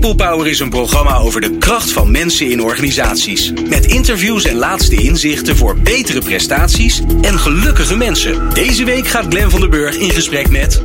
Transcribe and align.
People 0.00 0.26
Power 0.26 0.46
is 0.46 0.60
een 0.60 0.70
programma 0.70 1.16
over 1.16 1.40
de 1.40 1.58
kracht 1.58 1.92
van 1.92 2.10
mensen 2.10 2.50
in 2.50 2.62
organisaties. 2.62 3.52
Met 3.68 3.86
interviews 3.86 4.44
en 4.44 4.56
laatste 4.56 4.96
inzichten 4.96 5.56
voor 5.56 5.76
betere 5.76 6.20
prestaties 6.20 7.02
en 7.22 7.38
gelukkige 7.38 7.96
mensen. 7.96 8.54
Deze 8.54 8.84
week 8.84 9.08
gaat 9.08 9.26
Glen 9.28 9.50
van 9.50 9.60
der 9.60 9.68
Burg 9.68 9.96
in 9.96 10.10
gesprek 10.10 10.50
met. 10.50 10.84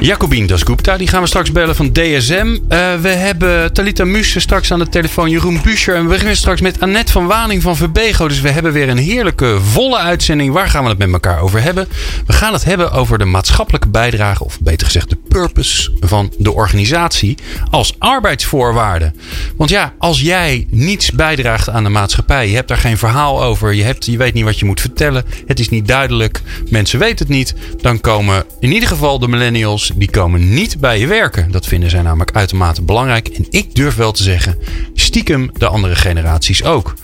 Jacobien 0.00 0.46
Dasgupta, 0.46 0.96
die 0.96 1.08
gaan 1.08 1.20
we 1.20 1.26
straks 1.26 1.52
bellen 1.52 1.76
van 1.76 1.92
DSM. 1.92 2.46
Uh, 2.46 2.94
we 3.00 3.08
hebben 3.08 3.72
Talita 3.72 4.04
Muse 4.04 4.40
straks 4.40 4.72
aan 4.72 4.78
de 4.78 4.88
telefoon, 4.88 5.30
Jeroen 5.30 5.60
Buescher. 5.62 5.94
En 5.94 6.02
we 6.02 6.08
beginnen 6.08 6.36
straks 6.36 6.60
met 6.60 6.80
Annette 6.80 7.12
van 7.12 7.26
Waning 7.26 7.62
van 7.62 7.76
Verbego. 7.76 8.28
Dus 8.28 8.40
we 8.40 8.50
hebben 8.50 8.72
weer 8.72 8.88
een 8.88 8.98
heerlijke, 8.98 9.58
volle 9.60 9.98
uitzending. 9.98 10.52
Waar 10.52 10.68
gaan 10.68 10.82
we 10.82 10.88
het 10.88 10.98
met 10.98 11.12
elkaar 11.12 11.40
over 11.40 11.62
hebben? 11.62 11.88
We 12.26 12.32
gaan 12.32 12.52
het 12.52 12.64
hebben 12.64 12.92
over 12.92 13.18
de 13.18 13.24
maatschappelijke 13.24 13.88
bijdrage, 13.88 14.44
of 14.44 14.60
beter 14.60 14.86
gezegd 14.86 15.10
de 15.10 15.18
purpose 15.28 15.92
van 16.00 16.32
de 16.38 16.52
organisatie 16.52 17.38
als 17.70 17.94
arbeidsvoorwaarde. 18.30 19.12
Want 19.56 19.70
ja, 19.70 19.92
als 19.98 20.20
jij 20.20 20.66
niets 20.70 21.10
bijdraagt 21.10 21.68
aan 21.68 21.82
de 21.84 21.88
maatschappij, 21.88 22.48
je 22.48 22.54
hebt 22.54 22.68
daar 22.68 22.76
geen 22.76 22.98
verhaal 22.98 23.42
over, 23.42 23.72
je, 23.74 23.82
hebt, 23.82 24.06
je 24.06 24.16
weet 24.16 24.34
niet 24.34 24.44
wat 24.44 24.58
je 24.58 24.64
moet 24.64 24.80
vertellen, 24.80 25.24
het 25.46 25.60
is 25.60 25.68
niet 25.68 25.86
duidelijk, 25.88 26.40
mensen 26.68 26.98
weten 26.98 27.18
het 27.18 27.28
niet, 27.28 27.54
dan 27.80 28.00
komen 28.00 28.44
in 28.60 28.72
ieder 28.72 28.88
geval 28.88 29.18
de 29.18 29.28
millennials, 29.28 29.92
die 29.94 30.10
komen 30.10 30.54
niet 30.54 30.80
bij 30.80 30.98
je 30.98 31.06
werken. 31.06 31.50
Dat 31.50 31.66
vinden 31.66 31.90
zij 31.90 32.02
namelijk 32.02 32.30
uitermate 32.32 32.82
belangrijk. 32.82 33.28
En 33.28 33.46
ik 33.50 33.74
durf 33.74 33.94
wel 33.96 34.12
te 34.12 34.22
zeggen, 34.22 34.58
stiekem 34.94 35.50
de 35.52 35.66
andere 35.66 35.94
generaties 35.94 36.64
ook. 36.64 36.94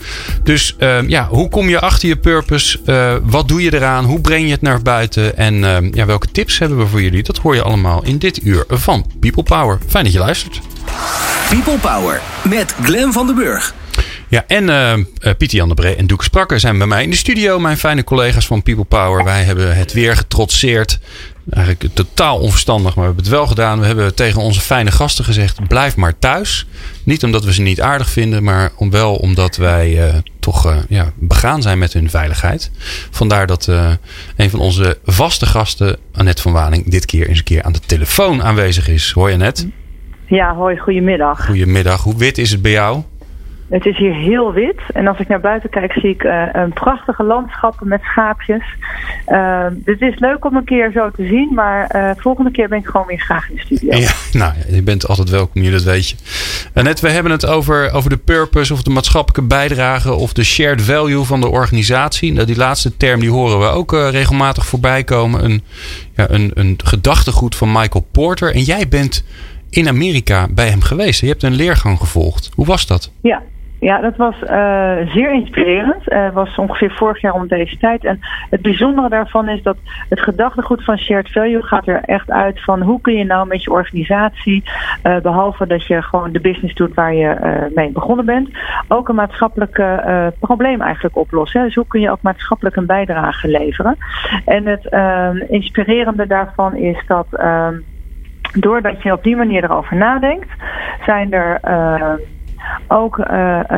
Dus 0.43 0.77
uh, 0.79 1.09
ja, 1.09 1.29
hoe 1.29 1.49
kom 1.49 1.69
je 1.69 1.81
achter 1.81 2.09
je 2.09 2.17
purpose? 2.17 2.79
Uh, 2.87 3.15
wat 3.23 3.49
doe 3.49 3.63
je 3.63 3.75
eraan? 3.75 4.05
Hoe 4.05 4.21
breng 4.21 4.45
je 4.45 4.51
het 4.51 4.63
naar 4.63 4.83
buiten? 4.83 5.37
En 5.37 5.55
uh, 5.55 5.77
ja, 5.93 6.07
welke 6.07 6.31
tips 6.33 6.59
hebben 6.59 6.79
we 6.79 6.87
voor 6.87 7.03
jullie? 7.03 7.23
Dat 7.23 7.39
hoor 7.39 7.55
je 7.55 7.63
allemaal 7.63 8.05
in 8.05 8.19
dit 8.19 8.45
uur 8.45 8.65
van 8.69 9.07
People 9.21 9.43
Power. 9.43 9.79
Fijn 9.89 10.05
dat 10.05 10.13
je 10.13 10.19
luistert. 10.19 10.61
People 11.49 11.79
Power 11.79 12.21
met 12.49 12.75
Glen 12.83 13.13
van 13.13 13.27
den 13.27 13.35
Burg. 13.35 13.75
Ja, 14.29 14.45
en 14.47 14.69
uh, 14.69 15.35
Pieter 15.39 15.57
Jan 15.57 15.69
de 15.69 15.75
Bree 15.75 15.97
en 15.97 16.07
Doek 16.07 16.25
Sprakker 16.25 16.61
zijn 16.61 16.79
bij 16.79 16.87
mij 16.87 17.03
in 17.03 17.11
de 17.11 17.17
studio. 17.17 17.59
Mijn 17.59 17.77
fijne 17.77 18.05
collega's 18.05 18.47
van 18.47 18.63
People 18.63 18.85
Power. 18.85 19.25
Wij 19.25 19.43
hebben 19.43 19.77
het 19.77 19.93
weer 19.93 20.17
getrotseerd. 20.17 20.99
Eigenlijk 21.51 21.95
totaal 21.95 22.39
onverstandig, 22.39 22.95
maar 22.95 23.05
we 23.05 23.15
hebben 23.15 23.25
het 23.25 23.33
wel 23.33 23.47
gedaan. 23.47 23.81
We 23.81 23.87
hebben 23.87 24.15
tegen 24.15 24.41
onze 24.41 24.61
fijne 24.61 24.91
gasten 24.91 25.25
gezegd: 25.25 25.69
blijf 25.69 25.97
maar 25.97 26.19
thuis. 26.19 26.67
Niet 27.03 27.25
omdat 27.25 27.45
we 27.45 27.53
ze 27.53 27.63
niet 27.63 27.81
aardig 27.81 28.11
vinden, 28.11 28.43
maar 28.43 28.71
om 28.77 28.91
wel 28.91 29.15
omdat 29.15 29.57
wij 29.57 30.09
uh, 30.09 30.15
toch 30.41 30.85
ja, 30.89 31.13
begaan 31.15 31.63
zijn 31.63 31.79
met 31.79 31.93
hun 31.93 32.11
veiligheid. 32.11 32.71
Vandaar 33.11 33.47
dat 33.47 33.67
een 34.37 34.51
van 34.51 34.61
onze 34.61 34.99
vaste 35.05 35.47
gasten, 35.47 35.97
Annette 36.13 36.43
van 36.43 36.53
Waning, 36.53 36.91
dit 36.91 37.05
keer 37.05 37.29
eens 37.29 37.39
een 37.39 37.45
keer 37.45 37.63
aan 37.63 37.73
de 37.73 37.81
telefoon 37.87 38.43
aanwezig 38.43 38.89
is. 38.89 39.11
Hoi 39.11 39.33
Annette. 39.33 39.69
Ja, 40.27 40.55
hoi, 40.55 40.79
goedemiddag. 40.79 41.47
Goedemiddag. 41.47 42.03
Hoe 42.03 42.17
wit 42.17 42.39
is 42.39 42.51
het 42.51 42.63
bij 42.63 42.71
jou? 42.71 43.03
Het 43.69 43.87
is 43.87 43.97
hier 43.97 44.15
heel 44.15 44.53
wit. 44.53 44.81
En 44.93 45.07
als 45.07 45.19
ik 45.19 45.29
naar 45.29 45.41
buiten 45.41 45.71
kijk, 45.71 45.93
zie 45.93 46.11
ik 46.11 46.25
uh, 46.25 46.43
een 46.53 46.73
prachtige 46.73 47.23
landschappen 47.23 47.89
met 47.89 48.03
schaapjes. 48.03 48.65
Uh, 49.29 49.67
het 49.85 50.01
is 50.01 50.19
leuk 50.19 50.45
om 50.45 50.57
een 50.57 50.65
keer 50.65 50.91
zo 50.93 51.11
te 51.11 51.27
zien, 51.27 51.55
maar 51.55 51.97
uh, 51.97 52.11
volgende 52.17 52.51
keer 52.51 52.69
ben 52.69 52.79
ik 52.79 52.87
gewoon 52.87 53.07
weer 53.07 53.19
graag 53.19 53.51
in 53.51 53.55
de 53.57 53.61
studio. 53.61 53.99
Ja, 53.99 54.11
nou, 54.41 54.53
je 54.69 54.83
bent 54.83 55.09
altijd 55.09 55.31
welkom 55.31 55.63
hier, 55.63 55.71
dat 55.71 55.83
weet 55.83 56.09
je. 56.09 56.17
Net, 56.75 57.01
we 57.01 57.11
hebben 57.11 57.33
het 57.33 57.47
over, 57.47 57.93
over 57.93 58.11
de 58.11 58.17
purpose 58.17 58.73
of 58.73 58.83
de 58.83 58.91
maatschappelijke 58.91 59.55
bijdrage 59.55 60.15
of 60.15 60.33
de 60.33 60.45
shared 60.45 60.83
value 60.83 61.25
van 61.25 61.41
de 61.41 61.49
organisatie. 61.49 62.33
Nou, 62.33 62.47
die 62.47 62.57
laatste 62.57 62.97
term 62.97 63.21
die 63.21 63.31
horen 63.31 63.59
we 63.59 63.67
ook 63.67 63.93
regelmatig 63.93 64.67
voorbij 64.67 65.05
komen. 65.05 65.45
Een, 65.45 65.63
ja, 66.15 66.31
een, 66.31 66.51
een 66.55 66.79
gedachtegoed 66.85 67.57
van 67.57 67.73
Michael 67.73 68.07
Porter. 68.13 68.55
En 68.55 68.63
jij 68.63 68.89
bent 68.89 69.25
in 69.71 69.89
Amerika 69.89 70.47
bij 70.55 70.69
hem 70.69 70.81
geweest. 70.81 71.21
Je 71.21 71.29
hebt 71.29 71.43
een 71.43 71.55
leergang 71.55 71.99
gevolgd. 71.99 72.51
Hoe 72.55 72.67
was 72.67 72.87
dat? 72.87 73.13
Ja, 73.23 73.43
ja, 73.81 74.01
dat 74.01 74.17
was 74.17 74.35
uh, 74.43 74.49
zeer 75.13 75.33
inspirerend. 75.33 76.05
Het 76.05 76.13
uh, 76.13 76.33
was 76.33 76.57
ongeveer 76.57 76.91
vorig 76.91 77.21
jaar 77.21 77.33
om 77.33 77.49
deze 77.49 77.79
tijd. 77.79 78.05
En 78.05 78.19
het 78.51 78.63
bijzondere 78.63 79.09
daarvan 79.09 79.49
is 79.49 79.63
dat 79.63 79.77
het 80.09 80.21
gedachtegoed 80.21 80.85
van 80.85 80.99
Shared 80.99 81.33
Value 81.33 81.63
gaat 81.63 81.89
er 81.89 82.01
echt 82.05 82.31
uit 82.31 82.65
van 82.65 82.83
hoe 82.83 83.01
kun 83.01 83.15
je 83.15 83.25
nou 83.25 83.47
met 83.47 83.63
je 83.63 83.71
organisatie, 83.71 84.65
uh, 85.03 85.19
behalve 85.19 85.67
dat 85.67 85.87
je 85.87 86.03
gewoon 86.03 86.33
de 86.33 86.41
business 86.41 86.75
doet 86.75 86.95
waar 86.95 87.15
je 87.15 87.71
mee 87.75 87.91
begonnen 87.91 88.25
bent, 88.25 88.51
ook 88.89 89.09
een 89.09 89.15
maatschappelijk 89.15 89.83
probleem 90.41 90.81
eigenlijk 90.81 91.17
oplossen. 91.17 91.65
Dus 91.65 91.75
hoe 91.75 91.87
kun 91.87 92.01
je 92.01 92.11
ook 92.11 92.23
maatschappelijk 92.23 92.77
een 92.77 92.87
bijdrage 92.87 93.49
leveren. 93.49 93.97
En 94.45 94.67
het 94.67 94.89
inspirerende 95.49 96.27
daarvan 96.27 96.77
is 96.77 97.03
dat 97.07 97.27
doordat 98.53 99.03
je 99.03 99.13
op 99.13 99.23
die 99.23 99.37
manier 99.37 99.65
erover 99.65 99.97
nadenkt, 99.97 100.49
zijn 101.05 101.33
er 101.33 101.61
ook 102.89 103.19
uh, 103.19 103.25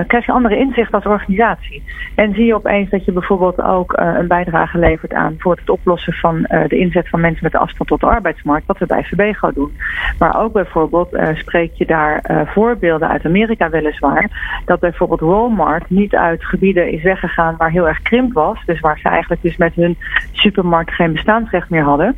krijg 0.06 0.26
je 0.26 0.32
andere 0.32 0.56
inzichten 0.56 0.94
als 0.94 1.06
organisatie. 1.06 1.82
En 2.14 2.34
zie 2.34 2.44
je 2.44 2.54
opeens 2.54 2.90
dat 2.90 3.04
je 3.04 3.12
bijvoorbeeld 3.12 3.62
ook 3.62 3.92
een 3.96 4.26
bijdrage 4.26 4.78
levert 4.78 5.12
aan 5.12 5.34
voor 5.38 5.56
het 5.56 5.70
oplossen 5.70 6.12
van 6.12 6.42
de 6.42 6.78
inzet 6.78 7.08
van 7.08 7.20
mensen 7.20 7.44
met 7.44 7.54
afstand 7.54 7.88
tot 7.88 8.00
de 8.00 8.06
arbeidsmarkt, 8.06 8.66
wat 8.66 8.78
we 8.78 8.86
bij 8.86 9.04
VBGO 9.04 9.52
doen. 9.52 9.76
Maar 10.18 10.42
ook 10.42 10.52
bijvoorbeeld 10.52 11.18
spreek 11.34 11.72
je 11.74 11.86
daar 11.86 12.44
voorbeelden 12.54 13.08
uit 13.08 13.24
Amerika 13.24 13.70
weliswaar, 13.70 14.60
dat 14.64 14.80
bijvoorbeeld 14.80 15.20
Walmart 15.20 15.90
niet 15.90 16.14
uit 16.14 16.44
gebieden 16.44 16.92
is 16.92 17.02
weggegaan 17.02 17.54
waar 17.58 17.70
heel 17.70 17.88
erg 17.88 18.02
krimp 18.02 18.32
was, 18.32 18.64
dus 18.64 18.80
waar 18.80 18.98
ze 18.98 19.08
eigenlijk 19.08 19.42
dus 19.42 19.56
met 19.56 19.74
hun 19.74 19.96
supermarkt 20.32 20.94
geen 20.94 21.12
bestaansrecht 21.12 21.70
meer 21.70 21.84
hadden. 21.84 22.16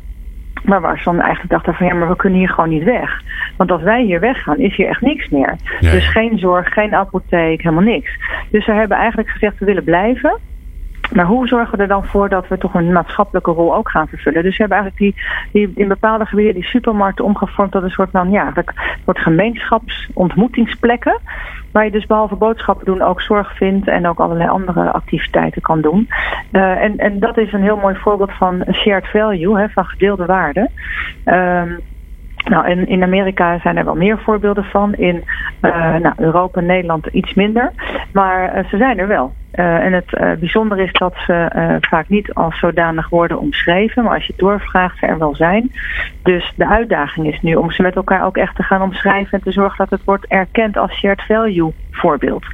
Maar 0.61 0.81
waar 0.81 0.97
ze 0.97 1.03
dan 1.03 1.19
eigenlijk 1.19 1.49
dachten 1.49 1.73
van 1.73 1.85
ja, 1.85 1.93
maar 1.93 2.09
we 2.09 2.15
kunnen 2.15 2.39
hier 2.39 2.49
gewoon 2.49 2.69
niet 2.69 2.83
weg. 2.83 3.21
Want 3.57 3.71
als 3.71 3.81
wij 3.81 4.03
hier 4.03 4.19
weggaan, 4.19 4.57
is 4.57 4.75
hier 4.75 4.87
echt 4.87 5.01
niks 5.01 5.29
meer. 5.29 5.55
Ja. 5.79 5.91
Dus 5.91 6.07
geen 6.07 6.37
zorg, 6.37 6.73
geen 6.73 6.95
apotheek, 6.95 7.61
helemaal 7.61 7.83
niks. 7.83 8.11
Dus 8.49 8.65
ze 8.65 8.71
hebben 8.71 8.97
eigenlijk 8.97 9.29
gezegd 9.29 9.59
we 9.59 9.65
willen 9.65 9.83
blijven. 9.83 10.39
Maar 11.13 11.25
hoe 11.25 11.47
zorgen 11.47 11.77
we 11.77 11.81
er 11.81 11.87
dan 11.87 12.05
voor 12.05 12.29
dat 12.29 12.47
we 12.47 12.57
toch 12.57 12.73
een 12.73 12.91
maatschappelijke 12.91 13.51
rol 13.51 13.75
ook 13.75 13.89
gaan 13.89 14.07
vervullen? 14.07 14.43
Dus 14.43 14.57
we 14.57 14.63
hebben 14.63 14.77
eigenlijk 14.77 15.13
die, 15.13 15.23
die 15.51 15.71
in 15.75 15.87
bepaalde 15.87 16.25
gebieden 16.25 16.53
die 16.53 16.63
supermarkten 16.63 17.25
omgevormd 17.25 17.71
tot 17.71 17.83
een 17.83 17.89
soort 17.89 18.09
van 18.11 18.31
ja, 18.31 18.53
wordt 19.05 19.19
gemeenschapsontmoetingsplekken. 19.19 21.19
Waar 21.71 21.85
je 21.85 21.91
dus 21.91 22.05
behalve 22.05 22.35
boodschappen 22.35 22.85
doen 22.85 23.01
ook 23.01 23.21
zorg 23.21 23.57
vindt 23.57 23.87
en 23.87 24.07
ook 24.07 24.19
allerlei 24.19 24.49
andere 24.49 24.91
activiteiten 24.91 25.61
kan 25.61 25.81
doen. 25.81 26.09
Uh, 26.51 26.83
en, 26.83 26.97
en 26.97 27.19
dat 27.19 27.37
is 27.37 27.53
een 27.53 27.61
heel 27.61 27.77
mooi 27.77 27.95
voorbeeld 27.95 28.31
van 28.31 28.65
shared 28.71 29.07
value, 29.07 29.59
hè, 29.59 29.69
van 29.69 29.85
gedeelde 29.85 30.25
waarde. 30.25 30.69
Um, 31.25 31.79
nou, 32.49 32.69
in, 32.69 32.87
in 32.87 33.03
Amerika 33.03 33.59
zijn 33.59 33.77
er 33.77 33.85
wel 33.85 33.95
meer 33.95 34.19
voorbeelden 34.19 34.63
van. 34.63 34.93
In 34.93 35.23
uh, 35.61 35.95
nou, 35.95 36.13
Europa 36.17 36.59
en 36.59 36.65
Nederland 36.65 37.07
iets 37.07 37.33
minder. 37.33 37.71
Maar 38.13 38.57
uh, 38.57 38.69
ze 38.69 38.77
zijn 38.77 38.99
er 38.99 39.07
wel. 39.07 39.33
Uh, 39.55 39.85
en 39.85 39.93
het 39.93 40.39
bijzondere 40.39 40.83
is 40.83 40.91
dat 40.91 41.13
ze 41.25 41.77
vaak 41.81 42.09
niet 42.09 42.33
als 42.33 42.59
zodanig 42.59 43.09
worden 43.09 43.39
omschreven, 43.39 44.03
maar 44.03 44.13
als 44.13 44.25
je 44.25 44.33
doorvraagt, 44.37 44.97
ze 44.97 45.05
er 45.05 45.17
wel 45.17 45.35
zijn. 45.35 45.71
Dus 46.23 46.53
de 46.55 46.67
uitdaging 46.67 47.27
is 47.27 47.41
nu 47.41 47.55
om 47.55 47.71
ze 47.71 47.81
met 47.81 47.95
elkaar 47.95 48.25
ook 48.25 48.37
echt 48.37 48.55
te 48.55 48.63
gaan 48.63 48.81
omschrijven 48.81 49.37
en 49.37 49.43
te 49.43 49.51
zorgen 49.51 49.77
dat 49.77 49.89
het 49.89 50.03
wordt 50.05 50.25
erkend 50.25 50.77
als 50.77 50.91
shared 50.91 51.21
value 51.21 51.73
voorbeeld. 51.91 52.45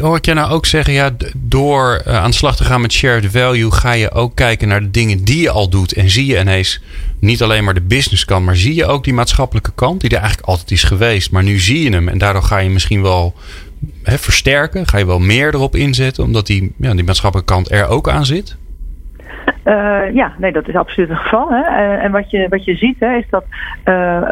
Hoor 0.00 0.16
ik 0.16 0.24
jij 0.24 0.34
nou 0.34 0.50
ook 0.50 0.66
zeggen, 0.66 0.92
ja, 0.92 1.10
door 1.34 2.02
aan 2.04 2.30
de 2.30 2.36
slag 2.36 2.56
te 2.56 2.64
gaan 2.64 2.80
met 2.80 2.92
shared 2.92 3.30
value, 3.30 3.70
ga 3.70 3.92
je 3.92 4.10
ook 4.10 4.34
kijken 4.34 4.68
naar 4.68 4.80
de 4.80 4.90
dingen 4.90 5.24
die 5.24 5.40
je 5.40 5.50
al 5.50 5.68
doet. 5.68 5.92
En 5.92 6.10
zie 6.10 6.26
je 6.26 6.38
ineens 6.38 6.80
niet 7.18 7.42
alleen 7.42 7.64
maar 7.64 7.74
de 7.74 7.80
business 7.80 8.24
kant, 8.24 8.44
maar 8.44 8.56
zie 8.56 8.74
je 8.74 8.86
ook 8.86 9.04
die 9.04 9.12
maatschappelijke 9.12 9.72
kant, 9.74 10.00
die 10.00 10.10
er 10.10 10.16
eigenlijk 10.16 10.48
altijd 10.48 10.70
is 10.70 10.82
geweest. 10.82 11.30
Maar 11.30 11.42
nu 11.42 11.58
zie 11.60 11.82
je 11.82 11.90
hem 11.90 12.08
en 12.08 12.18
daardoor 12.18 12.42
ga 12.42 12.58
je 12.58 12.70
misschien 12.70 13.02
wel 13.02 13.34
hè, 14.02 14.18
versterken? 14.18 14.86
Ga 14.86 14.98
je 14.98 15.06
wel 15.06 15.18
meer 15.18 15.54
erop 15.54 15.76
inzetten, 15.76 16.24
omdat 16.24 16.46
die, 16.46 16.72
ja, 16.78 16.94
die 16.94 17.04
maatschappelijke 17.04 17.52
kant 17.52 17.70
er 17.70 17.86
ook 17.86 18.08
aan 18.08 18.26
zit? 18.26 18.56
Uh, 19.64 20.14
ja, 20.14 20.32
nee, 20.38 20.52
dat 20.52 20.68
is 20.68 20.74
absoluut 20.74 21.08
het 21.08 21.18
geval. 21.18 21.50
Hè. 21.50 21.60
Uh, 21.60 22.04
en 22.04 22.12
wat 22.12 22.30
je, 22.30 22.46
wat 22.48 22.64
je 22.64 22.76
ziet, 22.76 23.00
hè, 23.00 23.16
is 23.16 23.28
dat 23.30 23.44
uh, 23.84 24.28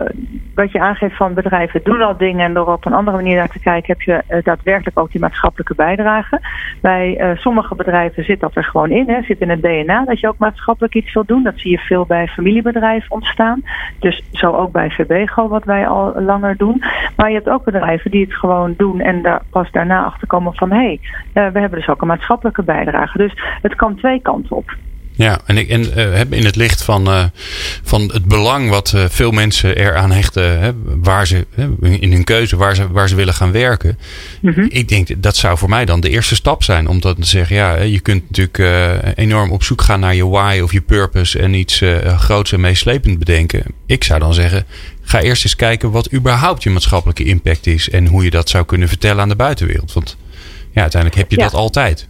wat 0.54 0.72
je 0.72 0.80
aangeeft 0.80 1.16
van 1.16 1.34
bedrijven 1.34 1.80
doen 1.84 2.02
al 2.02 2.16
dingen 2.16 2.44
en 2.44 2.54
door 2.54 2.72
op 2.72 2.84
een 2.84 2.92
andere 2.92 3.16
manier 3.16 3.36
naar 3.36 3.48
te 3.48 3.60
kijken, 3.60 3.96
heb 3.98 4.02
je 4.02 4.42
daadwerkelijk 4.42 4.98
ook 4.98 5.10
die 5.12 5.20
maatschappelijke 5.20 5.74
bijdrage. 5.74 6.40
Bij 6.80 7.36
sommige 7.38 7.74
bedrijven 7.74 8.24
zit 8.24 8.40
dat 8.40 8.56
er 8.56 8.64
gewoon 8.64 8.90
in, 8.90 9.08
hè, 9.08 9.22
zit 9.22 9.40
in 9.40 9.50
het 9.50 9.62
DNA 9.62 10.04
dat 10.04 10.20
je 10.20 10.28
ook 10.28 10.38
maatschappelijk 10.38 10.94
iets 10.94 11.12
wil 11.12 11.24
doen. 11.24 11.42
Dat 11.42 11.58
zie 11.58 11.70
je 11.70 11.78
veel 11.78 12.06
bij 12.06 12.26
familiebedrijven 12.26 13.10
ontstaan. 13.10 13.62
Dus 13.98 14.22
zo 14.32 14.52
ook 14.52 14.72
bij 14.72 14.90
VBGO, 14.90 15.48
wat 15.48 15.64
wij 15.64 15.88
al 15.88 16.22
langer 16.22 16.56
doen. 16.56 16.82
Maar 17.16 17.28
je 17.28 17.34
hebt 17.34 17.48
ook 17.48 17.64
bedrijven 17.64 18.10
die 18.10 18.24
het 18.24 18.34
gewoon 18.34 18.74
doen 18.76 19.00
en 19.00 19.22
daar 19.22 19.42
pas 19.50 19.70
daarna 19.70 20.04
achter 20.04 20.26
komen 20.26 20.54
van 20.54 20.70
hé, 20.70 20.98
hey, 21.32 21.50
we 21.52 21.58
hebben 21.58 21.78
dus 21.78 21.88
ook 21.88 22.00
een 22.00 22.06
maatschappelijke 22.06 22.62
bijdrage. 22.62 23.18
Dus 23.18 23.32
het 23.62 23.74
kan 23.74 23.96
twee 23.96 24.20
kanten 24.20 24.56
op. 24.56 24.76
Ja, 25.22 25.40
en, 25.46 25.58
ik, 25.58 25.68
en 25.68 25.98
uh, 25.98 26.20
in 26.20 26.44
het 26.44 26.56
licht 26.56 26.82
van, 26.82 27.08
uh, 27.08 27.24
van 27.82 28.10
het 28.12 28.24
belang 28.24 28.68
wat 28.68 28.92
uh, 28.94 29.04
veel 29.08 29.30
mensen 29.30 29.76
eraan 29.76 30.12
hechten, 30.12 30.60
hè, 30.60 30.70
waar 30.84 31.26
ze, 31.26 31.46
in 31.80 32.12
hun 32.12 32.24
keuze, 32.24 32.56
waar 32.56 32.74
ze, 32.74 32.88
waar 32.88 33.08
ze 33.08 33.14
willen 33.14 33.34
gaan 33.34 33.52
werken. 33.52 33.98
Mm 34.40 34.52
-hmm. 34.52 34.66
Ik 34.68 34.88
denk 34.88 35.22
dat 35.22 35.36
zou 35.36 35.58
voor 35.58 35.68
mij 35.68 35.84
dan 35.84 36.00
de 36.00 36.08
eerste 36.08 36.34
stap 36.34 36.62
zijn. 36.62 36.86
Om 36.86 37.00
dat 37.00 37.16
te 37.16 37.26
zeggen, 37.26 37.56
ja, 37.56 37.74
je 37.80 38.00
kunt 38.00 38.22
natuurlijk 38.30 38.88
enorm 39.18 39.50
op 39.50 39.62
zoek 39.62 39.82
gaan 39.82 40.00
naar 40.00 40.14
je 40.14 40.26
why 40.26 40.60
of 40.62 40.72
je 40.72 40.80
purpose 40.80 41.38
en 41.38 41.54
iets 41.54 41.82
groots 42.16 42.52
en 42.52 42.60
meeslepend 42.60 43.18
bedenken. 43.18 43.64
Ik 43.86 44.04
zou 44.04 44.20
dan 44.20 44.34
zeggen, 44.34 44.66
ga 45.02 45.20
eerst 45.20 45.44
eens 45.44 45.56
kijken 45.56 45.90
wat 45.90 46.12
überhaupt 46.12 46.62
je 46.62 46.70
maatschappelijke 46.70 47.24
impact 47.24 47.66
is 47.66 47.90
en 47.90 48.06
hoe 48.06 48.24
je 48.24 48.30
dat 48.30 48.48
zou 48.48 48.64
kunnen 48.64 48.88
vertellen 48.88 49.22
aan 49.22 49.28
de 49.28 49.36
buitenwereld. 49.36 49.92
Want 49.92 50.16
ja, 50.72 50.80
uiteindelijk 50.80 51.20
heb 51.20 51.30
je 51.30 51.36
ja. 51.36 51.42
dat 51.42 51.54
altijd. 51.54 52.08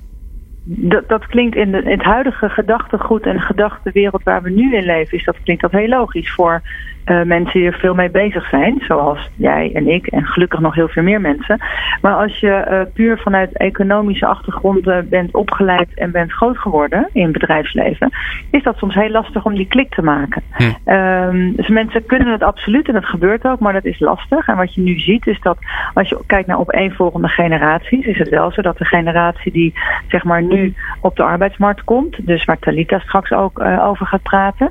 Dat, 0.64 1.08
dat 1.08 1.26
klinkt 1.26 1.56
in, 1.56 1.72
de, 1.72 1.82
in 1.82 1.90
het 1.90 2.02
huidige 2.02 2.48
gedachtegoed 2.48 3.26
en 3.26 3.40
gedachtenwereld 3.40 4.22
waar 4.22 4.42
we 4.42 4.50
nu 4.50 4.76
in 4.76 4.84
leven, 4.84 5.18
is 5.18 5.24
dat 5.24 5.42
klinkt 5.42 5.62
dat 5.62 5.70
heel 5.70 5.88
logisch 5.88 6.32
voor 6.32 6.62
uh, 7.06 7.22
mensen 7.22 7.60
die 7.60 7.70
er 7.70 7.78
veel 7.78 7.94
mee 7.94 8.10
bezig 8.10 8.48
zijn, 8.48 8.82
zoals 8.86 9.30
jij 9.36 9.70
en 9.74 9.88
ik 9.88 10.06
en 10.06 10.26
gelukkig 10.26 10.60
nog 10.60 10.74
heel 10.74 10.88
veel 10.88 11.02
meer 11.02 11.20
mensen. 11.20 11.60
Maar 12.00 12.14
als 12.14 12.40
je 12.40 12.66
uh, 12.70 12.80
puur 12.94 13.18
vanuit 13.18 13.56
economische 13.56 14.26
achtergronden 14.26 15.08
bent 15.08 15.34
opgeleid 15.34 15.88
en 15.94 16.10
bent 16.10 16.32
groot 16.32 16.58
geworden 16.58 17.08
in 17.12 17.22
het 17.22 17.32
bedrijfsleven, 17.32 18.10
is 18.50 18.62
dat 18.62 18.76
soms 18.76 18.94
heel 18.94 19.10
lastig 19.10 19.44
om 19.44 19.54
die 19.54 19.66
klik 19.66 19.94
te 19.94 20.02
maken. 20.02 20.42
Hm. 20.52 20.92
Um, 20.92 21.56
dus 21.56 21.68
mensen 21.68 22.06
kunnen 22.06 22.32
het 22.32 22.42
absoluut 22.42 22.88
en 22.88 22.94
dat 22.94 23.04
gebeurt 23.04 23.44
ook, 23.44 23.58
maar 23.58 23.72
dat 23.72 23.84
is 23.84 24.00
lastig. 24.00 24.48
En 24.48 24.56
wat 24.56 24.74
je 24.74 24.80
nu 24.80 24.98
ziet 24.98 25.26
is 25.26 25.40
dat 25.40 25.58
als 25.94 26.08
je 26.08 26.20
kijkt 26.26 26.48
naar 26.48 26.58
opeenvolgende 26.58 27.28
generaties, 27.28 28.06
is 28.06 28.18
het 28.18 28.28
wel 28.28 28.52
zo 28.52 28.62
dat 28.62 28.78
de 28.78 28.84
generatie 28.84 29.52
die 29.52 29.72
zeg 30.08 30.24
maar 30.24 30.42
nu 30.42 30.74
op 31.00 31.16
de 31.16 31.22
arbeidsmarkt 31.22 31.84
komt, 31.84 32.26
dus 32.26 32.44
waar 32.44 32.58
Talita 32.58 32.98
straks 32.98 33.32
ook 33.32 33.58
uh, 33.58 33.86
over 33.86 34.06
gaat 34.06 34.22
praten 34.22 34.70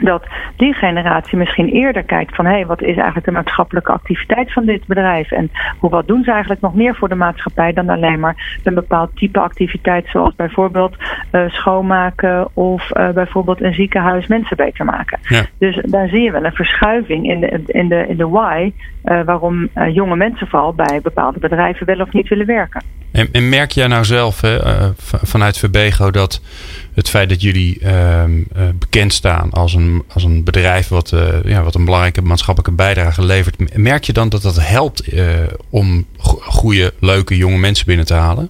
dat 0.00 0.26
die 0.56 0.74
generatie 0.74 1.38
misschien 1.38 1.68
eerder 1.68 2.02
kijkt 2.02 2.34
van 2.34 2.44
hé, 2.44 2.52
hey, 2.52 2.66
wat 2.66 2.82
is 2.82 2.96
eigenlijk 2.96 3.24
de 3.24 3.32
maatschappelijke 3.32 3.92
activiteit 3.92 4.52
van 4.52 4.64
dit 4.64 4.86
bedrijf 4.86 5.30
en 5.30 5.50
hoe 5.78 5.90
wat 5.90 6.06
doen 6.06 6.24
ze 6.24 6.30
eigenlijk 6.30 6.60
nog 6.60 6.74
meer 6.74 6.94
voor 6.94 7.08
de 7.08 7.14
maatschappij 7.14 7.72
dan 7.72 7.88
alleen 7.88 8.20
maar 8.20 8.60
een 8.64 8.74
bepaald 8.74 9.16
type 9.16 9.40
activiteit 9.40 10.06
zoals 10.08 10.34
bijvoorbeeld 10.34 10.96
uh, 11.32 11.48
schoonmaken 11.48 12.48
of 12.54 12.96
uh, 12.96 13.10
bijvoorbeeld 13.10 13.62
een 13.62 13.74
ziekenhuis 13.74 14.26
mensen 14.26 14.56
beter 14.56 14.84
maken. 14.84 15.18
Ja. 15.22 15.44
Dus 15.58 15.80
daar 15.82 16.08
zie 16.08 16.22
je 16.22 16.30
wel 16.30 16.44
een 16.44 16.52
verschuiving 16.52 17.30
in 17.30 17.40
de, 17.40 17.62
in 17.66 17.88
de, 17.88 18.06
in 18.08 18.16
de 18.16 18.28
why 18.28 18.72
uh, 19.08 19.24
waarom 19.24 19.68
jonge 19.92 20.16
mensen 20.16 20.46
vooral 20.46 20.74
bij 20.74 21.00
bepaalde 21.02 21.38
bedrijven 21.38 21.86
wel 21.86 22.00
of 22.00 22.12
niet 22.12 22.28
willen 22.28 22.46
werken. 22.46 22.82
En, 23.12 23.28
en 23.32 23.48
merk 23.48 23.70
jij 23.70 23.86
nou 23.86 24.04
zelf 24.04 24.40
hè, 24.40 24.58
vanuit 25.22 25.58
Verbego 25.58 26.10
dat 26.10 26.40
het 26.94 27.08
feit 27.08 27.28
dat 27.28 27.42
jullie 27.42 27.80
uh, 27.82 28.24
bekend 28.78 29.12
staan 29.12 29.50
als 29.50 29.74
een, 29.74 30.02
als 30.12 30.24
een 30.24 30.44
bedrijf 30.44 30.88
wat, 30.88 31.14
ja, 31.44 31.62
wat 31.62 31.74
een 31.74 31.84
belangrijke 31.84 32.22
maatschappelijke 32.22 32.76
bijdrage 32.76 33.24
levert, 33.24 33.76
merk 33.76 34.04
je 34.04 34.12
dan 34.12 34.28
dat 34.28 34.42
dat 34.42 34.68
helpt 34.68 35.14
om 35.70 36.06
goede, 36.40 36.92
leuke 37.00 37.36
jonge 37.36 37.58
mensen 37.58 37.86
binnen 37.86 38.06
te 38.06 38.14
halen? 38.14 38.48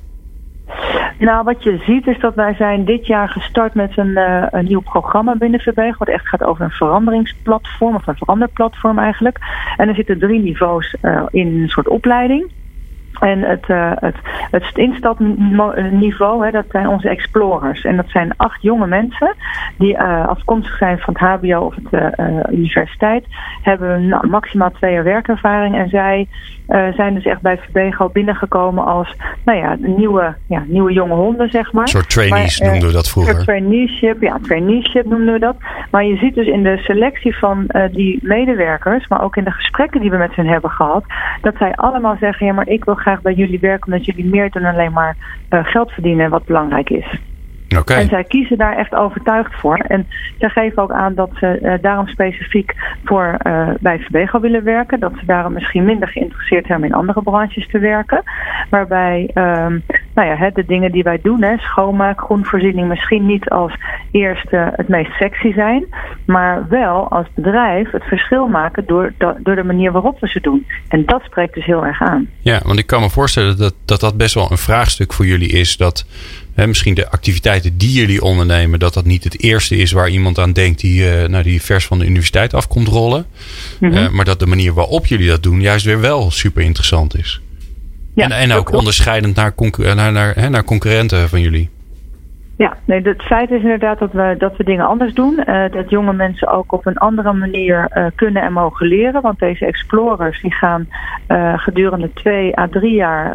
Nou, 1.19 1.45
wat 1.45 1.63
je 1.63 1.79
ziet 1.87 2.07
is 2.07 2.19
dat 2.19 2.35
wij 2.35 2.55
zijn 2.55 2.85
dit 2.85 3.07
jaar 3.07 3.29
gestart 3.29 3.75
met 3.75 3.97
een, 3.97 4.09
uh, 4.19 4.47
een 4.51 4.65
nieuw 4.65 4.81
programma 4.81 5.37
binnen 5.37 5.61
Verbeg. 5.61 5.99
Wat 5.99 6.09
echt 6.09 6.29
gaat 6.29 6.43
over 6.43 6.65
een 6.65 6.71
veranderingsplatform, 6.71 7.95
of 7.95 8.07
een 8.07 8.17
veranderplatform 8.17 8.99
eigenlijk. 8.99 9.39
En 9.77 9.89
er 9.89 9.95
zitten 9.95 10.19
drie 10.19 10.43
niveaus 10.43 10.97
uh, 11.03 11.23
in 11.31 11.47
een 11.47 11.69
soort 11.69 11.89
opleiding. 11.89 12.51
En 13.21 13.41
het, 13.43 13.69
uh, 13.69 13.93
het, 13.95 14.17
het 14.51 14.77
instapniveau, 14.77 16.45
hè, 16.45 16.51
dat 16.51 16.65
zijn 16.71 16.89
onze 16.89 17.09
explorers. 17.09 17.85
En 17.85 17.97
dat 17.97 18.09
zijn 18.09 18.33
acht 18.37 18.63
jonge 18.63 18.87
mensen 18.87 19.35
die 19.79 20.01
afkomstig 20.01 20.77
zijn 20.77 20.99
van 20.99 21.17
het 21.19 21.41
HBO 21.41 21.61
of 21.61 21.75
de 21.75 22.47
universiteit. 22.51 23.25
Hebben 23.63 24.09
nou, 24.09 24.29
maximaal 24.29 24.71
twee 24.71 24.93
jaar 24.93 25.05
werkervaring. 25.05 25.77
En 25.77 25.89
zij 25.89 26.29
zijn 26.69 27.15
dus 27.15 27.25
echt 27.25 27.41
bij 27.41 27.59
Verbego 27.59 28.09
binnengekomen 28.09 28.85
als 28.85 29.17
nou 29.45 29.59
ja, 29.59 29.77
nieuwe, 29.81 30.35
ja, 30.47 30.65
nieuwe 30.67 30.93
jonge 30.93 31.15
honden, 31.15 31.51
zeg 31.51 31.73
maar. 31.73 31.83
Een 31.83 31.89
soort 31.89 32.11
trainees 32.11 32.61
maar, 32.61 32.71
noemden 32.71 32.89
we 32.89 32.95
dat 32.95 33.09
vroeger. 33.09 33.39
Een 33.39 33.45
traineeship, 33.45 34.23
ja, 34.23 34.39
traineeship 34.43 35.05
noemden 35.05 35.33
we 35.33 35.39
dat. 35.39 35.57
Maar 35.91 36.05
je 36.05 36.17
ziet 36.17 36.35
dus 36.35 36.47
in 36.47 36.63
de 36.63 36.77
selectie 36.77 37.37
van 37.37 37.67
die 37.93 38.19
medewerkers, 38.23 39.09
maar 39.09 39.23
ook 39.23 39.37
in 39.37 39.45
de 39.45 39.51
gesprekken 39.51 40.01
die 40.01 40.11
we 40.11 40.17
met 40.17 40.35
hen 40.35 40.47
hebben 40.47 40.71
gehad, 40.71 41.05
dat 41.41 41.55
zij 41.59 41.75
allemaal 41.75 42.17
zeggen, 42.21 42.47
ja, 42.47 42.53
maar 42.53 42.69
ik 42.69 42.85
wil 42.85 42.95
graag 42.95 43.23
bij 43.23 43.35
jullie 43.35 43.61
werken 43.61 43.93
omdat 43.93 44.07
jullie 44.07 44.27
meer 44.27 44.51
dan 44.51 44.65
alleen 44.65 44.93
maar 44.93 45.17
geld 45.51 45.91
verdienen 45.91 46.31
wat 46.31 46.45
belangrijk 46.45 46.91
is. 46.91 47.19
En 47.69 48.09
zij 48.09 48.25
kiezen 48.25 48.59
daar 48.59 48.77
echt 48.77 48.95
overtuigd 48.95 49.55
voor. 49.55 49.77
En 49.77 50.07
zij 50.39 50.49
geven 50.49 50.83
ook 50.83 50.93
aan 50.93 51.15
dat 51.15 51.31
ze 51.35 51.59
uh, 51.63 51.75
daarom 51.81 52.07
specifiek 52.07 52.75
voor 53.05 53.37
uh, 53.43 53.69
bij 53.81 53.99
Verbego 53.99 54.41
willen 54.41 54.65
werken. 54.65 55.01
Dat 55.01 55.13
ze 55.19 55.27
daarom 55.27 55.53
misschien 55.53 55.85
minder 55.85 56.09
geïnteresseerd 56.09 56.67
zijn 56.67 56.85
in 56.85 56.95
andere 56.95 57.23
branches 57.23 57.69
te 57.69 57.79
werken. 57.79 58.23
Waarbij 58.71 59.31
um, 59.35 59.83
nou 60.19 60.31
ja, 60.31 60.37
hè, 60.37 60.51
de 60.51 60.65
dingen 60.67 60.93
die 60.93 61.03
wij 61.03 61.19
doen, 61.23 61.43
hè, 61.43 61.57
schoonmaak, 61.59 62.21
groenvoorziening, 62.21 62.89
misschien 62.89 63.27
niet 63.27 63.49
als 63.49 63.73
eerste 64.11 64.73
het 64.77 64.89
meest 64.89 65.13
sexy 65.13 65.53
zijn. 65.53 65.87
Maar 66.27 66.67
wel 66.69 67.09
als 67.09 67.27
bedrijf 67.35 67.91
het 67.91 68.05
verschil 68.05 68.47
maken 68.47 68.87
door, 68.87 69.13
door 69.19 69.55
de 69.55 69.65
manier 69.65 69.93
waarop 69.93 70.21
we 70.21 70.29
ze 70.29 70.41
doen. 70.41 70.67
En 70.89 71.05
dat 71.07 71.23
spreekt 71.23 71.55
dus 71.55 71.65
heel 71.65 71.87
erg 71.87 72.01
aan. 72.03 72.29
Ja, 72.41 72.61
want 72.65 72.79
ik 72.79 72.87
kan 72.87 73.01
me 73.01 73.11
voorstellen 73.11 73.59
dat 73.59 73.75
dat, 73.85 74.01
dat 74.01 74.17
best 74.17 74.35
wel 74.35 74.51
een 74.51 74.59
vraagstuk 74.59 75.13
voor 75.13 75.27
jullie 75.27 75.51
is. 75.51 75.77
Dat 75.77 76.07
Hè, 76.55 76.67
misschien 76.67 76.95
de 76.95 77.11
activiteiten 77.11 77.79
die 77.79 77.93
jullie 77.93 78.23
ondernemen, 78.23 78.79
dat 78.79 78.95
dat 78.95 79.05
niet 79.05 79.25
het 79.25 79.43
eerste 79.43 79.77
is 79.77 79.93
waar 79.93 80.09
iemand 80.09 80.39
aan 80.39 80.53
denkt 80.53 80.81
die, 80.81 81.03
uh, 81.03 81.29
nou, 81.29 81.43
die 81.43 81.63
vers 81.63 81.87
van 81.87 81.99
de 81.99 82.05
universiteit 82.05 82.55
afkomt 82.55 82.89
rollen. 82.89 83.27
Mm 83.81 83.91
-hmm. 83.91 83.99
uh, 83.99 84.09
maar 84.09 84.25
dat 84.25 84.39
de 84.39 84.47
manier 84.47 84.75
waarop 84.75 85.07
jullie 85.07 85.29
dat 85.29 85.43
doen 85.43 85.61
juist 85.61 85.85
weer 85.85 86.01
wel 86.01 86.31
super 86.31 86.63
interessant 86.63 87.17
is. 87.19 87.41
En, 88.25 88.33
en 88.33 88.53
ook 88.53 88.73
onderscheidend 88.73 89.37
naar, 89.37 89.55
naar, 89.95 90.13
naar, 90.13 90.35
hè, 90.35 90.49
naar 90.49 90.65
concurrenten 90.65 91.29
van 91.29 91.41
jullie. 91.41 91.71
Ja, 92.59 92.77
nee, 92.85 93.01
het 93.03 93.23
feit 93.23 93.51
is 93.51 93.63
inderdaad 93.63 93.99
dat 93.99 94.13
we, 94.13 94.35
dat 94.39 94.57
we 94.57 94.65
dingen 94.65 94.87
anders 94.87 95.15
doen. 95.15 95.43
Uh, 95.47 95.63
dat 95.71 95.91
jonge 95.91 96.13
mensen 96.13 96.49
ook 96.49 96.73
op 96.73 96.87
een 96.87 96.97
andere 96.97 97.33
manier 97.33 97.91
uh, 97.95 98.07
kunnen 98.15 98.43
en 98.43 98.53
mogen 98.53 98.87
leren. 98.87 99.23
Want 99.23 99.39
deze 99.39 99.67
explorers 99.67 100.41
die 100.41 100.55
gaan 100.55 100.89
uh, 101.29 101.59
gedurende 101.59 102.13
twee 102.13 102.59
à 102.59 102.69
drie 102.69 102.95
jaar 102.95 103.35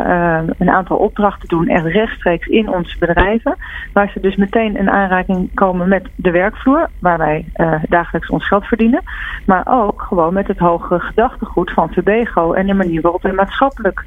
een 0.58 0.70
aantal 0.70 0.98
opdrachten 0.98 1.48
doen. 1.48 1.68
Echt 1.68 1.86
rechtstreeks 1.86 2.48
in 2.48 2.70
onze 2.70 2.98
bedrijven. 2.98 3.56
Waar 3.94 4.10
ze 4.10 4.20
dus 4.20 4.36
meteen 4.36 4.78
in 4.78 4.90
aanraking 4.90 5.50
komen 5.54 5.88
met 5.88 6.08
de 6.16 6.32
werkvloer. 6.32 6.90
Waar 7.00 7.18
wij 7.18 7.46
dagelijks 7.90 8.30
ons 8.30 8.48
geld 8.48 8.66
verdienen. 8.66 9.02
Maar 9.46 9.64
ook 9.70 10.02
gewoon 10.02 10.34
met 10.34 10.48
het 10.48 10.58
hogere 10.58 11.00
gedachtegoed 11.00 11.72
van 11.72 11.90
Verbego. 11.90 12.54
En 12.54 12.68
de 12.68 12.74
manier 12.74 13.02
waarop 13.02 13.22
we 13.22 13.32
maatschappelijk 13.32 14.06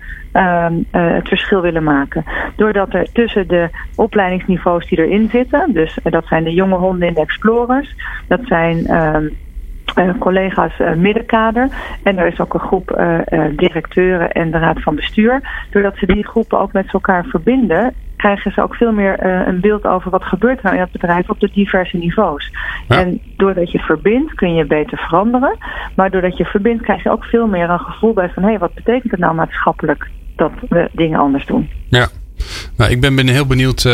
het 0.90 1.28
verschil 1.28 1.60
willen 1.60 1.84
maken. 1.84 2.24
Doordat 2.56 2.94
er 2.94 3.12
tussen 3.12 3.48
de 3.48 3.68
opleidingsniveaus 3.94 4.88
die 4.88 4.98
er 4.98 5.05
erin 5.06 5.28
zitten. 5.30 5.72
Dus 5.72 5.98
uh, 6.04 6.12
dat 6.12 6.26
zijn 6.26 6.44
de 6.44 6.54
jonge 6.54 6.76
honden 6.76 7.08
in 7.08 7.14
de 7.14 7.20
Explorers. 7.20 7.94
Dat 8.28 8.40
zijn 8.44 8.76
uh, 8.76 9.16
uh, 9.98 10.18
collega's 10.18 10.78
uh, 10.78 10.94
middenkader. 10.94 11.68
En 12.02 12.18
er 12.18 12.26
is 12.26 12.40
ook 12.40 12.54
een 12.54 12.60
groep 12.60 13.00
directeuren 13.56 14.32
en 14.32 14.50
de 14.50 14.58
raad 14.58 14.82
van 14.82 14.94
bestuur. 14.94 15.66
Doordat 15.70 15.96
ze 15.96 16.06
die 16.06 16.26
groepen 16.26 16.58
ook 16.58 16.72
met 16.72 16.92
elkaar 16.92 17.24
verbinden, 17.24 17.94
krijgen 18.16 18.52
ze 18.52 18.62
ook 18.62 18.74
veel 18.74 18.92
meer 18.92 19.24
een 19.48 19.60
beeld 19.60 19.86
over 19.86 20.10
wat 20.10 20.24
gebeurt 20.24 20.58
er 20.58 20.64
nou 20.64 20.76
in 20.76 20.82
het 20.82 20.92
bedrijf 20.92 21.30
op 21.30 21.40
de 21.40 21.50
diverse 21.52 21.96
niveaus. 21.96 22.52
Ja. 22.88 22.98
En 22.98 23.20
doordat 23.36 23.70
je 23.70 23.78
verbindt 23.78 24.34
kun 24.34 24.54
je 24.54 24.64
beter 24.64 24.98
veranderen. 24.98 25.56
Maar 25.96 26.10
doordat 26.10 26.36
je 26.36 26.44
verbindt 26.44 26.82
krijg 26.82 27.02
je 27.02 27.10
ook 27.10 27.24
veel 27.24 27.46
meer 27.46 27.70
een 27.70 27.78
gevoel 27.78 28.12
bij 28.12 28.28
van 28.28 28.42
hé, 28.42 28.48
hey, 28.48 28.58
wat 28.58 28.74
betekent 28.74 29.10
het 29.10 29.20
nou 29.20 29.34
maatschappelijk 29.34 30.10
dat 30.36 30.52
we 30.68 30.88
dingen 30.92 31.18
anders 31.18 31.46
doen. 31.46 31.70
Ja. 31.88 32.06
Nou, 32.76 32.90
ik 32.90 33.00
ben, 33.00 33.14
ben 33.14 33.28
heel 33.28 33.46
benieuwd 33.46 33.84
uh, 33.84 33.92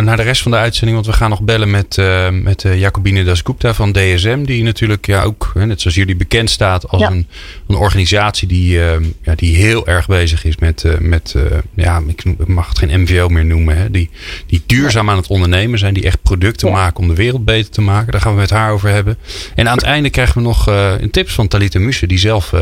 naar 0.00 0.16
de 0.16 0.22
rest 0.22 0.42
van 0.42 0.50
de 0.50 0.56
uitzending. 0.56 0.94
Want 0.94 1.06
we 1.06 1.12
gaan 1.12 1.30
nog 1.30 1.42
bellen 1.42 1.70
met, 1.70 1.96
uh, 1.96 2.28
met 2.30 2.64
uh, 2.64 2.80
Jacobine 2.80 3.24
Dasgupta 3.24 3.74
van 3.74 3.92
DSM. 3.92 4.44
Die 4.44 4.62
natuurlijk 4.62 5.06
ja, 5.06 5.22
ook, 5.22 5.52
net 5.54 5.80
zoals 5.80 5.96
jullie, 5.96 6.16
bekend 6.16 6.50
staat 6.50 6.88
als 6.88 7.00
ja. 7.00 7.10
een, 7.10 7.26
een 7.66 7.76
organisatie 7.76 8.48
die, 8.48 8.78
ja, 9.22 9.34
die 9.36 9.56
heel 9.56 9.86
erg 9.86 10.06
bezig 10.06 10.44
is 10.44 10.56
met, 10.56 10.84
met 10.98 11.34
ja, 11.74 12.02
ik 12.06 12.48
mag 12.48 12.68
het 12.68 12.78
geen 12.78 13.00
MVO 13.00 13.28
meer 13.28 13.44
noemen. 13.44 13.76
Hè, 13.76 13.90
die, 13.90 14.10
die 14.46 14.62
duurzaam 14.66 15.10
aan 15.10 15.16
het 15.16 15.26
ondernemen 15.26 15.78
zijn. 15.78 15.94
Die 15.94 16.04
echt 16.04 16.22
producten 16.22 16.68
ja. 16.68 16.74
maken 16.74 17.02
om 17.02 17.08
de 17.08 17.14
wereld 17.14 17.44
beter 17.44 17.70
te 17.70 17.80
maken. 17.80 18.12
Daar 18.12 18.20
gaan 18.20 18.34
we 18.34 18.40
met 18.40 18.50
haar 18.50 18.72
over 18.72 18.88
hebben. 18.88 19.18
En 19.54 19.68
aan 19.68 19.76
het 19.76 19.86
einde 19.86 20.10
krijgen 20.10 20.34
we 20.34 20.40
nog 20.40 20.66
een 20.66 21.10
tips 21.10 21.32
van 21.32 21.48
Talita 21.48 21.78
Muse. 21.78 22.06
Die 22.06 22.18
zelf 22.18 22.52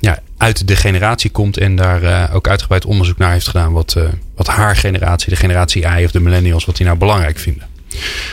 ja, 0.00 0.18
uit 0.42 0.68
de 0.68 0.76
generatie 0.76 1.30
komt 1.30 1.56
en 1.58 1.76
daar 1.76 2.02
uh, 2.02 2.34
ook 2.34 2.48
uitgebreid 2.48 2.84
onderzoek 2.84 3.18
naar 3.18 3.32
heeft 3.32 3.48
gedaan 3.48 3.72
wat, 3.72 3.94
uh, 3.98 4.04
wat 4.36 4.46
haar 4.46 4.76
generatie, 4.76 5.30
de 5.30 5.36
generatie 5.36 5.82
I 5.98 6.04
of 6.04 6.10
de 6.10 6.20
millennials, 6.20 6.64
wat 6.64 6.76
die 6.76 6.86
nou 6.86 6.98
belangrijk 6.98 7.38
vinden. 7.38 7.66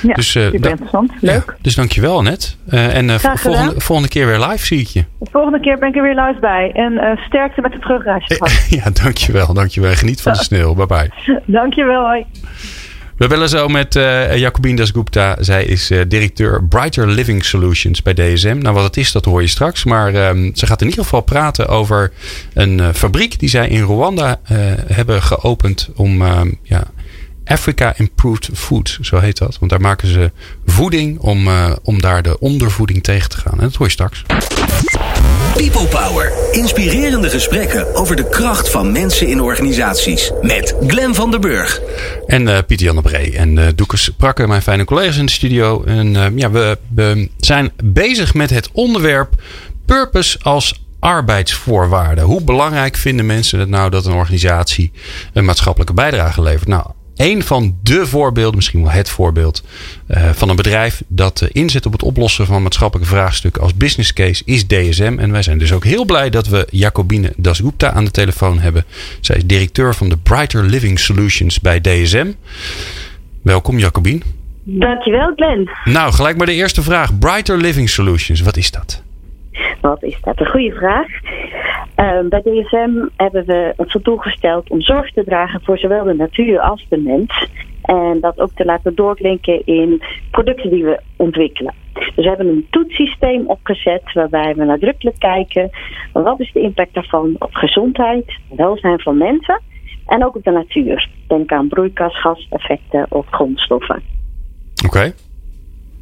Ja, 0.02 0.14
dus, 0.14 0.32
super 0.32 0.70
interessant. 0.70 1.12
Leuk. 1.22 1.44
Ja, 1.48 1.56
dus 1.62 1.76
dankjewel 1.76 2.22
net. 2.22 2.58
en 2.70 3.20
volgende, 3.20 3.80
volgende 3.80 4.10
keer 4.10 4.26
weer 4.26 4.40
live 4.40 4.66
zie 4.66 4.80
ik 4.80 4.88
je. 4.88 5.04
De 5.20 5.30
volgende 5.32 5.60
keer 5.60 5.78
ben 5.78 5.90
ik 5.90 5.96
er 5.96 6.02
weer 6.02 6.26
live 6.26 6.40
bij. 6.40 6.72
En 6.74 7.20
sterkte 7.26 7.62
met 7.62 7.72
de 7.72 7.80
terugreis. 7.80 8.26
ja, 8.84 8.90
dankjewel. 9.04 9.54
dankjewel. 9.54 9.94
Geniet 9.94 10.22
van 10.22 10.32
de 10.34 10.44
sneeuw. 10.50 10.74
Bye 10.74 10.86
bye. 10.86 11.42
dankjewel. 11.46 12.06
Hoi. 12.06 12.26
We 13.20 13.28
bellen 13.28 13.50
zo 13.50 13.68
met 13.68 13.96
uh, 13.96 14.38
Jacobine 14.38 14.76
Dasgupta. 14.76 15.36
Zij 15.40 15.66
is 15.66 15.92
uh, 15.92 16.02
directeur 16.08 16.64
Brighter 16.64 17.08
Living 17.08 17.46
Solutions 17.46 18.02
bij 18.02 18.14
DSM. 18.14 18.58
Nou, 18.58 18.76
wat 18.76 18.84
het 18.84 18.98
is, 18.98 19.12
dat 19.12 19.26
hoor 19.26 19.42
je 19.42 19.48
straks. 19.48 19.84
Maar 19.84 20.30
um, 20.30 20.52
ze 20.56 20.66
gaat 20.66 20.82
in 20.82 20.88
ieder 20.88 21.04
geval 21.04 21.22
praten 21.22 21.68
over 21.68 22.12
een 22.54 22.78
uh, 22.78 22.90
fabriek 22.94 23.40
die 23.40 23.50
zij 23.50 23.68
in 23.68 23.82
Rwanda 23.82 24.40
hebben 24.94 25.22
geopend 25.24 25.90
om 25.96 26.22
um, 26.22 26.60
ja, 26.64 26.84
Africa 27.46 27.94
Improved 27.98 28.50
Food, 28.54 28.98
zo 29.02 29.20
heet 29.20 29.38
dat. 29.38 29.60
Want 29.60 29.72
daar 29.72 29.82
maken 29.82 30.08
ze 30.08 30.32
voeding 30.66 31.20
om, 31.20 31.48
om 31.84 32.02
daar 32.02 32.22
de 32.24 32.40
ondervoeding 32.40 33.04
tegen 33.04 33.30
te 33.30 33.38
gaan. 33.38 33.54
En 33.54 33.64
dat 33.64 33.76
hoor 33.76 33.86
je 33.86 33.92
straks. 33.92 34.24
People 35.60 35.88
Power. 35.88 36.32
Inspirerende 36.52 37.30
gesprekken 37.30 37.96
over 37.96 38.16
de 38.16 38.30
kracht 38.30 38.70
van 38.70 38.92
mensen 38.92 39.28
in 39.28 39.42
organisaties. 39.42 40.32
Met 40.42 40.76
Glen 40.88 41.16
van 41.16 41.32
der 41.32 41.40
Burg. 41.40 41.82
En 42.28 42.48
uh, 42.48 42.58
Pieter 42.68 42.86
Jan 42.86 42.96
de 42.96 43.02
Bree 43.02 43.38
en 43.38 43.58
uh, 43.58 43.68
Doekes 43.76 44.10
Prakker, 44.18 44.48
mijn 44.48 44.62
fijne 44.62 44.86
collega's 44.86 45.18
in 45.18 45.26
de 45.26 45.32
studio. 45.32 45.84
En 45.84 46.16
uh, 46.16 46.26
ja, 46.36 46.52
we, 46.52 46.78
we 46.96 47.30
zijn 47.38 47.72
bezig 47.84 48.34
met 48.34 48.50
het 48.50 48.70
onderwerp 48.72 49.34
purpose 49.86 50.40
als 50.42 50.84
arbeidsvoorwaarden. 51.00 52.24
Hoe 52.24 52.44
belangrijk 52.44 52.96
vinden 52.96 53.26
mensen 53.26 53.60
het 53.60 53.70
nou 53.70 53.90
dat 53.90 54.06
een 54.06 54.14
organisatie 54.14 54.92
een 55.34 55.46
maatschappelijke 55.46 55.94
bijdrage 55.94 56.42
levert? 56.42 56.68
Nou, 56.68 56.86
een 57.20 57.44
van 57.44 57.76
de 57.84 58.06
voorbeelden, 58.06 58.56
misschien 58.56 58.82
wel 58.82 58.92
het 58.92 59.10
voorbeeld 59.10 59.64
uh, 60.08 60.30
van 60.30 60.50
een 60.50 60.56
bedrijf 60.56 61.04
dat 61.08 61.42
uh, 61.42 61.50
inzet 61.52 61.86
op 61.86 61.92
het 61.92 62.04
oplossen 62.04 62.46
van 62.46 62.62
maatschappelijke 62.62 63.12
vraagstukken 63.12 63.62
als 63.62 63.78
business 63.78 64.14
case 64.14 64.44
is 64.46 64.68
DSM. 64.68 65.16
En 65.20 65.32
wij 65.32 65.42
zijn 65.42 65.58
dus 65.58 65.74
ook 65.74 65.84
heel 65.84 66.06
blij 66.06 66.30
dat 66.30 66.48
we 66.48 66.68
Jacobine 66.70 67.34
Dasgupta 67.38 67.92
aan 67.92 68.06
de 68.06 68.12
telefoon 68.12 68.60
hebben. 68.60 68.84
Zij 69.22 69.36
is 69.36 69.46
directeur 69.46 69.96
van 69.96 70.10
de 70.10 70.18
Brighter 70.18 70.64
Living 70.64 71.00
Solutions 71.00 71.60
bij 71.60 71.82
DSM. 71.82 72.32
Welkom 73.42 73.78
Jacobine. 73.78 74.22
Dankjewel 74.64 75.34
Glenn. 75.36 75.70
Nou, 75.86 76.14
gelijk 76.14 76.38
maar 76.38 76.48
de 76.48 76.54
eerste 76.54 76.82
vraag. 76.82 77.20
Brighter 77.20 77.58
Living 77.58 77.90
Solutions, 77.90 78.42
wat 78.42 78.58
is 78.58 78.72
dat? 78.72 79.04
Wat 79.82 80.04
is 80.04 80.18
dat? 80.22 80.40
Een 80.40 80.50
goede 80.50 80.72
vraag. 80.72 81.08
Uh, 82.00 82.20
bij 82.30 82.42
DSM 82.42 83.08
hebben 83.16 83.46
we 83.46 83.74
ons 83.76 83.92
tot 83.92 84.04
doel 84.04 84.18
gesteld 84.18 84.70
om 84.70 84.82
zorg 84.82 85.12
te 85.14 85.24
dragen 85.24 85.62
voor 85.64 85.78
zowel 85.78 86.04
de 86.04 86.14
natuur 86.14 86.60
als 86.60 86.86
de 86.90 86.98
mens. 86.98 87.48
En 87.82 88.20
dat 88.20 88.40
ook 88.40 88.52
te 88.56 88.66
laten 88.66 88.96
doorklinken 88.96 89.66
in 89.66 90.02
producten 90.32 90.70
die 90.70 90.84
we 90.84 91.00
ontwikkelen. 91.16 91.74
Dus 91.94 92.16
we 92.16 92.28
hebben 92.28 92.48
een 92.48 92.68
toetssysteem 92.70 93.48
opgezet 93.48 94.14
waarbij 94.14 94.56
we 94.56 94.64
nadrukkelijk 94.64 95.20
kijken 95.20 95.70
wat 96.14 96.40
is 96.40 96.52
de 96.54 96.62
impact 96.62 96.94
daarvan 96.94 97.36
op 97.40 97.54
gezondheid, 97.54 98.38
welzijn 98.56 99.00
van 99.00 99.18
mensen 99.18 99.62
en 100.06 100.26
ook 100.26 100.36
op 100.36 100.44
de 100.44 100.52
natuur. 100.52 101.10
Denk 101.28 101.52
aan 101.52 101.68
broeikasgaseffecten 101.68 103.06
of 103.10 103.26
grondstoffen. 103.30 104.04
Oké. 104.86 105.14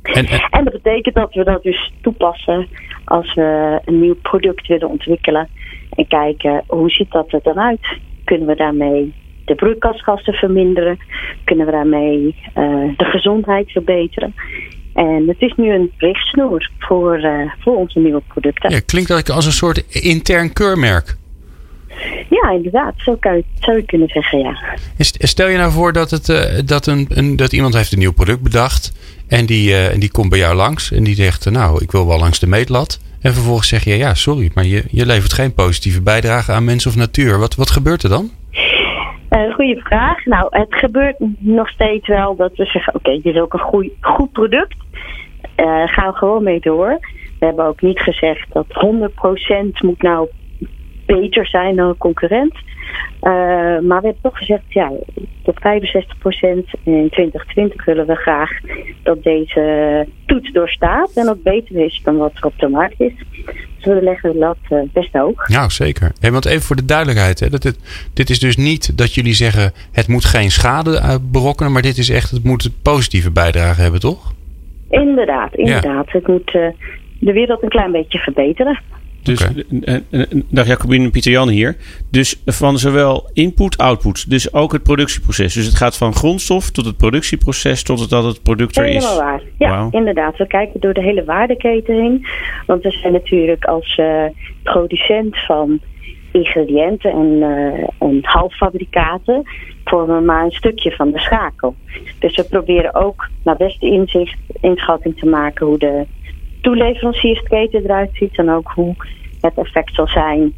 En, 0.02 0.26
en... 0.26 0.48
en 0.50 0.64
dat 0.64 0.74
betekent 0.74 1.16
dat 1.16 1.34
we 1.34 1.44
dat 1.44 1.64
dus 1.64 1.92
toepassen 2.02 2.68
als 3.06 3.34
we 3.34 3.80
een 3.86 4.00
nieuw 4.00 4.16
product 4.22 4.68
willen 4.68 4.90
ontwikkelen. 4.90 5.50
En 5.98 6.08
kijken 6.08 6.64
hoe 6.68 6.90
ziet 6.90 7.12
dat 7.12 7.34
er 7.34 7.40
dan 7.44 7.60
uit? 7.60 8.00
Kunnen 8.24 8.48
we 8.48 8.56
daarmee 8.56 9.14
de 9.46 9.56
broeikasgassen 9.56 10.34
verminderen? 10.34 10.98
Kunnen 11.44 11.66
we 11.66 11.72
daarmee 11.72 12.36
uh, 12.58 12.98
de 12.98 13.06
gezondheid 13.06 13.72
verbeteren? 13.72 14.36
En 14.94 15.28
het 15.28 15.42
is 15.42 15.54
nu 15.56 15.74
een 15.74 15.92
richtsnoer 15.98 16.70
voor, 16.80 17.20
uh, 17.20 17.52
voor 17.60 17.76
onze 17.76 18.00
nieuwe 18.00 18.22
producten. 18.28 18.70
Ja, 18.70 18.80
klinkt 18.86 19.10
eigenlijk 19.10 19.30
als 19.30 19.46
een 19.46 19.52
soort 19.52 20.04
intern 20.04 20.54
keurmerk. 20.54 21.16
Ja, 22.30 22.50
inderdaad. 22.52 22.94
Zo 22.98 23.16
kan 23.16 23.36
je, 23.36 23.44
zou 23.60 23.78
je 23.78 23.84
kunnen 23.84 24.08
zeggen, 24.08 24.40
ja. 24.40 24.78
Stel 24.98 25.48
je 25.48 25.58
nou 25.58 25.72
voor 25.72 25.94
dat, 25.94 26.12
het, 26.12 26.28
uh, 26.30 26.42
dat, 26.66 26.88
een, 26.88 27.06
een, 27.10 27.36
dat 27.36 27.54
iemand 27.54 27.74
heeft 27.74 27.92
een 27.92 28.00
nieuw 28.00 28.14
product 28.14 28.42
bedacht. 28.42 28.94
En 29.28 29.46
die, 29.46 29.76
en 29.76 30.00
die 30.00 30.12
komt 30.12 30.30
bij 30.30 30.40
jou 30.40 30.56
langs. 30.56 30.92
En 30.92 31.04
die 31.04 31.16
zegt, 31.16 31.50
nou, 31.50 31.84
ik 31.84 31.92
wil 31.92 32.08
wel 32.08 32.20
langs 32.20 32.40
de 32.40 32.48
meetlat. 32.48 33.00
En 33.22 33.34
vervolgens 33.34 33.68
zeg 33.68 33.84
je, 33.84 33.98
ja, 33.98 34.14
sorry, 34.14 34.52
maar 34.54 34.66
je, 34.66 34.84
je 34.92 35.06
levert 35.06 35.34
geen 35.34 35.54
positieve 35.54 36.02
bijdrage 36.02 36.52
aan 36.52 36.66
mens 36.66 36.86
of 36.86 36.96
natuur. 36.96 37.40
Wat, 37.40 37.56
wat 37.56 37.70
gebeurt 37.70 38.04
er 38.04 38.10
dan? 38.10 38.30
Uh, 39.30 39.54
goeie 39.54 39.82
vraag. 39.82 40.26
Nou, 40.26 40.48
het 40.50 40.76
gebeurt 40.76 41.16
nog 41.38 41.70
steeds 41.70 42.08
wel 42.08 42.36
dat 42.36 42.56
we 42.56 42.66
zeggen: 42.66 42.96
oké, 42.96 43.10
okay, 43.10 43.22
dit 43.22 43.36
is 43.36 43.42
ook 43.42 43.54
een 43.54 43.60
goed, 43.60 43.90
goed 44.02 44.32
product. 44.32 44.76
Uh, 45.58 45.88
gaan 45.88 46.12
we 46.12 46.18
gewoon 46.18 46.44
mee 46.44 46.60
door. 46.60 47.00
We 47.40 47.46
hebben 47.46 47.66
ook 47.66 47.82
niet 47.82 48.00
gezegd 48.00 48.54
dat 48.54 48.66
100% 48.68 49.68
moet 49.82 50.02
nou 50.02 50.28
beter 51.06 51.48
zijn 51.48 51.76
dan 51.76 51.88
een 51.88 51.98
concurrent. 51.98 52.54
Uh, 53.22 53.32
maar 53.88 54.02
we 54.02 54.08
hebben 54.08 54.22
toch 54.22 54.38
gezegd, 54.38 54.64
ja, 54.68 54.92
tot 55.44 55.56
65% 55.56 55.62
in 56.84 57.08
2020 57.10 57.86
willen 57.86 58.08
we 58.08 58.16
graag 58.16 58.52
dat 59.04 59.24
deze 59.24 60.08
toets 60.26 60.52
doorstaat 60.52 61.12
en 61.16 61.30
ook 61.30 61.44
beter 61.44 61.86
is 61.86 62.02
dan 62.04 62.18
wat 62.18 62.32
er 62.36 62.46
op 62.46 62.60
de 62.60 62.68
markt 62.68 63.00
is. 63.00 63.14
Dus 63.76 63.86
we 63.86 64.02
leggen 64.02 64.32
de 64.32 64.38
lat 64.38 64.58
uh, 64.70 64.80
best 64.94 65.14
hoog. 65.14 65.48
Nou, 65.48 65.70
zeker. 65.70 66.12
Hey, 66.20 66.32
want 66.32 66.46
even 66.46 66.62
voor 66.62 66.76
de 66.76 66.86
duidelijkheid, 66.86 67.40
hè, 67.40 67.50
dat 67.50 67.62
dit, 67.62 68.10
dit 68.14 68.30
is 68.30 68.40
dus 68.40 68.58
niet 68.58 68.98
dat 68.98 69.14
jullie 69.14 69.34
zeggen 69.34 69.72
het 69.92 70.08
moet 70.08 70.26
geen 70.26 70.52
schade 70.52 71.20
berokkenen, 71.32 71.72
maar 71.72 71.82
dit 71.82 71.98
is 71.98 72.10
echt, 72.10 72.32
het 72.32 72.44
moet 72.44 72.70
positieve 72.82 73.32
bijdrage 73.32 73.82
hebben, 73.82 74.00
toch? 74.00 74.34
Inderdaad, 74.90 75.56
inderdaad. 75.56 76.06
Ja. 76.06 76.20
Het 76.20 76.28
moet 76.28 76.54
uh, 76.54 76.68
de 77.20 77.34
wereld 77.34 77.64
een 77.64 77.70
klein 77.70 77.92
beetje 77.92 78.20
verbeteren. 78.20 78.80
Dus, 79.28 79.50
okay. 79.50 80.30
dag 80.50 80.68
Jacobine 80.68 81.04
en 81.04 81.12
Pieter 81.12 81.32
Jan 81.32 81.50
hier. 81.50 81.78
Dus 82.12 82.42
van 82.46 82.78
zowel 82.78 83.30
input, 83.34 83.78
output. 83.78 84.30
Dus 84.30 84.54
ook 84.54 84.72
het 84.72 84.84
productieproces. 84.84 85.54
Dus 85.54 85.66
het 85.66 85.76
gaat 85.76 85.98
van 85.98 86.14
grondstof 86.14 86.70
tot 86.70 86.86
het 86.86 86.98
productieproces 86.98 87.84
tot 87.84 88.00
het 88.00 88.10
dat 88.10 88.24
het 88.24 88.44
product 88.44 88.78
er 88.78 88.86
is. 88.86 88.94
Helemaal 88.94 89.24
waar. 89.24 89.42
Ja, 89.58 89.84
wow. 89.84 89.94
inderdaad. 89.94 90.38
We 90.38 90.48
kijken 90.48 90.80
door 90.80 90.94
de 90.94 91.02
hele 91.02 91.24
waardeketen 91.24 91.96
heen. 91.96 92.26
Want 92.66 92.84
we 92.84 92.92
zijn 92.92 93.14
natuurlijk 93.14 93.66
als 93.66 93.98
uh, 93.98 94.24
producent 94.64 95.46
van 95.46 95.80
ingrediënten 96.32 97.12
en, 97.12 97.28
uh, 97.28 98.08
en 98.08 98.20
halffabrikaten 98.22 99.44
vormen 99.86 100.26
maar 100.26 100.44
een 100.44 100.52
stukje 100.52 100.92
van 100.92 101.12
de 101.12 101.20
schakel. 101.20 101.76
Dus 102.20 102.36
we 102.36 102.44
proberen 102.44 102.96
ook 102.96 103.28
naar 103.44 103.58
beste 103.58 103.86
inzicht 103.86 104.38
inschatting 104.62 105.20
te 105.20 105.26
maken 105.26 105.66
hoe 105.66 105.78
de 105.78 106.06
toeleveranciersketen 106.62 107.84
eruit 107.84 108.10
ziet 108.14 108.38
en 108.38 108.50
ook 108.50 108.72
hoe 108.76 108.96
het 109.42 109.58
effect 109.58 109.96
zal 109.96 110.08
zijn 110.08 110.54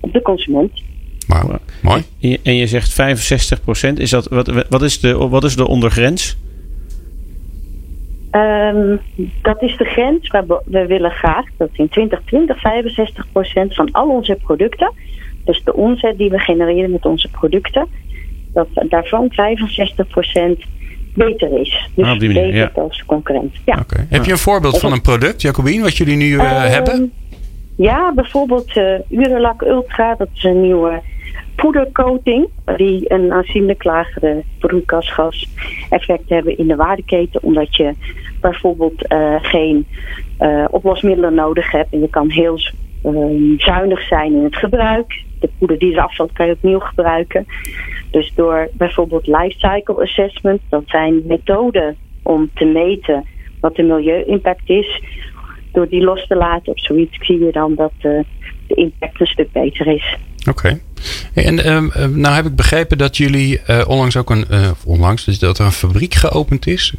op 0.00 0.12
de 0.12 0.22
consument. 0.22 0.82
Wow, 1.26 1.54
mooi. 1.82 2.02
En 2.42 2.56
je 2.56 2.66
zegt 2.66 3.00
65%. 3.90 3.92
Is 3.94 4.10
dat, 4.10 4.28
wat, 4.28 4.66
wat, 4.68 4.82
is 4.82 5.00
de, 5.00 5.28
wat 5.28 5.44
is 5.44 5.56
de 5.56 5.66
ondergrens? 5.68 6.36
Um, 8.30 9.00
dat 9.42 9.62
is 9.62 9.76
de 9.76 9.84
grens 9.84 10.28
waar 10.28 10.44
we 10.64 10.86
willen 10.86 11.10
graag 11.10 11.44
dat 11.56 11.68
in 11.72 11.88
2020 11.88 12.56
65% 13.70 13.74
van 13.74 13.92
al 13.92 14.08
onze 14.08 14.38
producten, 14.44 14.92
dus 15.44 15.64
de 15.64 15.74
omzet 15.74 16.18
die 16.18 16.30
we 16.30 16.38
genereren 16.38 16.90
met 16.90 17.06
onze 17.06 17.28
producten, 17.28 17.86
dat 18.52 18.68
daarvan 18.88 19.30
65% 19.30 19.34
beter 21.14 21.60
is. 21.60 21.90
Dus 21.94 22.06
ah, 22.06 22.18
beter 22.18 22.54
ja. 22.54 22.70
als 22.74 23.04
concurrent. 23.06 23.54
Ja. 23.64 23.78
Okay. 23.82 24.06
Heb 24.08 24.24
je 24.24 24.30
een 24.30 24.38
voorbeeld 24.38 24.78
van 24.78 24.92
een 24.92 25.00
product, 25.00 25.42
Jacobine, 25.42 25.82
wat 25.82 25.96
jullie 25.96 26.16
nu 26.16 26.26
uh, 26.26 26.34
uh, 26.34 26.64
hebben? 26.64 27.12
Ja, 27.76 28.12
bijvoorbeeld 28.14 28.76
uh, 28.76 28.94
Urelak 29.08 29.62
Ultra. 29.62 30.14
Dat 30.14 30.28
is 30.34 30.44
een 30.44 30.60
nieuwe 30.60 31.02
poedercoating. 31.54 32.48
Die 32.76 33.12
een 33.12 33.32
aanzienlijk 33.32 33.84
lagere 33.84 34.42
broeikasgas 34.58 35.48
effect 35.90 36.28
hebben 36.28 36.58
in 36.58 36.66
de 36.66 36.76
waardeketen. 36.76 37.42
Omdat 37.42 37.76
je 37.76 37.94
bijvoorbeeld 38.40 39.14
geen 39.42 39.86
oplosmiddelen 40.70 41.34
nodig 41.34 41.70
hebt. 41.70 41.92
En 41.92 42.00
je 42.00 42.08
kan 42.08 42.30
heel 42.30 42.58
zuinig 43.56 44.06
zijn 44.06 44.32
in 44.32 44.44
het 44.44 44.56
gebruik. 44.56 45.22
De 45.42 45.50
poeder 45.58 45.78
die 45.78 45.92
eraf 45.92 46.16
valt 46.16 46.32
kan 46.32 46.46
je 46.46 46.52
opnieuw 46.52 46.78
gebruiken. 46.78 47.46
Dus 48.10 48.32
door 48.34 48.68
bijvoorbeeld 48.72 49.26
lifecycle 49.26 50.02
assessment, 50.02 50.60
dat 50.68 50.82
zijn 50.86 51.22
methoden 51.26 51.96
om 52.22 52.50
te 52.54 52.64
meten 52.64 53.24
wat 53.60 53.76
de 53.76 53.82
milieu-impact 53.82 54.68
is. 54.68 55.02
Door 55.72 55.88
die 55.88 56.02
los 56.02 56.26
te 56.26 56.36
laten 56.36 56.72
op 56.72 56.78
zoiets 56.78 57.18
zie 57.20 57.44
je 57.44 57.52
dan 57.52 57.74
dat 57.74 57.92
de, 58.00 58.24
de 58.66 58.74
impact 58.74 59.20
een 59.20 59.26
stuk 59.26 59.52
beter 59.52 59.86
is. 59.86 60.16
Oké. 60.48 60.80
En 61.34 61.54
uh, 61.54 62.06
nou 62.06 62.34
heb 62.34 62.44
ik 62.44 62.56
begrepen 62.56 62.98
dat 62.98 63.16
jullie 63.16 63.60
uh, 63.70 63.82
onlangs 63.86 64.16
ook 64.16 64.30
een, 64.30 64.44
uh, 64.50 64.70
onlangs, 64.84 65.24
dus 65.24 65.38
dat 65.38 65.58
er 65.58 65.64
een 65.64 65.72
fabriek 65.72 66.14
geopend 66.14 66.66
is. 66.66 66.94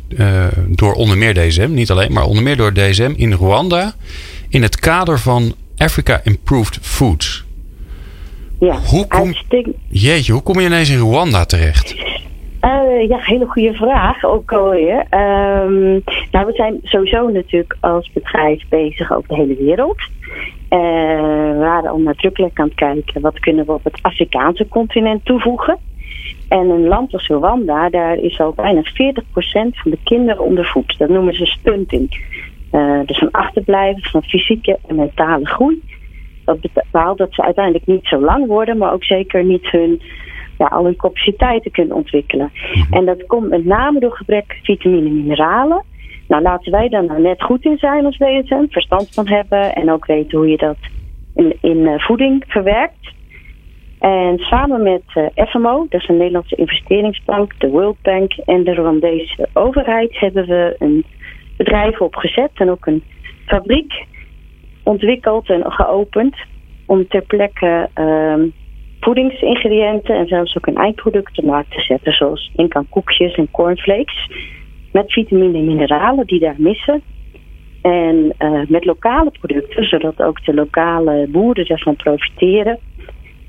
Door 0.67 0.93
onder 0.93 1.17
meer 1.17 1.33
DSM, 1.33 1.73
niet 1.73 1.91
alleen, 1.91 2.13
maar 2.13 2.25
onder 2.25 2.43
meer 2.43 2.57
door 2.57 2.73
DSM 2.73 3.13
in 3.15 3.33
Rwanda. 3.33 3.93
In 4.49 4.61
het 4.61 4.79
kader 4.79 5.19
van 5.19 5.55
Africa 5.77 6.21
Improved 6.23 6.77
Foods. 6.81 7.42
Ja, 8.63 8.77
hoe 8.89 9.07
kom, 9.07 9.33
jeetje, 9.89 10.33
hoe 10.33 10.41
kom 10.41 10.59
je 10.59 10.65
ineens 10.65 10.89
in 10.89 10.99
Rwanda 10.99 11.45
terecht? 11.45 11.95
Uh, 12.61 13.07
ja, 13.07 13.17
hele 13.19 13.45
goede 13.45 13.73
vraag 13.73 14.23
ook 14.23 14.51
alweer. 14.51 14.97
Um, 14.97 16.03
nou, 16.31 16.45
we 16.45 16.51
zijn 16.53 16.79
sowieso 16.83 17.29
natuurlijk 17.29 17.77
als 17.79 18.11
bedrijf 18.13 18.63
bezig 18.69 19.11
over 19.11 19.27
de 19.27 19.35
hele 19.35 19.55
wereld. 19.55 19.97
Uh, 20.69 20.79
we 21.49 21.55
waren 21.59 21.89
al 21.89 21.97
nadrukkelijk 21.97 22.59
aan 22.59 22.65
het 22.65 22.75
kijken 22.75 23.21
wat 23.21 23.39
kunnen 23.39 23.65
we 23.65 23.71
op 23.71 23.83
het 23.83 23.99
Afrikaanse 24.01 24.67
continent 24.67 25.25
toevoegen. 25.25 25.77
En 26.47 26.69
een 26.69 26.87
land 26.87 27.13
als 27.13 27.27
Rwanda, 27.27 27.89
daar 27.89 28.17
is 28.17 28.39
al 28.39 28.53
bijna 28.53 28.81
40% 28.81 28.85
van 29.53 29.91
de 29.91 29.99
kinderen 30.03 30.43
ondervoed. 30.43 30.95
Dat 30.97 31.09
noemen 31.09 31.33
ze 31.33 31.45
stunting. 31.45 32.21
Uh, 32.71 32.99
dus 33.05 33.21
een 33.21 33.31
achterblijven 33.31 34.03
van 34.03 34.23
fysieke 34.23 34.77
en 34.87 34.95
mentale 34.95 35.45
groei. 35.45 35.81
Dat 36.45 36.57
bepaalt 36.73 37.17
dat 37.17 37.33
ze 37.33 37.43
uiteindelijk 37.43 37.85
niet 37.85 38.05
zo 38.05 38.19
lang 38.19 38.47
worden, 38.47 38.77
maar 38.77 38.93
ook 38.93 39.03
zeker 39.03 39.43
niet 39.43 39.71
hun, 39.71 40.01
ja, 40.57 40.65
al 40.65 40.83
hun 40.83 40.95
capaciteiten 40.95 41.71
kunnen 41.71 41.95
ontwikkelen. 41.95 42.51
Mhm. 42.73 42.93
En 42.93 43.05
dat 43.05 43.25
komt 43.25 43.49
met 43.49 43.65
name 43.65 43.99
door 43.99 44.15
gebrek 44.15 44.59
vitamine 44.63 45.07
en 45.07 45.15
mineralen. 45.15 45.83
Nou, 46.27 46.41
laten 46.41 46.71
wij 46.71 46.89
daar 46.89 47.05
nou 47.05 47.21
net 47.21 47.43
goed 47.43 47.65
in 47.65 47.77
zijn 47.77 48.05
als 48.05 48.17
DSM, 48.17 48.65
verstand 48.69 49.13
van 49.13 49.27
hebben 49.27 49.75
en 49.75 49.91
ook 49.91 50.05
weten 50.05 50.37
hoe 50.37 50.49
je 50.49 50.57
dat 50.57 50.77
in, 51.35 51.57
in 51.61 51.77
uh, 51.77 51.99
voeding 51.99 52.43
verwerkt. 52.47 53.11
En 53.99 54.37
samen 54.37 54.83
met 54.83 55.03
uh, 55.15 55.47
FMO, 55.47 55.85
dat 55.89 56.01
is 56.01 56.07
een 56.07 56.17
Nederlandse 56.17 56.55
investeringsbank, 56.55 57.59
de 57.59 57.69
World 57.69 58.01
Bank 58.01 58.33
en 58.45 58.63
de 58.63 58.73
Rwandese 58.73 59.49
overheid, 59.53 60.19
hebben 60.19 60.45
we 60.45 60.75
een 60.79 61.05
bedrijf 61.57 62.01
opgezet 62.01 62.51
en 62.53 62.69
ook 62.69 62.85
een 62.85 63.03
fabriek 63.45 64.05
ontwikkeld 64.83 65.49
en 65.49 65.71
geopend 65.71 66.35
om 66.85 67.07
ter 67.07 67.21
plekke 67.21 67.89
uh, 67.95 68.43
voedingsingrediënten 68.99 70.15
en 70.15 70.27
zelfs 70.27 70.57
ook 70.57 70.67
een 70.67 70.75
eindproduct 70.75 71.35
te 71.35 71.45
markt 71.45 71.71
te 71.71 71.81
zetten, 71.81 72.13
zoals 72.13 72.51
denk 72.55 72.75
aan 72.75 72.89
koekjes 72.89 73.35
en 73.35 73.51
cornflakes, 73.51 74.29
met 74.91 75.11
vitamine 75.11 75.57
en 75.57 75.65
mineralen 75.65 76.27
die 76.27 76.39
daar 76.39 76.55
missen. 76.57 77.01
En 77.81 78.33
uh, 78.39 78.61
met 78.67 78.85
lokale 78.85 79.31
producten, 79.39 79.83
zodat 79.83 80.21
ook 80.21 80.45
de 80.45 80.53
lokale 80.53 81.27
boeren 81.29 81.65
ervan 81.65 81.95
profiteren. 81.95 82.79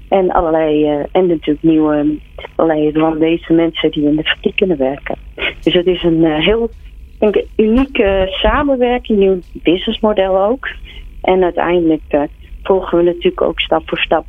En 0.09 0.31
allerlei, 0.31 0.85
uh, 0.85 1.05
en 1.13 1.27
natuurlijk 1.27 1.63
nieuwe, 1.63 2.17
allerlei 2.57 2.91
Rwandese 2.91 3.53
mensen 3.53 3.91
die 3.91 4.05
in 4.05 4.17
de 4.17 4.23
fabriek 4.23 4.57
kunnen 4.57 4.77
werken. 4.77 5.17
Dus 5.61 5.75
het 5.75 5.87
is 5.87 6.03
een 6.03 6.21
uh, 6.21 6.39
heel 6.39 6.71
een 7.19 7.45
unieke 7.57 8.27
samenwerking, 8.31 9.19
nieuw 9.19 9.39
businessmodel 9.53 10.45
ook. 10.45 10.69
En 11.25 11.43
uiteindelijk 11.43 12.03
uh, 12.11 12.23
volgen 12.63 12.99
we 12.99 13.05
natuurlijk 13.05 13.43
ook 13.43 13.61
stap 13.61 13.83
voor 13.89 13.99
stap 13.99 14.27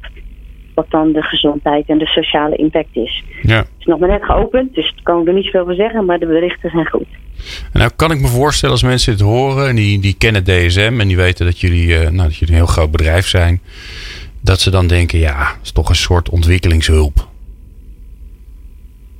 wat 0.75 0.89
dan 0.89 1.11
de 1.11 1.21
gezondheid 1.21 1.87
en 1.87 1.97
de 1.97 2.05
sociale 2.05 2.55
impact 2.55 2.95
is. 2.95 3.23
Ja. 3.41 3.57
Het 3.57 3.67
is 3.79 3.85
nog 3.85 3.99
maar 3.99 4.09
net 4.09 4.23
geopend, 4.23 4.75
dus 4.75 4.91
daar 4.93 5.03
kan 5.03 5.21
ik 5.21 5.27
er 5.27 5.33
niet 5.33 5.45
zoveel 5.45 5.65
van 5.65 5.75
zeggen, 5.75 6.05
maar 6.05 6.19
de 6.19 6.25
berichten 6.25 6.69
zijn 6.69 6.87
goed. 6.87 7.07
En 7.73 7.79
nou 7.79 7.91
kan 7.95 8.11
ik 8.11 8.19
me 8.19 8.27
voorstellen 8.27 8.75
als 8.75 8.83
mensen 8.83 9.11
dit 9.11 9.21
horen 9.21 9.67
en 9.67 9.75
die, 9.75 9.99
die 9.99 10.15
kennen 10.17 10.43
DSM 10.43 10.97
en 10.99 11.07
die 11.07 11.17
weten 11.17 11.45
dat 11.45 11.59
jullie, 11.59 11.87
uh, 11.87 11.99
nou, 11.99 12.15
dat 12.15 12.35
jullie 12.35 12.53
een 12.53 12.59
heel 12.59 12.73
groot 12.73 12.91
bedrijf 12.91 13.27
zijn, 13.27 13.61
dat 14.41 14.59
ze 14.59 14.71
dan 14.71 14.87
denken, 14.87 15.19
ja, 15.19 15.37
het 15.37 15.63
is 15.63 15.71
toch 15.71 15.89
een 15.89 15.95
soort 15.95 16.29
ontwikkelingshulp. 16.29 17.27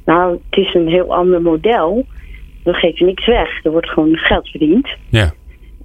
Nou, 0.06 0.40
het 0.50 0.60
is 0.66 0.74
een 0.74 0.88
heel 0.88 1.16
ander 1.16 1.42
model. 1.42 2.06
We 2.64 2.74
geven 2.74 3.06
niks 3.06 3.26
weg. 3.26 3.64
Er 3.64 3.72
wordt 3.72 3.90
gewoon 3.90 4.16
geld 4.16 4.48
verdiend. 4.48 4.88
Ja. 5.10 5.34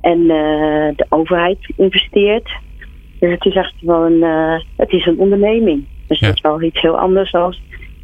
En 0.01 0.19
uh, 0.21 0.29
de 0.97 1.07
overheid 1.09 1.73
investeert. 1.77 2.51
Dus 3.19 3.31
het 3.31 3.45
is 3.45 3.55
echt 3.55 3.75
wel 3.81 4.07
een, 4.07 4.23
uh, 4.23 4.61
het 4.77 4.93
is 4.93 5.07
een 5.07 5.19
onderneming. 5.19 5.85
Dus 6.07 6.19
ja. 6.19 6.27
dat 6.27 6.37
is 6.37 6.43
wel 6.43 6.63
iets 6.63 6.81
heel 6.81 6.99
anders 6.99 7.31
dan 7.31 7.55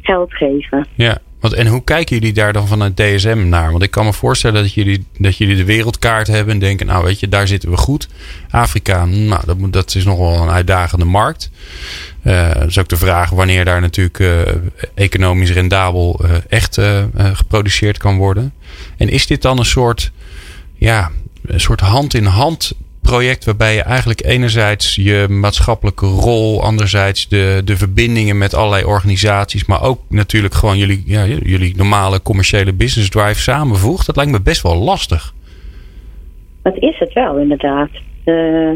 geld 0.01 0.33
geven. 0.33 0.87
Ja, 0.95 1.17
want, 1.39 1.53
en 1.53 1.67
hoe 1.67 1.83
kijken 1.83 2.17
jullie 2.17 2.33
daar 2.33 2.53
dan 2.53 2.67
vanuit 2.67 2.95
DSM 2.95 3.45
naar? 3.49 3.71
Want 3.71 3.83
ik 3.83 3.91
kan 3.91 4.05
me 4.05 4.13
voorstellen 4.13 4.61
dat 4.61 4.73
jullie, 4.73 5.05
dat 5.17 5.37
jullie 5.37 5.55
de 5.55 5.65
wereldkaart 5.65 6.27
hebben 6.27 6.53
en 6.53 6.59
denken, 6.59 6.85
nou 6.85 7.03
weet 7.03 7.19
je, 7.19 7.29
daar 7.29 7.47
zitten 7.47 7.69
we 7.69 7.77
goed. 7.77 8.07
Afrika, 8.49 9.05
nou, 9.05 9.45
dat, 9.45 9.73
dat 9.73 9.95
is 9.95 10.05
nog 10.05 10.17
wel 10.17 10.41
een 10.41 10.49
uitdagende 10.49 11.05
markt. 11.05 11.51
Uh, 12.23 12.53
dat 12.53 12.67
is 12.67 12.79
ook 12.79 12.87
de 12.87 12.97
vraag 12.97 13.29
wanneer 13.29 13.65
daar 13.65 13.81
natuurlijk 13.81 14.19
uh, 14.19 14.41
economisch 14.93 15.51
rendabel 15.51 16.19
uh, 16.23 16.31
echt 16.47 16.81
geproduceerd 17.33 17.97
kan 17.97 18.17
worden. 18.17 18.53
En 18.97 19.09
is 19.09 19.27
dit 19.27 19.41
dan 19.41 19.57
een 19.57 19.65
soort, 19.65 20.11
ja, 20.75 21.11
een 21.47 21.59
soort 21.59 21.79
hand-in-hand 21.79 22.75
project 23.01 23.45
waarbij 23.45 23.75
je 23.75 23.81
eigenlijk 23.81 24.25
enerzijds 24.25 24.95
je 24.95 25.25
maatschappelijke 25.29 26.05
rol, 26.05 26.61
anderzijds 26.63 27.27
de, 27.27 27.61
de 27.65 27.77
verbindingen 27.77 28.37
met 28.37 28.53
allerlei 28.53 28.83
organisaties, 28.83 29.65
maar 29.65 29.83
ook 29.83 29.99
natuurlijk 30.09 30.53
gewoon 30.53 30.77
jullie, 30.77 31.03
ja, 31.05 31.25
jullie 31.25 31.75
normale 31.75 32.21
commerciële 32.21 32.73
business 32.73 33.09
drive 33.09 33.39
samenvoegt? 33.39 34.05
Dat 34.05 34.15
lijkt 34.15 34.31
me 34.31 34.41
best 34.41 34.61
wel 34.61 34.75
lastig. 34.75 35.33
Dat 36.61 36.77
is 36.77 36.97
het 36.99 37.13
wel, 37.13 37.37
inderdaad. 37.37 37.89
Uh, 38.25 38.71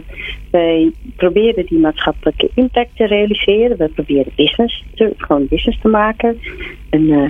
wij 0.51 0.91
proberen 1.15 1.65
die 1.65 1.79
maatschappelijke 1.79 2.49
impact 2.55 2.95
te 2.95 3.05
realiseren. 3.05 3.77
We 3.77 3.89
proberen 3.89 4.31
business 4.35 4.83
te, 4.95 5.13
gewoon 5.17 5.47
business 5.47 5.81
te 5.81 5.87
maken. 5.87 6.39
En 6.89 7.01
uh, 7.01 7.29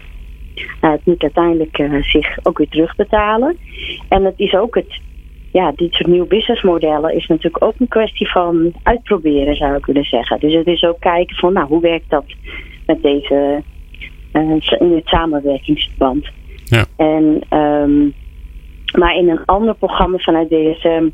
het 0.80 1.06
moet 1.06 1.22
uiteindelijk 1.22 1.78
uh, 1.78 2.04
zich 2.04 2.38
ook 2.44 2.58
weer 2.58 2.70
terugbetalen. 2.70 3.58
En 4.10 4.26
het 4.26 4.40
is 4.40 4.54
ook 4.54 4.76
het 4.76 5.00
ja, 5.52 5.72
dit 5.76 5.94
soort 5.94 6.10
nieuwe 6.10 6.28
businessmodellen 6.28 7.16
is 7.16 7.28
natuurlijk 7.28 7.64
ook 7.64 7.74
een 7.78 7.88
kwestie 7.88 8.32
van 8.32 8.74
uitproberen, 8.84 9.56
zou 9.56 9.76
ik 9.76 9.86
willen 9.86 10.04
zeggen. 10.04 10.40
Dus 10.40 10.54
het 10.54 10.68
is 10.68 10.84
ook 10.84 11.00
kijken 11.00 11.36
van, 11.36 11.54
nou, 11.54 11.68
hoe 11.68 11.82
werkt 11.82 12.10
dat 12.10 12.26
met 12.86 13.02
deze, 13.02 13.64
uh, 14.34 14.52
in 14.80 14.96
het 14.96 15.08
samenwerkingsverband. 15.08 16.30
Ja. 16.66 16.86
En, 16.98 17.42
um, 17.60 18.14
maar 19.00 19.16
in 19.16 19.30
een 19.30 19.46
ander 19.46 19.76
programma 19.76 20.18
vanuit 20.18 20.50
DSM 20.50 21.10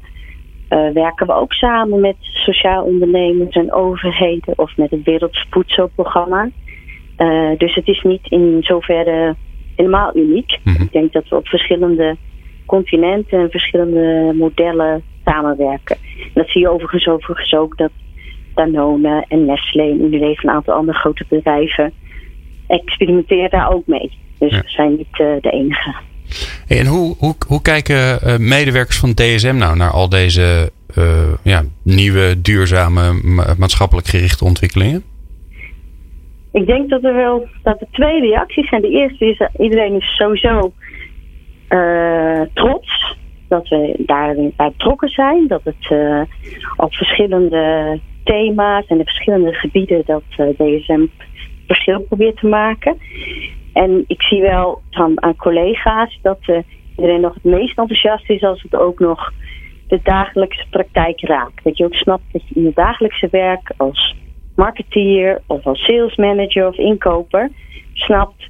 uh, 0.69 0.91
werken 0.93 1.27
we 1.27 1.33
ook 1.33 1.53
samen 1.53 1.99
met 1.99 2.15
sociaal 2.19 2.83
ondernemers 2.83 3.55
en 3.55 3.73
overheden 3.73 4.53
of 4.57 4.77
met 4.77 4.91
het 4.91 5.03
Wereldvoedselprogramma. 5.03 6.49
Uh, 7.17 7.57
dus 7.57 7.75
het 7.75 7.87
is 7.87 8.01
niet 8.01 8.27
in 8.29 8.57
zoverre 8.59 9.35
helemaal 9.75 10.17
uniek. 10.17 10.59
Mm 10.63 10.73
-hmm. 10.73 10.83
Ik 10.83 10.91
denk 10.91 11.13
dat 11.13 11.27
we 11.29 11.35
op 11.35 11.47
verschillende 11.47 12.17
continenten 12.67 13.39
en 13.39 13.49
verschillende 13.49 14.33
modellen 14.35 15.03
samenwerken. 15.25 15.97
En 16.17 16.31
dat 16.33 16.49
zie 16.49 16.61
je 16.61 16.69
overigens, 16.69 17.07
overigens 17.07 17.53
ook 17.53 17.77
dat 17.77 17.91
Danone 18.55 19.25
en 19.27 19.45
Nestlé 19.45 19.83
en 19.83 20.01
Unilever 20.01 20.43
een 20.43 20.55
aantal 20.55 20.73
andere 20.73 20.97
grote 20.97 21.25
bedrijven 21.29 21.93
experimenteren 22.67 23.49
daar 23.49 23.71
ook 23.71 23.87
mee. 23.87 24.11
Dus 24.39 24.51
we 24.51 24.63
zijn 24.65 24.95
niet 24.95 25.19
uh, 25.19 25.27
de 25.41 25.49
enige. 25.49 25.95
Hey, 26.67 26.79
en 26.79 26.85
hoe, 26.85 27.15
hoe, 27.17 27.35
hoe 27.47 27.61
kijken 27.61 27.95
uh, 27.95 28.37
medewerkers 28.37 28.99
van 28.99 29.13
DSM 29.13 29.55
nou 29.55 29.77
naar 29.77 29.91
al 29.91 30.09
deze 30.09 30.71
uh, 30.97 31.33
ja, 31.43 31.63
nieuwe, 31.83 32.41
duurzame, 32.41 33.13
ma 33.23 33.53
maatschappelijk 33.57 34.07
gerichte 34.07 34.45
ontwikkelingen? 34.45 35.03
Ik 36.51 36.65
denk 36.65 36.89
dat 36.89 37.03
er 37.03 37.13
wel 37.13 37.47
dat 37.63 37.81
er 37.81 37.87
twee 37.91 38.19
reacties 38.19 38.69
zijn. 38.69 38.81
De 38.81 38.89
eerste 38.89 39.25
is 39.25 39.37
dat 39.37 39.49
iedereen 39.57 39.95
is 39.95 40.15
sowieso 40.15 40.71
uh, 41.69 42.41
trots 42.53 43.15
dat 43.47 43.67
we 43.67 43.93
daarin 43.97 44.53
bij 44.55 44.71
betrokken 44.77 45.09
zijn. 45.09 45.47
Dat 45.47 45.63
het 45.63 45.89
uh, 45.91 46.21
op 46.75 46.93
verschillende 46.93 47.99
thema's 48.23 48.87
en 48.87 48.97
de 48.97 49.03
verschillende 49.03 49.53
gebieden 49.53 50.03
dat 50.05 50.23
uh, 50.37 50.47
DSM 50.47 51.05
verschil 51.67 52.01
probeert 52.01 52.37
te 52.37 52.47
maken. 52.47 52.97
En 53.73 54.03
ik 54.07 54.21
zie 54.21 54.41
wel 54.41 54.81
van 54.91 55.23
aan 55.23 55.35
collega's 55.35 56.19
dat 56.21 56.39
iedereen 56.95 57.21
nog 57.21 57.33
het 57.33 57.43
meest 57.43 57.77
enthousiast 57.77 58.29
is 58.29 58.43
als 58.43 58.61
het 58.61 58.75
ook 58.75 58.99
nog 58.99 59.31
de 59.87 59.99
dagelijkse 60.03 60.65
praktijk 60.69 61.21
raakt. 61.21 61.63
Dat 61.63 61.77
je 61.77 61.85
ook 61.85 61.93
snapt 61.93 62.23
dat 62.31 62.47
je 62.47 62.55
in 62.55 62.65
het 62.65 62.75
dagelijkse 62.75 63.27
werk 63.31 63.71
als 63.77 64.15
marketeer 64.55 65.41
of 65.47 65.65
als 65.65 65.85
sales 65.85 66.15
manager 66.15 66.67
of 66.67 66.77
inkoper 66.77 67.49
snapt 67.93 68.49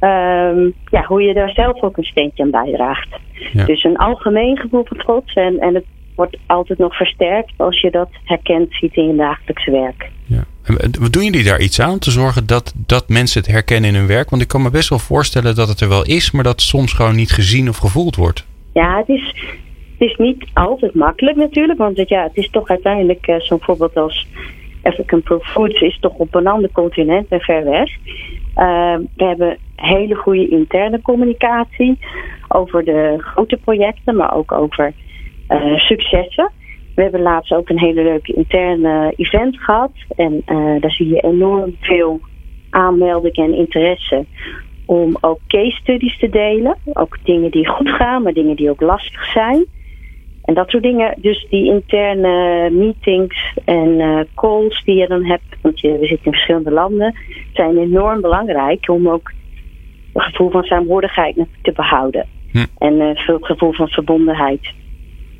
um, 0.00 0.74
ja, 0.90 1.04
hoe 1.06 1.22
je 1.22 1.34
daar 1.34 1.50
zelf 1.50 1.82
ook 1.82 1.96
een 1.96 2.04
steentje 2.04 2.42
aan 2.42 2.50
bijdraagt. 2.50 3.08
Ja. 3.52 3.64
Dus 3.64 3.84
een 3.84 3.96
algemeen 3.96 4.56
gevoel 4.56 4.84
van 4.84 4.96
trots 4.96 5.32
en, 5.34 5.58
en 5.58 5.74
het 5.74 5.84
wordt 6.14 6.36
altijd 6.46 6.78
nog 6.78 6.96
versterkt 6.96 7.52
als 7.56 7.80
je 7.80 7.90
dat 7.90 8.08
herkent 8.24 8.74
ziet 8.74 8.96
in 8.96 9.06
je 9.06 9.16
dagelijkse 9.16 9.70
werk. 9.70 10.10
Ja. 10.24 10.44
En 10.66 10.90
doen 11.10 11.24
jullie 11.24 11.44
daar 11.44 11.60
iets 11.60 11.80
aan 11.80 11.90
om 11.90 11.98
te 11.98 12.10
zorgen 12.10 12.46
dat, 12.46 12.74
dat 12.86 13.08
mensen 13.08 13.40
het 13.40 13.50
herkennen 13.50 13.90
in 13.90 13.96
hun 13.96 14.06
werk? 14.06 14.30
Want 14.30 14.42
ik 14.42 14.48
kan 14.48 14.62
me 14.62 14.70
best 14.70 14.88
wel 14.88 14.98
voorstellen 14.98 15.54
dat 15.54 15.68
het 15.68 15.80
er 15.80 15.88
wel 15.88 16.04
is, 16.04 16.30
maar 16.30 16.44
dat 16.44 16.52
het 16.52 16.62
soms 16.62 16.92
gewoon 16.92 17.16
niet 17.16 17.30
gezien 17.30 17.68
of 17.68 17.76
gevoeld 17.76 18.16
wordt. 18.16 18.46
Ja, 18.72 18.96
het 18.98 19.08
is, 19.08 19.34
het 19.98 20.08
is 20.08 20.16
niet 20.16 20.46
altijd 20.54 20.94
makkelijk 20.94 21.36
natuurlijk, 21.36 21.78
want 21.78 21.96
het, 21.96 22.08
ja, 22.08 22.22
het 22.22 22.36
is 22.36 22.50
toch 22.50 22.68
uiteindelijk 22.68 23.26
uh, 23.26 23.40
zo'n 23.40 23.60
voorbeeld 23.60 23.96
als 23.96 24.26
African 24.82 25.22
Pro 25.22 25.38
Foods 25.38 25.80
is 25.80 25.98
toch 26.00 26.14
op 26.14 26.34
een 26.34 26.46
ander 26.46 26.70
continent 26.72 27.26
en 27.28 27.40
ver 27.40 27.64
weg. 27.64 27.90
Uh, 28.56 28.96
we 29.16 29.24
hebben 29.24 29.58
hele 29.76 30.14
goede 30.14 30.48
interne 30.48 31.02
communicatie 31.02 31.98
over 32.48 32.84
de 32.84 33.14
grote 33.18 33.56
projecten, 33.56 34.16
maar 34.16 34.34
ook 34.34 34.52
over 34.52 34.92
uh, 35.48 35.78
successen. 35.78 36.50
We 36.94 37.02
hebben 37.02 37.22
laatst 37.22 37.52
ook 37.52 37.68
een 37.68 37.78
hele 37.78 38.02
leuke 38.02 38.32
interne 38.32 39.12
event 39.16 39.58
gehad. 39.58 39.92
En 40.16 40.42
uh, 40.46 40.80
daar 40.80 40.90
zie 40.90 41.08
je 41.08 41.20
enorm 41.20 41.76
veel 41.80 42.20
aanmeldingen 42.70 43.44
en 43.44 43.58
interesse 43.58 44.24
om 44.86 45.16
ook 45.20 45.38
case 45.48 45.76
studies 45.76 46.18
te 46.18 46.28
delen. 46.28 46.76
Ook 46.92 47.18
dingen 47.24 47.50
die 47.50 47.68
goed 47.68 47.90
gaan, 47.90 48.22
maar 48.22 48.32
dingen 48.32 48.56
die 48.56 48.70
ook 48.70 48.80
lastig 48.80 49.24
zijn. 49.24 49.64
En 50.46 50.54
dat 50.54 50.68
soort 50.68 50.82
dingen. 50.82 51.14
Dus 51.20 51.46
die 51.50 51.64
interne 51.64 52.70
meetings 52.70 53.58
en 53.64 54.00
eh, 54.00 54.20
calls 54.34 54.82
die 54.84 54.96
je 54.96 55.06
dan 55.06 55.24
hebt, 55.24 55.56
want 55.60 55.80
je, 55.80 55.98
we 55.98 56.06
zitten 56.06 56.26
in 56.26 56.32
verschillende 56.32 56.70
landen, 56.70 57.14
zijn 57.52 57.78
enorm 57.78 58.20
belangrijk 58.20 58.88
om 58.88 59.08
ook 59.08 59.32
een 60.12 60.22
gevoel 60.22 60.50
van 60.50 60.62
saamhorigheid 60.62 61.36
te 61.62 61.72
behouden. 61.72 62.26
Hm. 62.50 62.64
En 62.78 62.94
uh, 62.94 63.16
veel 63.16 63.38
gevoel 63.40 63.72
van 63.72 63.88
verbondenheid. 63.88 64.72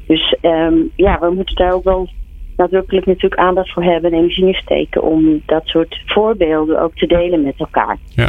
Dus 0.06 0.36
um, 0.42 0.90
ja, 0.96 1.18
we 1.18 1.30
moeten 1.34 1.54
daar 1.54 1.72
ook 1.72 1.84
wel 1.84 2.08
nadrukkelijk 2.56 3.06
natuurlijk 3.06 3.40
aandacht 3.40 3.72
voor 3.72 3.82
hebben 3.82 4.12
en 4.12 4.18
energie 4.18 4.54
steken 4.54 5.02
om 5.02 5.42
dat 5.46 5.66
soort 5.66 6.02
voorbeelden 6.06 6.80
ook 6.82 6.94
te 6.94 7.06
delen 7.06 7.42
met 7.42 7.54
elkaar. 7.58 7.98
Ja. 8.14 8.28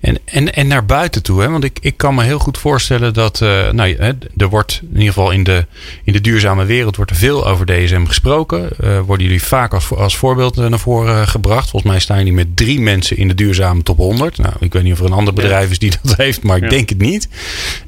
En, 0.00 0.18
en, 0.24 0.54
en 0.54 0.66
naar 0.66 0.84
buiten 0.84 1.22
toe, 1.22 1.40
hè? 1.40 1.48
want 1.48 1.64
ik, 1.64 1.78
ik 1.80 1.96
kan 1.96 2.14
me 2.14 2.22
heel 2.22 2.38
goed 2.38 2.58
voorstellen 2.58 3.14
dat 3.14 3.40
uh, 3.40 3.70
nou, 3.70 3.94
hè, 3.96 4.12
er 4.36 4.48
wordt 4.48 4.80
in 4.82 4.88
ieder 4.98 5.12
geval 5.12 5.30
in 5.30 5.44
de, 5.44 5.66
in 6.04 6.12
de 6.12 6.20
duurzame 6.20 6.64
wereld 6.64 6.96
wordt 6.96 7.10
er 7.10 7.16
veel 7.16 7.46
over 7.46 7.66
DSM 7.66 8.04
gesproken. 8.04 8.70
Uh, 8.84 9.00
worden 9.00 9.26
jullie 9.26 9.42
vaak 9.42 9.74
als, 9.74 9.90
als 9.90 10.16
voorbeeld 10.16 10.56
naar 10.56 10.78
voren 10.78 11.28
gebracht? 11.28 11.70
Volgens 11.70 11.92
mij 11.92 12.00
staan 12.00 12.18
jullie 12.18 12.32
met 12.32 12.56
drie 12.56 12.80
mensen 12.80 13.16
in 13.16 13.28
de 13.28 13.34
duurzame 13.34 13.82
top 13.82 13.96
100. 13.96 14.38
Nou, 14.38 14.54
ik 14.60 14.72
weet 14.72 14.82
niet 14.82 14.92
of 14.92 14.98
er 14.98 15.04
een 15.04 15.12
ander 15.12 15.34
bedrijf 15.34 15.70
is 15.70 15.78
die 15.78 15.92
dat 16.02 16.16
heeft, 16.24 16.42
maar 16.42 16.56
ik 16.56 16.62
ja. 16.62 16.68
denk 16.68 16.88
het 16.88 16.98
niet. 16.98 17.28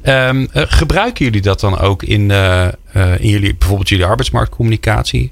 Um, 0.03 0.39
uh, 0.41 0.47
gebruiken 0.53 1.25
jullie 1.25 1.41
dat 1.41 1.59
dan 1.59 1.79
ook 1.79 2.03
in, 2.03 2.31
in 3.19 3.29
jullie, 3.29 3.55
bijvoorbeeld 3.55 3.89
jullie 3.89 4.05
arbeidsmarktcommunicatie? 4.05 5.31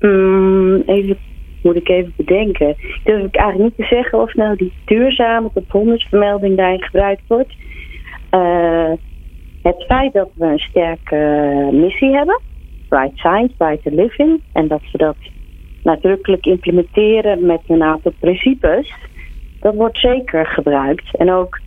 Mm, 0.00 0.82
even 0.86 1.16
moet 1.62 1.76
ik 1.76 1.88
even 1.88 2.12
bedenken. 2.16 2.76
Durf 3.04 3.24
ik 3.24 3.36
eigenlijk 3.36 3.76
niet 3.76 3.88
te 3.88 3.94
zeggen 3.94 4.20
of 4.20 4.34
nou 4.34 4.56
die 4.56 4.72
duurzame 4.84 5.50
tot 5.54 5.64
100 5.68 6.02
vermelding 6.02 6.56
daarin 6.56 6.82
gebruikt 6.82 7.22
wordt. 7.26 7.52
Uh, 8.30 8.92
het 9.62 9.84
feit 9.86 10.12
dat 10.12 10.28
we 10.34 10.44
een 10.44 10.58
sterke 10.58 11.16
missie 11.72 12.16
hebben, 12.16 12.40
Bright 12.88 13.18
Science, 13.18 13.54
Brighter 13.56 13.92
Living, 13.92 14.40
en 14.52 14.68
dat 14.68 14.82
we 14.92 14.98
dat 14.98 15.16
nadrukkelijk 15.82 16.46
implementeren 16.46 17.46
met 17.46 17.60
een 17.66 17.82
aantal 17.82 18.12
principes, 18.18 18.94
dat 19.60 19.74
wordt 19.74 19.98
zeker 19.98 20.46
gebruikt. 20.46 21.16
En 21.16 21.30
ook, 21.32 21.60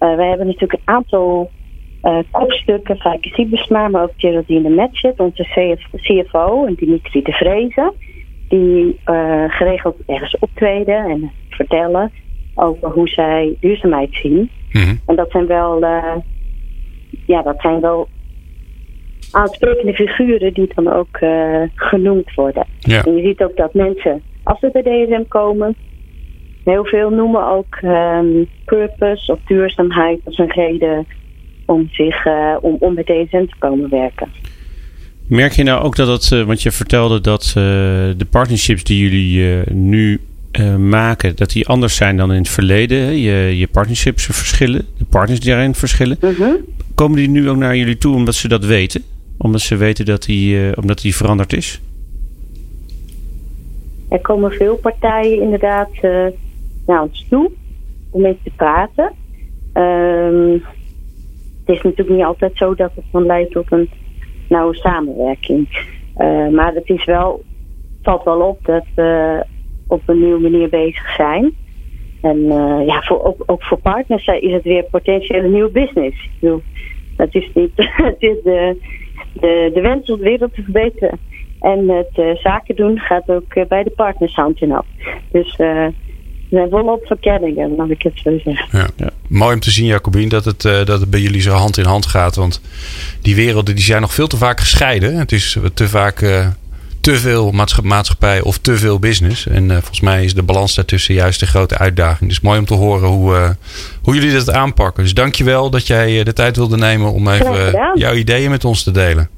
uh, 0.00 0.16
wij 0.16 0.28
hebben 0.28 0.46
natuurlijk 0.46 0.72
een 0.72 0.94
aantal 0.94 1.50
uh, 2.02 2.18
kopstukken, 2.30 2.96
Fijke 2.96 3.28
Siebesma, 3.28 3.88
maar 3.88 4.02
ook 4.02 4.12
Geraldine 4.16 4.68
Matchett, 4.68 5.20
onze 5.20 5.42
CF, 5.42 6.00
CFO, 6.00 6.66
en 6.66 6.74
Dimitri 6.74 7.22
de 7.22 7.32
Vrezen 7.32 7.92
die 8.50 9.00
uh, 9.06 9.44
geregeld 9.48 9.96
ergens 10.06 10.38
optreden 10.38 11.04
en 11.04 11.30
vertellen 11.48 12.12
over 12.54 12.88
hoe 12.88 13.08
zij 13.08 13.56
duurzaamheid 13.60 14.08
zien. 14.12 14.50
Mm-hmm. 14.72 15.00
En 15.06 15.16
dat 15.16 15.30
zijn 15.30 15.46
wel, 15.46 15.82
uh, 15.82 16.16
ja, 17.26 17.42
dat 17.42 17.60
zijn 17.60 17.80
wel 17.80 18.08
aansprekende 19.32 19.94
figuren 19.94 20.52
die 20.52 20.72
dan 20.74 20.92
ook 20.92 21.20
uh, 21.20 21.62
genoemd 21.74 22.34
worden. 22.34 22.66
Ja. 22.78 23.04
En 23.04 23.16
je 23.16 23.22
ziet 23.22 23.42
ook 23.42 23.56
dat 23.56 23.74
mensen, 23.74 24.22
als 24.42 24.58
ze 24.58 24.70
bij 24.72 24.82
DSM 24.82 25.22
komen, 25.28 25.76
heel 26.64 26.84
veel 26.84 27.10
noemen 27.10 27.48
ook 27.48 27.78
um, 27.82 28.48
purpose 28.64 29.32
of 29.32 29.38
duurzaamheid 29.46 30.20
als 30.24 30.38
een 30.38 30.50
reden 30.50 31.06
om, 31.66 31.88
zich, 31.90 32.26
om, 32.60 32.76
om 32.78 32.94
bij 32.94 33.04
DSM 33.04 33.46
te 33.46 33.58
komen 33.58 33.90
werken. 33.90 34.28
Merk 35.30 35.52
je 35.52 35.62
nou 35.62 35.82
ook 35.82 35.96
dat 35.96 36.08
het, 36.08 36.30
uh, 36.30 36.44
want 36.44 36.62
je 36.62 36.70
vertelde 36.70 37.20
dat 37.20 37.44
uh, 37.46 37.54
de 38.16 38.26
partnerships 38.30 38.84
die 38.84 39.02
jullie 39.02 39.38
uh, 39.38 39.66
nu 39.66 40.20
maken, 40.78 41.36
dat 41.36 41.50
die 41.50 41.68
anders 41.68 41.96
zijn 41.96 42.16
dan 42.16 42.32
in 42.32 42.38
het 42.38 42.48
verleden? 42.48 43.18
Je, 43.18 43.58
je 43.58 43.68
partnerships 43.68 44.24
verschillen, 44.24 44.86
de 44.98 45.04
partners 45.04 45.40
die 45.40 45.50
daarin 45.50 45.74
verschillen. 45.74 46.16
Mm-hmm. 46.20 46.56
Komen 46.94 47.16
die 47.16 47.28
nu 47.28 47.48
ook 47.48 47.56
naar 47.56 47.76
jullie 47.76 47.98
toe 47.98 48.14
omdat 48.14 48.34
ze 48.34 48.48
dat 48.48 48.64
weten? 48.64 49.02
Omdat 49.38 49.60
ze 49.60 49.76
weten 49.76 50.04
dat 50.04 50.22
die, 50.22 50.76
omdat 50.76 51.00
die 51.00 51.16
veranderd 51.16 51.52
is? 51.52 51.80
Er 54.08 54.20
komen 54.20 54.50
veel 54.50 54.76
partijen 54.76 55.42
inderdaad 55.42 55.90
naar 56.86 57.02
ons 57.02 57.26
toe 57.28 57.50
om 58.10 58.22
mee 58.22 58.38
te 58.44 58.50
praten. 58.56 59.12
Um, 59.74 60.52
het 61.64 61.76
is 61.76 61.82
natuurlijk 61.82 62.16
niet 62.16 62.26
altijd 62.26 62.52
zo 62.54 62.74
dat 62.74 62.90
het 62.94 63.04
dan 63.12 63.26
leidt 63.26 63.52
tot 63.52 63.72
een 63.72 63.88
nauwe 64.50 64.74
samenwerking. 64.74 65.68
Uh, 66.16 66.48
maar 66.48 66.74
het 66.74 66.88
is 66.88 67.04
wel, 67.04 67.42
valt 68.02 68.24
wel 68.24 68.40
op 68.40 68.58
dat 68.62 68.84
we 68.94 69.44
op 69.86 70.02
een 70.06 70.18
nieuwe 70.18 70.40
manier 70.40 70.68
bezig 70.68 71.14
zijn. 71.14 71.54
En 72.20 72.38
uh, 72.38 72.86
ja, 72.86 73.02
voor, 73.02 73.22
ook, 73.24 73.42
ook 73.46 73.62
voor 73.62 73.78
partners 73.78 74.26
is 74.26 74.52
het 74.52 74.62
weer 74.62 74.82
potentieel 74.82 75.44
een 75.44 75.52
nieuwe 75.52 75.70
business. 75.70 76.24
Ik 76.24 76.30
is 77.34 77.50
niet 77.54 77.72
het 78.10 78.22
is 78.22 78.42
de, 78.42 78.76
de, 79.32 79.70
de 79.74 79.80
wens 79.80 80.10
om 80.10 80.16
de 80.16 80.24
wereld 80.24 80.54
te 80.54 80.62
verbeteren. 80.62 81.18
En 81.60 81.88
het 81.88 82.10
uh, 82.14 82.36
zaken 82.36 82.76
doen 82.76 82.98
gaat 82.98 83.28
ook 83.28 83.68
bij 83.68 83.82
de 83.82 83.92
partners 83.96 84.34
hand 84.34 84.60
in 84.60 84.70
hand. 84.70 84.86
Dus 85.30 85.58
we 86.50 86.56
zijn 86.56 86.70
volop 86.70 87.06
verkenningen, 87.06 87.74
mag 87.76 87.88
ik 87.88 88.02
het 88.02 88.12
zo 88.24 88.38
zeggen. 88.44 88.78
Ja. 88.78 88.86
ja. 88.96 89.10
Mooi 89.28 89.54
om 89.54 89.60
te 89.60 89.70
zien, 89.70 89.86
Jacobien, 89.86 90.28
dat 90.28 90.44
het, 90.44 90.64
uh, 90.64 90.84
dat 90.84 91.00
het 91.00 91.10
bij 91.10 91.20
jullie 91.20 91.40
zo 91.40 91.52
hand 91.52 91.78
in 91.78 91.84
hand 91.84 92.06
gaat. 92.06 92.36
Want 92.36 92.60
die 93.22 93.34
werelden 93.34 93.74
die 93.74 93.84
zijn 93.84 94.00
nog 94.00 94.14
veel 94.14 94.26
te 94.26 94.36
vaak 94.36 94.60
gescheiden. 94.60 95.16
Het 95.16 95.32
is 95.32 95.58
te 95.74 95.88
vaak 95.88 96.20
uh, 96.20 96.46
te 97.00 97.14
veel 97.14 97.52
maatschappij 97.82 98.40
of 98.40 98.58
te 98.58 98.76
veel 98.76 98.98
business. 98.98 99.46
En 99.46 99.64
uh, 99.64 99.70
volgens 99.70 100.00
mij 100.00 100.24
is 100.24 100.34
de 100.34 100.42
balans 100.42 100.74
daartussen 100.74 101.14
juist 101.14 101.40
de 101.40 101.46
grote 101.46 101.78
uitdaging. 101.78 102.30
Dus 102.30 102.40
mooi 102.40 102.58
om 102.58 102.64
te 102.64 102.74
horen 102.74 103.08
hoe, 103.08 103.56
hoe 104.02 104.14
jullie 104.14 104.32
dat 104.32 104.50
aanpakken. 104.50 105.02
Dus 105.02 105.14
dankjewel 105.14 105.70
dat 105.70 105.86
jij 105.86 106.24
de 106.24 106.32
tijd 106.32 106.56
wilde 106.56 106.76
nemen 106.76 107.12
om 107.12 107.28
even 107.28 107.92
jouw 107.94 108.14
ideeën 108.14 108.50
met 108.50 108.64
ons 108.64 108.82
te 108.82 108.90
delen. 108.90 109.28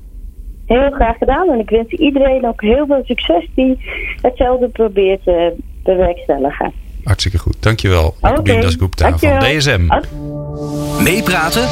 Heel 0.67 0.91
graag 0.91 1.17
gedaan. 1.19 1.49
En 1.49 1.59
ik 1.59 1.71
wens 1.71 1.89
iedereen 1.89 2.47
ook 2.47 2.61
heel 2.61 2.87
veel 2.87 3.03
succes 3.05 3.49
die 3.55 3.79
hetzelfde 4.23 4.69
probeert 4.69 5.25
te 5.25 5.55
bewerkstelligen. 5.83 6.73
Hartstikke 7.05 7.39
goed. 7.39 7.57
Dankjewel. 7.61 8.17
Jacobien 8.21 8.57
okay. 8.57 8.69
Dasgupta 8.69 9.19
van 9.19 9.39
DSM. 9.39 9.87
Meepraten 11.03 11.69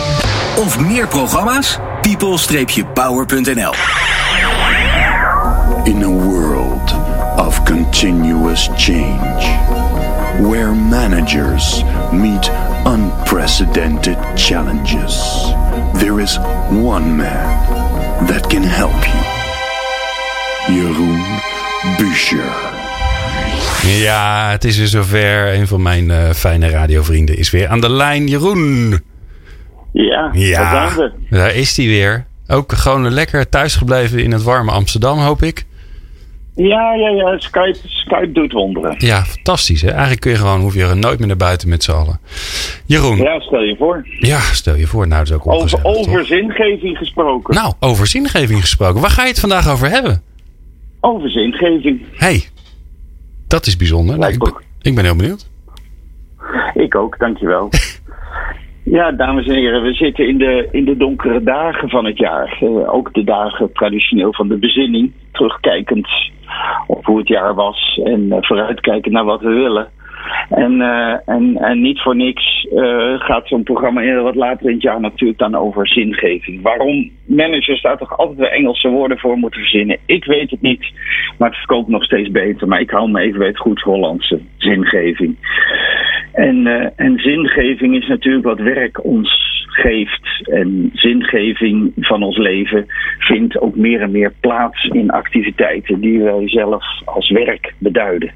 of 0.57 0.81
meer 0.81 1.09
programma's? 1.09 1.79
people-power.nl 2.01 3.75
In 5.85 6.03
a 6.03 6.11
world 6.11 6.90
of 7.38 7.64
continuous 7.64 8.69
change, 8.77 9.45
where 10.40 10.73
managers 10.73 11.83
meet 12.12 12.49
unprecedented 12.87 14.19
challenges, 14.37 15.14
there 15.95 16.21
is 16.21 16.38
one 16.71 17.16
man 17.16 18.27
that 18.27 18.49
can 18.49 18.62
help 18.62 19.07
you. 19.07 19.40
Jeroen 20.75 21.40
Buescher. 21.99 22.69
Ja, 23.87 24.51
het 24.51 24.64
is 24.64 24.79
weer 24.79 24.87
zover. 24.87 25.55
Een 25.55 25.66
van 25.66 25.83
mijn 25.83 26.09
uh, 26.09 26.31
fijne 26.31 26.69
radiovrienden 26.69 27.38
is 27.38 27.51
weer 27.51 27.69
aan 27.69 27.81
de 27.81 27.90
lijn. 27.90 28.27
Jeroen. 28.27 29.01
Ja, 29.93 30.31
ja. 30.33 30.93
Daar 31.31 31.55
is 31.55 31.77
hij 31.77 31.87
weer. 31.87 32.27
Ook 32.49 32.73
gewoon 32.73 33.11
lekker 33.11 33.49
thuisgebleven 33.49 34.23
in 34.23 34.33
het 34.33 34.43
warme 34.43 34.71
Amsterdam, 34.71 35.19
hoop 35.19 35.43
ik. 35.43 35.64
Ja, 36.55 36.95
ja, 36.95 37.09
ja. 37.09 37.38
Skype, 37.38 37.79
Skype 37.87 38.33
doet 38.33 38.53
wonderen. 38.53 38.95
Ja, 38.99 39.25
fantastisch. 39.25 39.83
Hè? 39.83 39.88
Eigenlijk 39.90 40.21
kun 40.21 40.31
je 40.31 40.37
gewoon, 40.37 40.61
hoef 40.61 40.75
je 40.75 40.85
er 40.85 40.97
nooit 40.97 41.19
meer 41.19 41.29
naar 41.29 41.37
buiten 41.37 41.69
met 41.69 41.83
z'n 41.83 41.90
allen. 41.90 42.21
Jeroen. 42.87 43.16
Ja, 43.16 43.40
stel 43.40 43.62
je 43.62 43.77
voor. 43.79 44.07
Ja, 44.19 44.40
stel 44.40 44.75
je 44.75 44.87
voor. 44.87 45.07
Nou, 45.09 45.25
dat 45.25 45.29
is 45.29 45.45
ook 45.45 45.53
Over, 45.53 45.79
over 45.83 46.27
zingeving 46.27 46.99
gesproken. 46.99 47.55
Nou, 47.55 47.73
over 47.81 48.07
zingeving 48.07 48.61
gesproken. 48.61 49.01
Waar 49.01 49.11
ga 49.11 49.23
je 49.23 49.29
het 49.29 49.40
vandaag 49.40 49.69
over 49.69 49.90
hebben? 49.90 50.23
Over 51.01 51.31
zingeving. 51.31 52.03
Hey, 52.14 52.45
dat 53.51 53.67
is 53.67 53.77
bijzonder. 53.77 54.19
Nou, 54.19 54.33
ik, 54.33 54.39
ben, 54.39 54.53
ik 54.83 54.95
ben 54.95 55.05
heel 55.05 55.17
benieuwd. 55.17 55.51
Ik 56.75 56.95
ook, 56.95 57.19
dankjewel. 57.19 57.69
ja, 58.97 59.13
dames 59.13 59.47
en 59.47 59.55
heren, 59.55 59.83
we 59.83 59.93
zitten 59.93 60.29
in 60.29 60.39
de, 60.39 60.69
in 60.71 60.85
de 60.85 60.97
donkere 60.97 61.43
dagen 61.43 61.89
van 61.89 62.05
het 62.05 62.19
jaar. 62.19 62.59
Uh, 62.63 62.95
ook 62.95 63.15
de 63.15 63.25
dagen 63.25 63.73
traditioneel 63.73 64.35
van 64.35 64.49
de 64.49 64.57
bezinning. 64.57 65.13
Terugkijkend 65.33 66.09
op 66.87 67.05
hoe 67.05 67.19
het 67.19 67.29
jaar 67.29 67.55
was 67.55 68.01
en 68.05 68.21
uh, 68.21 68.37
vooruitkijkend 68.41 69.15
naar 69.15 69.25
wat 69.25 69.41
we 69.41 69.49
willen. 69.49 69.89
En, 70.48 70.72
uh, 70.72 71.16
en, 71.26 71.56
en 71.56 71.80
niet 71.80 72.00
voor 72.00 72.16
niks 72.16 72.66
uh, 72.72 73.20
gaat 73.20 73.48
zo'n 73.48 73.62
programma 73.62 74.22
wat 74.22 74.35
later 74.35 74.66
in 74.66 74.72
het 74.74 74.83
jaar 74.83 75.00
natuurlijk 75.00 75.38
dan 75.38 75.54
over 75.54 75.88
zingeving. 75.88 76.62
Waarom 76.62 77.11
managers 77.24 77.83
daar 77.83 77.98
toch 77.98 78.18
altijd 78.18 78.38
weer 78.38 78.50
Engelse 78.50 78.88
woorden 78.88 79.18
voor 79.18 79.37
moeten 79.37 79.61
verzinnen? 79.61 79.98
Ik 80.06 80.24
weet 80.24 80.50
het 80.50 80.62
niet, 80.62 80.92
maar 81.38 81.48
het 81.48 81.59
verkoopt 81.59 81.88
nog 81.88 82.04
steeds 82.04 82.30
beter. 82.30 82.68
Maar 82.68 82.80
ik 82.80 82.90
hou 82.90 83.11
me 83.11 83.20
even 83.20 83.38
bij 83.38 83.48
het 83.48 83.59
goed 83.59 83.80
Hollandse 83.80 84.40
zingeving. 84.56 85.37
En, 86.33 86.66
uh, 86.66 86.87
en 86.96 87.18
zingeving 87.18 87.96
is 87.96 88.09
natuurlijk 88.09 88.44
wat 88.44 88.59
werk 88.59 89.04
ons 89.04 89.48
geeft. 89.66 90.48
En 90.50 90.90
zingeving 90.94 91.92
van 91.96 92.22
ons 92.22 92.37
leven 92.37 92.87
vindt 93.18 93.61
ook 93.61 93.76
meer 93.76 94.00
en 94.00 94.11
meer 94.11 94.33
plaats 94.40 94.85
in 94.85 95.11
activiteiten 95.11 96.00
die 96.00 96.20
wij 96.20 96.48
zelf 96.48 96.85
als 97.04 97.30
werk 97.30 97.74
beduiden. 97.78 98.33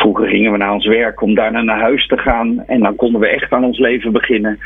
Vroeger 0.00 0.28
gingen 0.28 0.52
we 0.52 0.58
naar 0.58 0.72
ons 0.72 0.86
werk 0.86 1.22
om 1.22 1.34
daarna 1.34 1.62
naar 1.62 1.80
huis 1.80 2.06
te 2.06 2.18
gaan 2.18 2.64
en 2.66 2.80
dan 2.80 2.96
konden 2.96 3.20
we 3.20 3.28
echt 3.28 3.52
aan 3.52 3.64
ons 3.64 3.78
leven 3.78 4.12
beginnen. 4.12 4.58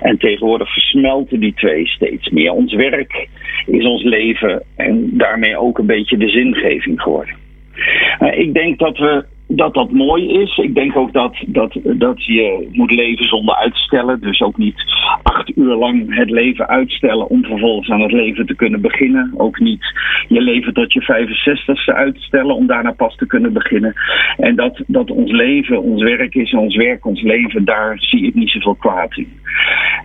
En 0.00 0.18
tegenwoordig 0.18 0.72
versmelten 0.72 1.40
die 1.40 1.54
twee 1.54 1.86
steeds 1.86 2.28
meer. 2.28 2.52
Ons 2.52 2.74
werk 2.74 3.28
is 3.66 3.84
ons 3.84 4.02
leven 4.02 4.62
en 4.76 5.10
daarmee 5.12 5.56
ook 5.56 5.78
een 5.78 5.86
beetje 5.86 6.16
de 6.16 6.28
zingeving 6.28 7.02
geworden. 7.02 7.34
Ik 8.30 8.54
denk 8.54 8.78
dat 8.78 8.98
we 8.98 9.24
dat 9.56 9.74
dat 9.74 9.90
mooi 9.90 10.28
is. 10.28 10.56
Ik 10.56 10.74
denk 10.74 10.96
ook 10.96 11.12
dat, 11.12 11.36
dat, 11.46 11.78
dat 11.82 12.24
je 12.24 12.68
moet 12.72 12.90
leven 12.90 13.26
zonder 13.26 13.54
uitstellen. 13.54 14.20
Dus 14.20 14.40
ook 14.40 14.56
niet 14.56 14.84
acht 15.22 15.56
uur 15.56 15.74
lang 15.74 16.16
het 16.16 16.30
leven 16.30 16.68
uitstellen 16.68 17.28
om 17.28 17.44
vervolgens 17.44 17.90
aan 17.90 18.00
het 18.00 18.12
leven 18.12 18.46
te 18.46 18.54
kunnen 18.54 18.80
beginnen. 18.80 19.32
Ook 19.36 19.58
niet 19.58 19.84
je 20.28 20.40
leven 20.40 20.74
tot 20.74 20.92
je 20.92 21.02
65ste 21.02 21.94
uitstellen 21.94 22.54
om 22.54 22.66
daarna 22.66 22.92
pas 22.92 23.16
te 23.16 23.26
kunnen 23.26 23.52
beginnen. 23.52 23.94
En 24.36 24.56
dat, 24.56 24.82
dat 24.86 25.10
ons 25.10 25.30
leven 25.30 25.82
ons 25.82 26.02
werk 26.02 26.34
is 26.34 26.52
en 26.52 26.58
ons 26.58 26.76
werk 26.76 27.06
ons 27.06 27.22
leven, 27.22 27.64
daar 27.64 27.94
zie 27.98 28.26
ik 28.26 28.34
niet 28.34 28.50
zoveel 28.50 28.74
kwaad 28.74 29.16
in. 29.16 29.40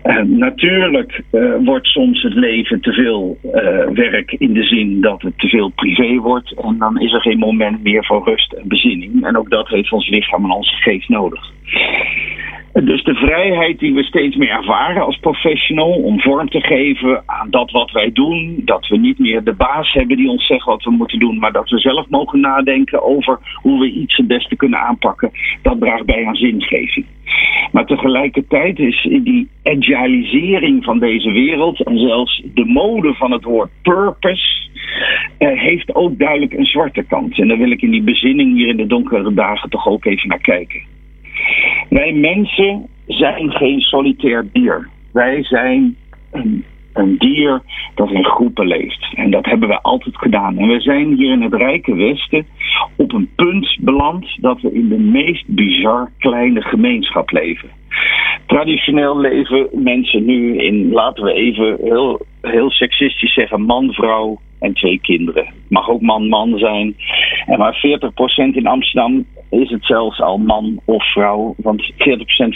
Uh, 0.04 0.22
natuurlijk 0.22 1.22
uh, 1.32 1.54
wordt 1.64 1.88
soms 1.88 2.22
het 2.22 2.34
leven 2.34 2.82
te 2.82 2.94
veel 2.94 3.38
uh, 3.44 3.52
werk 3.94 4.32
in 4.32 4.54
de 4.54 4.64
zin 4.64 5.02
dat 5.02 5.22
het 5.22 5.40
te 5.40 5.48
veel 5.48 5.70
privé 5.70 6.16
wordt. 6.16 6.54
En 6.54 6.76
dan 6.78 7.00
is 7.00 7.14
er 7.14 7.22
geen 7.22 7.40
moment 7.40 7.84
meer 7.84 8.06
voor 8.06 8.24
rust 8.24 8.54
en 8.54 8.68
bezinning. 8.68 9.26
En 9.26 9.37
ook 9.38 9.50
dat 9.50 9.68
heeft 9.68 9.92
ons 9.92 10.10
lichaam 10.10 10.44
en 10.44 10.52
onze 10.52 10.76
geest 10.76 11.10
nodig. 11.10 11.52
Dus 12.84 13.04
de 13.04 13.16
vrijheid 13.16 13.80
die 13.80 13.94
we 13.94 14.04
steeds 14.04 14.36
meer 14.36 14.50
ervaren 14.50 15.06
als 15.06 15.18
professional 15.18 15.92
om 15.92 16.22
vorm 16.22 16.50
te 16.50 16.62
geven 16.62 17.24
aan 17.26 17.50
dat 17.50 17.72
wat 17.72 17.92
wij 17.92 18.12
doen, 18.12 18.62
dat 18.66 18.88
we 18.88 18.98
niet 18.98 19.20
meer 19.20 19.44
de 19.44 19.54
baas 19.54 19.94
hebben 19.94 20.18
die 20.18 20.30
ons 20.30 20.46
zegt 20.46 20.66
wat 20.66 20.84
we 20.84 20.92
moeten 20.92 21.20
doen, 21.20 21.40
maar 21.40 21.52
dat 21.52 21.70
we 21.70 21.80
zelf 21.80 22.10
mogen 22.10 22.40
nadenken 22.40 23.04
over 23.04 23.40
hoe 23.62 23.80
we 23.80 23.92
iets 23.92 24.18
het 24.18 24.28
beste 24.28 24.56
kunnen 24.56 24.80
aanpakken, 24.80 25.32
dat 25.62 25.80
draagt 25.80 26.06
bij 26.06 26.26
aan 26.26 26.36
zingeving. 26.36 27.06
Maar 27.72 27.86
tegelijkertijd 27.86 28.80
is 28.80 29.08
die 29.24 29.50
agilisering 29.64 30.84
van 30.84 31.00
deze 31.00 31.32
wereld 31.32 31.84
en 31.84 31.98
zelfs 31.98 32.42
de 32.54 32.66
mode 32.66 33.14
van 33.14 33.32
het 33.32 33.44
woord 33.44 33.70
purpose 33.82 34.67
heeft 35.38 35.96
ook 35.96 36.18
duidelijk 36.18 36.54
een 36.54 36.66
zwarte 36.66 37.04
kant. 37.04 37.40
En 37.40 37.48
daar 37.48 37.58
wil 37.58 37.72
ik 37.72 37.82
in 37.82 37.92
die 37.92 38.04
bezinning 38.04 38.56
hier 38.56 38.68
in 38.68 38.78
de 38.78 38.88
donkere 38.88 39.34
dagen 39.34 39.70
toch 39.70 39.88
ook 39.88 40.06
even 40.06 40.30
naar 40.30 40.42
kijken. 40.42 40.82
Wij 41.90 42.14
mensen 42.14 42.88
zijn 43.08 43.52
geen 43.52 43.80
solitair 43.80 44.48
dier. 44.54 44.90
Wij 45.14 45.44
zijn 45.44 45.96
een, 46.32 46.64
een, 46.94 47.18
dier 47.18 47.62
dat 47.96 48.12
in 48.12 48.26
groepen 48.26 48.68
leeft. 48.68 49.14
En 49.16 49.32
dat 49.32 49.46
hebben 49.46 49.70
we 49.70 49.82
altijd 49.82 50.18
gedaan. 50.18 50.58
En 50.58 50.68
we 50.68 50.80
zijn 50.80 51.14
hier 51.14 51.32
in 51.32 51.42
het 51.42 51.54
rijke 51.54 51.96
Westen 51.96 52.46
op 52.96 53.14
een 53.14 53.30
punt 53.36 53.78
beland 53.82 54.38
dat 54.42 54.62
we 54.62 54.74
in 54.74 54.90
de 54.90 55.00
meest 55.00 55.48
bizar 55.48 56.12
kleine 56.18 56.62
gemeenschap 56.62 57.32
leven. 57.32 57.70
Traditioneel 58.48 59.20
leven 59.20 59.68
mensen 59.72 60.26
nu 60.26 60.58
in, 60.58 60.92
laten 60.92 61.24
we 61.24 61.34
even 61.34 61.78
heel, 61.82 62.22
heel 62.42 62.72
seksistisch 62.72 63.34
zeggen, 63.34 63.62
man, 63.62 63.94
vrouw 63.94 64.40
en 64.60 64.74
twee 64.74 65.00
kinderen. 65.00 65.54
Mag 65.70 65.90
ook 65.90 66.02
man-man 66.02 66.58
zijn. 66.58 66.96
En 67.46 67.58
maar 67.58 67.76
40% 67.76 68.56
in 68.56 68.68
Amsterdam 68.68 69.26
is 69.50 69.70
het 69.70 69.86
zelfs 69.86 70.22
al 70.22 70.38
man 70.38 70.80
of 70.86 71.12
vrouw, 71.12 71.56
want 71.58 71.92
40% 71.94 71.96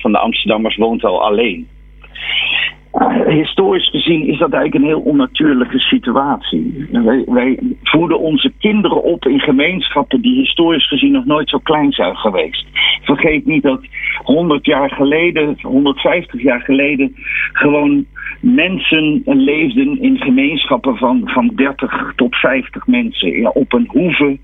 van 0.02 0.12
de 0.12 0.18
Amsterdammers 0.18 0.76
woont 0.76 1.04
al 1.04 1.24
alleen. 1.24 1.68
Historisch 3.28 3.90
gezien 3.90 4.28
is 4.28 4.38
dat 4.38 4.54
eigenlijk 4.54 4.84
een 4.84 4.90
heel 4.90 5.12
onnatuurlijke 5.12 5.80
situatie. 5.80 6.88
Wij, 7.26 7.60
voeden 7.84 8.20
onze 8.20 8.52
kinderen 8.60 9.04
op 9.04 9.26
in 9.26 9.40
gemeenschappen 9.40 10.22
die 10.22 10.40
historisch 10.40 10.88
gezien 10.88 11.12
nog 11.12 11.26
nooit 11.26 11.50
zo 11.50 11.58
klein 11.58 11.92
zijn 11.92 12.16
geweest. 12.16 12.66
Vergeet 13.02 13.46
niet 13.46 13.64
dat 13.64 13.82
100 14.24 14.66
jaar 14.66 14.90
geleden, 14.90 15.58
150 15.62 16.42
jaar 16.42 16.62
geleden, 16.62 17.16
gewoon 17.54 18.06
mensen 18.42 19.22
leefden 19.26 20.02
in 20.02 20.18
gemeenschappen 20.18 20.98
van, 20.98 21.22
van 21.26 21.52
30 21.56 22.14
tot 22.16 22.36
50 22.36 22.88
mensen. 22.88 23.40
Ja, 23.40 23.50
op 23.50 23.74
een 23.74 23.90
hoeve, 23.92 24.38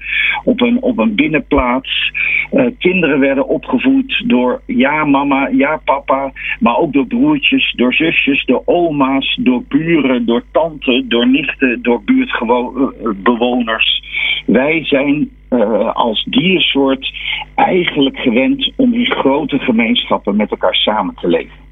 op 0.43 0.61
een, 0.61 0.81
op 0.81 0.97
een 0.97 1.15
binnenplaats. 1.15 2.11
Uh, 2.51 2.65
kinderen 2.79 3.19
werden 3.19 3.47
opgevoed 3.47 4.23
door 4.27 4.61
ja 4.65 5.05
mama, 5.05 5.47
ja 5.47 5.81
papa, 5.85 6.31
maar 6.59 6.77
ook 6.77 6.93
door 6.93 7.07
broertjes, 7.07 7.73
door 7.75 7.93
zusjes, 7.93 8.45
door 8.45 8.61
oma's, 8.65 9.37
door 9.41 9.63
buren, 9.67 10.25
door 10.25 10.43
tanten, 10.51 11.09
door 11.09 11.27
nichten, 11.27 11.81
door 11.81 12.03
buurtbewoners. 12.03 14.03
Wij 14.45 14.85
zijn 14.85 15.29
uh, 15.49 15.93
als 15.93 16.23
diersoort 16.23 17.13
eigenlijk 17.55 18.17
gewend 18.17 18.71
om 18.75 18.93
in 18.93 19.05
grote 19.05 19.59
gemeenschappen 19.59 20.35
met 20.35 20.51
elkaar 20.51 20.75
samen 20.75 21.15
te 21.15 21.27
leven. 21.27 21.66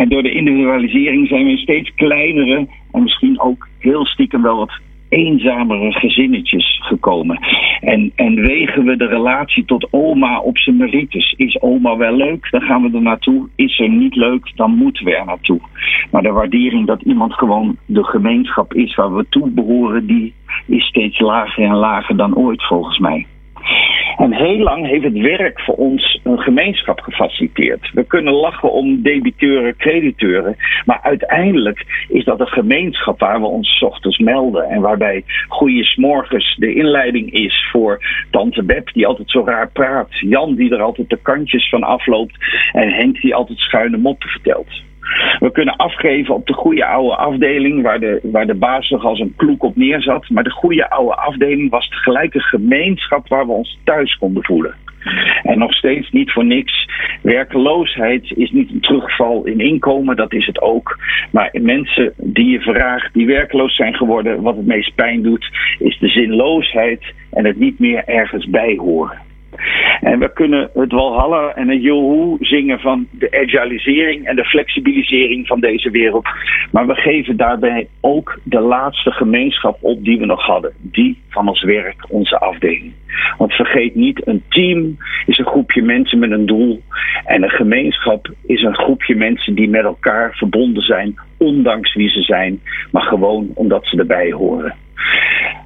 En 0.00 0.08
door 0.08 0.22
de 0.22 0.32
individualisering 0.32 1.28
zijn 1.28 1.46
we 1.46 1.56
steeds 1.56 1.94
kleinere 1.94 2.66
en 2.92 3.02
misschien 3.02 3.40
ook 3.40 3.68
heel 3.78 4.06
stiekem 4.06 4.42
wel 4.42 4.56
wat 4.56 4.80
eenzamere 5.08 5.92
gezinnetjes 5.92 6.80
gekomen. 6.82 7.38
En, 7.80 8.12
en 8.14 8.34
wegen 8.34 8.84
we 8.84 8.96
de 8.96 9.06
relatie 9.06 9.64
tot 9.64 9.88
oma 9.90 10.40
op 10.40 10.58
zijn 10.58 10.76
merites. 10.76 11.34
Is 11.36 11.60
oma 11.60 11.96
wel 11.96 12.16
leuk, 12.16 12.50
dan 12.50 12.60
gaan 12.60 12.82
we 12.82 12.96
er 12.96 13.02
naartoe. 13.02 13.48
Is 13.54 13.80
er 13.80 13.88
niet 13.88 14.14
leuk, 14.14 14.52
dan 14.54 14.76
moeten 14.76 15.04
we 15.04 15.16
er 15.16 15.24
naartoe. 15.24 15.60
Maar 16.10 16.22
de 16.22 16.32
waardering 16.32 16.86
dat 16.86 17.02
iemand 17.02 17.34
gewoon 17.34 17.76
de 17.86 18.04
gemeenschap 18.04 18.74
is 18.74 18.94
waar 18.94 19.14
we 19.14 19.26
toe 19.28 19.50
behoren, 19.50 20.06
die 20.06 20.34
is 20.66 20.84
steeds 20.84 21.18
lager 21.18 21.64
en 21.64 21.74
lager 21.74 22.16
dan 22.16 22.36
ooit 22.36 22.66
volgens 22.66 22.98
mij. 22.98 23.26
En 24.16 24.32
heel 24.32 24.58
lang 24.58 24.86
heeft 24.86 25.04
het 25.04 25.18
werk 25.18 25.60
voor 25.60 25.74
ons 25.74 26.20
een 26.24 26.38
gemeenschap 26.38 27.00
gefaciliteerd. 27.00 27.90
We 27.92 28.04
kunnen 28.04 28.32
lachen 28.32 28.72
om 28.72 29.02
debiteuren, 29.02 29.76
crediteuren. 29.76 30.56
Maar 30.84 31.00
uiteindelijk 31.02 32.06
is 32.08 32.24
dat 32.24 32.40
een 32.40 32.46
gemeenschap 32.46 33.20
waar 33.20 33.40
we 33.40 33.46
ons 33.46 33.82
ochtends 33.82 34.18
melden. 34.18 34.64
En 34.64 34.80
waarbij 34.80 35.24
goede 35.48 35.84
smorgens 35.84 36.56
de 36.56 36.74
inleiding 36.74 37.32
is 37.32 37.68
voor 37.72 38.02
tante 38.30 38.62
Beb 38.62 38.92
die 38.92 39.06
altijd 39.06 39.30
zo 39.30 39.44
raar 39.44 39.70
praat. 39.70 40.18
Jan 40.20 40.54
die 40.54 40.74
er 40.74 40.82
altijd 40.82 41.10
de 41.10 41.18
kantjes 41.22 41.68
van 41.68 41.82
afloopt. 41.82 42.34
En 42.72 42.92
Henk 42.92 43.20
die 43.20 43.34
altijd 43.34 43.58
schuine 43.58 43.96
moppen 43.96 44.28
vertelt. 44.28 44.88
We 45.38 45.50
kunnen 45.52 45.76
afgeven 45.76 46.34
op 46.34 46.46
de 46.46 46.52
goede 46.52 46.86
oude 46.86 47.16
afdeling, 47.16 47.82
waar 47.82 48.00
de, 48.00 48.20
waar 48.22 48.46
de 48.46 48.54
baas 48.54 48.88
nog 48.88 49.04
als 49.04 49.20
een 49.20 49.34
kloek 49.36 49.62
op 49.62 49.76
neerzat. 49.76 50.28
Maar 50.28 50.44
de 50.44 50.50
goede 50.50 50.90
oude 50.90 51.14
afdeling 51.14 51.70
was 51.70 51.88
tegelijk 51.88 52.34
een 52.34 52.40
gemeenschap 52.40 53.28
waar 53.28 53.46
we 53.46 53.52
ons 53.52 53.78
thuis 53.84 54.16
konden 54.16 54.44
voelen. 54.44 54.74
En 55.42 55.58
nog 55.58 55.72
steeds 55.74 56.10
niet 56.10 56.32
voor 56.32 56.44
niks. 56.44 56.88
Werkeloosheid 57.22 58.32
is 58.36 58.50
niet 58.50 58.70
een 58.70 58.80
terugval 58.80 59.46
in 59.46 59.60
inkomen, 59.60 60.16
dat 60.16 60.32
is 60.32 60.46
het 60.46 60.60
ook. 60.60 60.98
Maar 61.30 61.50
mensen 61.52 62.12
die 62.16 62.50
je 62.50 62.60
vraagt, 62.60 63.14
die 63.14 63.26
werkloos 63.26 63.76
zijn 63.76 63.94
geworden, 63.94 64.42
wat 64.42 64.56
het 64.56 64.66
meest 64.66 64.94
pijn 64.94 65.22
doet, 65.22 65.50
is 65.78 65.98
de 65.98 66.08
zinloosheid 66.08 67.14
en 67.30 67.44
het 67.44 67.58
niet 67.58 67.78
meer 67.78 68.04
ergens 68.04 68.46
bij 68.46 68.76
horen. 68.76 69.29
En 70.00 70.18
we 70.18 70.32
kunnen 70.32 70.70
het 70.74 70.92
Walhalla 70.92 71.52
en 71.54 71.68
het 71.68 71.82
Johoe 71.82 72.36
zingen 72.40 72.80
van 72.80 73.06
de 73.10 73.44
agilisering 73.44 74.26
en 74.26 74.36
de 74.36 74.44
flexibilisering 74.44 75.46
van 75.46 75.60
deze 75.60 75.90
wereld. 75.90 76.28
Maar 76.72 76.86
we 76.86 76.94
geven 76.94 77.36
daarbij 77.36 77.88
ook 78.00 78.40
de 78.42 78.60
laatste 78.60 79.10
gemeenschap 79.10 79.78
op 79.80 80.04
die 80.04 80.18
we 80.18 80.26
nog 80.26 80.42
hadden. 80.42 80.72
Die 80.78 81.18
van 81.28 81.48
ons 81.48 81.62
werk, 81.62 82.04
onze 82.08 82.38
afdeling. 82.38 82.92
Want 83.38 83.52
vergeet 83.52 83.94
niet, 83.94 84.26
een 84.26 84.42
team 84.48 84.96
is 85.26 85.38
een 85.38 85.46
groepje 85.46 85.82
mensen 85.82 86.18
met 86.18 86.30
een 86.30 86.46
doel. 86.46 86.82
En 87.24 87.42
een 87.42 87.50
gemeenschap 87.50 88.30
is 88.46 88.62
een 88.62 88.74
groepje 88.74 89.14
mensen 89.14 89.54
die 89.54 89.68
met 89.68 89.84
elkaar 89.84 90.34
verbonden 90.34 90.82
zijn, 90.82 91.18
ondanks 91.38 91.94
wie 91.94 92.08
ze 92.08 92.22
zijn, 92.22 92.60
maar 92.90 93.02
gewoon 93.02 93.50
omdat 93.54 93.86
ze 93.86 93.96
erbij 93.96 94.32
horen. 94.32 94.74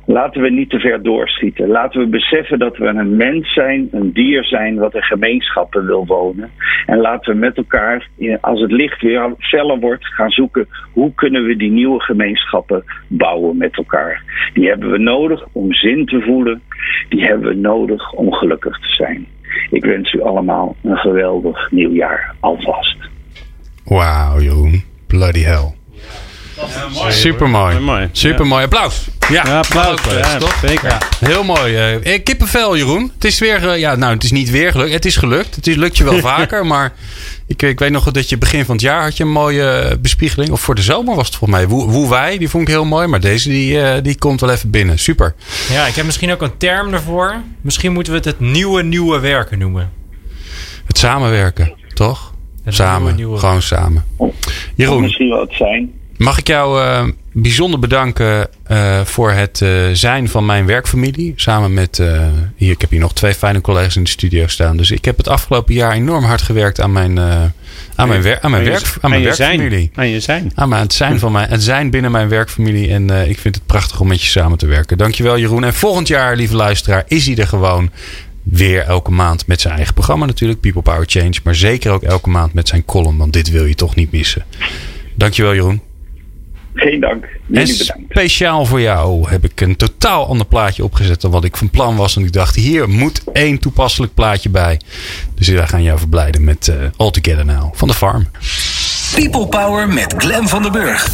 Laten 0.06 0.42
we 0.42 0.50
niet 0.50 0.70
te 0.70 0.78
ver 0.78 1.02
doorschieten. 1.02 1.68
Laten 1.68 2.00
we 2.00 2.06
beseffen 2.06 2.58
dat 2.58 2.76
we 2.76 2.86
een 2.86 3.16
mens 3.16 3.52
zijn, 3.52 3.88
een 3.90 4.12
dier 4.12 4.44
zijn 4.44 4.74
wat 4.74 4.94
in 4.94 5.02
gemeenschappen 5.02 5.86
wil 5.86 6.06
wonen. 6.06 6.50
En 6.86 6.98
laten 6.98 7.32
we 7.32 7.38
met 7.38 7.56
elkaar, 7.56 8.08
als 8.40 8.60
het 8.60 8.72
licht 8.72 9.00
weer 9.00 9.34
feller 9.38 9.78
wordt, 9.78 10.06
gaan 10.06 10.30
zoeken 10.30 10.68
hoe 10.92 11.14
kunnen 11.14 11.44
we 11.44 11.56
die 11.56 11.70
nieuwe 11.70 12.00
gemeenschappen 12.00 12.84
bouwen 13.08 13.56
met 13.56 13.76
elkaar. 13.76 14.22
Die 14.52 14.68
hebben 14.68 14.90
we 14.90 14.98
nodig 14.98 15.44
om 15.52 15.72
zin 15.72 16.06
te 16.06 16.20
voelen. 16.20 16.62
Die 17.08 17.24
hebben 17.24 17.48
we 17.48 17.54
nodig 17.54 18.12
om 18.12 18.32
gelukkig 18.32 18.78
te 18.80 18.88
zijn. 18.88 19.26
Ik 19.70 19.84
wens 19.84 20.12
u 20.12 20.22
allemaal 20.22 20.76
een 20.82 20.96
geweldig 20.96 21.70
nieuwjaar 21.70 22.34
alvast. 22.40 22.96
Wauw, 23.84 24.40
Jeroen. 24.40 24.82
Bloody 25.06 25.42
hell. 25.42 25.83
Ja, 26.56 26.88
mooi. 26.94 27.12
Super 27.12 27.48
mooi. 27.50 28.08
Super 28.12 28.46
mooi. 28.46 28.64
Applaus. 28.64 29.06
Ja, 29.28 29.42
Ja, 29.46 29.58
applaus. 29.58 30.00
Ja, 30.10 30.36
toch? 30.38 30.58
zeker. 30.66 30.88
Ja, 30.88 30.98
heel 31.28 31.44
mooi. 31.44 31.74
eh. 31.76 32.14
Eh, 32.14 32.22
kippenvel, 32.22 32.76
Jeroen. 32.76 33.10
Het 33.14 33.24
is 33.24 33.38
weer, 33.38 33.68
eh, 33.68 33.78
ja, 33.78 33.94
nou, 33.94 34.14
het 34.14 34.24
is 34.24 34.30
niet 34.32 34.50
weer 34.50 34.70
gelukt. 34.70 34.92
Het 34.92 35.04
is 35.04 35.16
gelukt. 35.16 35.54
Het 35.54 35.66
is, 35.66 35.74
lukt 35.76 35.96
je 35.96 36.04
wel 36.04 36.18
vaker, 36.34 36.66
maar 36.66 36.92
ik, 37.46 37.62
ik 37.62 37.78
weet 37.78 37.90
nog 37.90 38.10
dat 38.12 38.28
je 38.28 38.38
begin 38.38 38.64
van 38.64 38.74
het 38.74 38.84
jaar 38.84 39.02
had 39.02 39.16
je 39.16 39.24
een 39.24 39.30
mooie 39.30 39.68
eh, 39.70 39.96
bespiegeling. 39.98 40.50
Of 40.50 40.60
voor 40.60 40.74
de 40.74 40.82
zomer 40.82 41.14
was 41.16 41.26
het 41.26 41.36
volgens 41.36 41.58
mij. 41.60 41.68
Woe, 41.68 41.90
Woe 41.90 42.08
wij, 42.08 42.38
die 42.38 42.48
vond 42.48 42.62
ik 42.68 42.74
heel 42.74 42.84
mooi. 42.84 43.06
Maar 43.06 43.20
deze, 43.20 43.48
die, 43.48 43.80
eh, 43.82 44.02
die 44.02 44.18
komt 44.18 44.40
wel 44.40 44.50
even 44.50 44.70
binnen. 44.70 44.98
Super. 44.98 45.34
Ja, 45.70 45.86
ik 45.86 45.94
heb 45.94 46.04
misschien 46.04 46.32
ook 46.32 46.42
een 46.42 46.56
term 46.56 46.90
daarvoor. 46.90 47.34
Misschien 47.60 47.92
moeten 47.92 48.12
we 48.12 48.18
het 48.18 48.26
het 48.28 48.40
nieuwe 48.40 48.82
nieuwe 48.82 49.18
werken 49.20 49.58
noemen. 49.58 49.92
Het 50.86 50.98
samenwerken, 50.98 51.74
toch? 51.94 52.32
Het 52.64 52.74
samen. 52.74 52.98
nieuwe, 53.00 53.14
nieuwe- 53.16 53.38
Gewoon 53.38 53.62
samen. 53.62 54.04
Of 54.16 54.34
Jeroen, 54.74 55.02
misschien 55.02 55.28
wel 55.28 55.40
het 55.40 55.52
zijn. 55.52 55.92
Mag 56.16 56.38
ik 56.38 56.46
jou 56.46 56.82
eh, 56.82 57.06
bijzonder 57.32 57.80
bedanken 57.80 58.48
eh, 58.64 59.00
voor 59.04 59.30
het 59.30 59.60
eh, 59.60 59.70
zijn 59.92 60.28
van 60.28 60.46
mijn 60.46 60.66
werkfamilie. 60.66 61.32
Samen 61.36 61.74
met, 61.74 62.02
hier, 62.56 62.70
ik 62.70 62.80
heb 62.80 62.90
hier 62.90 63.00
nog 63.00 63.14
twee 63.14 63.34
fijne 63.34 63.60
collega's 63.60 63.96
in 63.96 64.04
de 64.04 64.10
studio 64.10 64.46
staan. 64.46 64.76
Dus 64.76 64.90
ik 64.90 65.04
heb 65.04 65.16
het 65.16 65.28
afgelopen 65.28 65.74
jaar 65.74 65.92
enorm 65.92 66.24
hard 66.24 66.42
gewerkt 66.42 66.80
aan 66.80 66.92
mijn, 66.92 67.18
aan 67.18 68.08
mijn, 68.08 68.22
wer- 68.22 68.40
aan 68.40 68.50
mijn, 68.50 68.64
werk, 68.64 68.96
aan 69.00 69.10
mijn 69.10 69.22
werkfamilie. 69.22 69.68
zijn. 69.70 69.90
Aan 69.94 70.08
je 70.08 70.20
zijn. 70.20 70.52
Aan 70.54 70.68
mijn, 70.68 70.82
het, 70.82 70.92
zijn 70.92 71.18
van 71.18 71.32
mijn, 71.32 71.48
het 71.48 71.62
zijn 71.62 71.90
binnen 71.90 72.10
mijn 72.10 72.28
werkfamilie. 72.28 72.90
En 72.90 73.10
ik 73.28 73.38
vind 73.38 73.54
het 73.54 73.66
prachtig 73.66 74.00
om 74.00 74.08
met 74.08 74.22
je 74.22 74.28
samen 74.28 74.58
te 74.58 74.66
werken. 74.66 74.98
Dankjewel 74.98 75.38
Jeroen. 75.38 75.64
En 75.64 75.74
volgend 75.74 76.08
jaar, 76.08 76.36
lieve 76.36 76.56
luisteraar, 76.56 77.04
is 77.06 77.26
hij 77.26 77.36
er 77.36 77.46
gewoon 77.46 77.90
weer 78.42 78.82
elke 78.82 79.10
maand 79.10 79.46
met 79.46 79.60
zijn 79.60 79.74
eigen 79.74 79.94
programma 79.94 80.26
natuurlijk. 80.26 80.60
People 80.60 80.82
Power 80.82 81.04
Change. 81.06 81.34
Maar 81.42 81.54
zeker 81.54 81.92
ook 81.92 82.02
elke 82.02 82.28
maand 82.28 82.52
met 82.52 82.68
zijn 82.68 82.84
column. 82.84 83.16
Want 83.18 83.32
dit 83.32 83.50
wil 83.50 83.64
je 83.64 83.74
toch 83.74 83.94
niet 83.94 84.12
missen. 84.12 84.44
Dankjewel 85.14 85.54
Jeroen. 85.54 85.80
Geen 86.74 87.00
dank. 87.00 87.24
En 87.52 87.66
speciaal 87.66 88.64
voor 88.64 88.80
jou 88.80 89.28
heb 89.28 89.44
ik 89.44 89.60
een 89.60 89.76
totaal 89.76 90.26
ander 90.26 90.46
plaatje 90.46 90.84
opgezet 90.84 91.20
dan 91.20 91.30
wat 91.30 91.44
ik 91.44 91.56
van 91.56 91.70
plan 91.70 91.96
was. 91.96 92.16
En 92.16 92.24
ik 92.24 92.32
dacht, 92.32 92.54
hier 92.54 92.88
moet 92.88 93.22
één 93.32 93.58
toepasselijk 93.58 94.14
plaatje 94.14 94.48
bij. 94.48 94.80
Dus 95.34 95.48
wij 95.48 95.66
gaan 95.66 95.82
jou 95.82 95.98
verblijden 95.98 96.44
met 96.44 96.68
eh 96.68 96.76
All 96.96 97.10
Together 97.10 97.44
Now 97.44 97.74
van 97.74 97.88
de 97.88 97.94
Farm. 97.94 98.26
People 99.14 99.46
Power 99.46 99.88
met 99.88 100.14
Glen 100.16 100.48
van 100.48 100.62
den 100.62 100.72
Burg. 100.72 101.10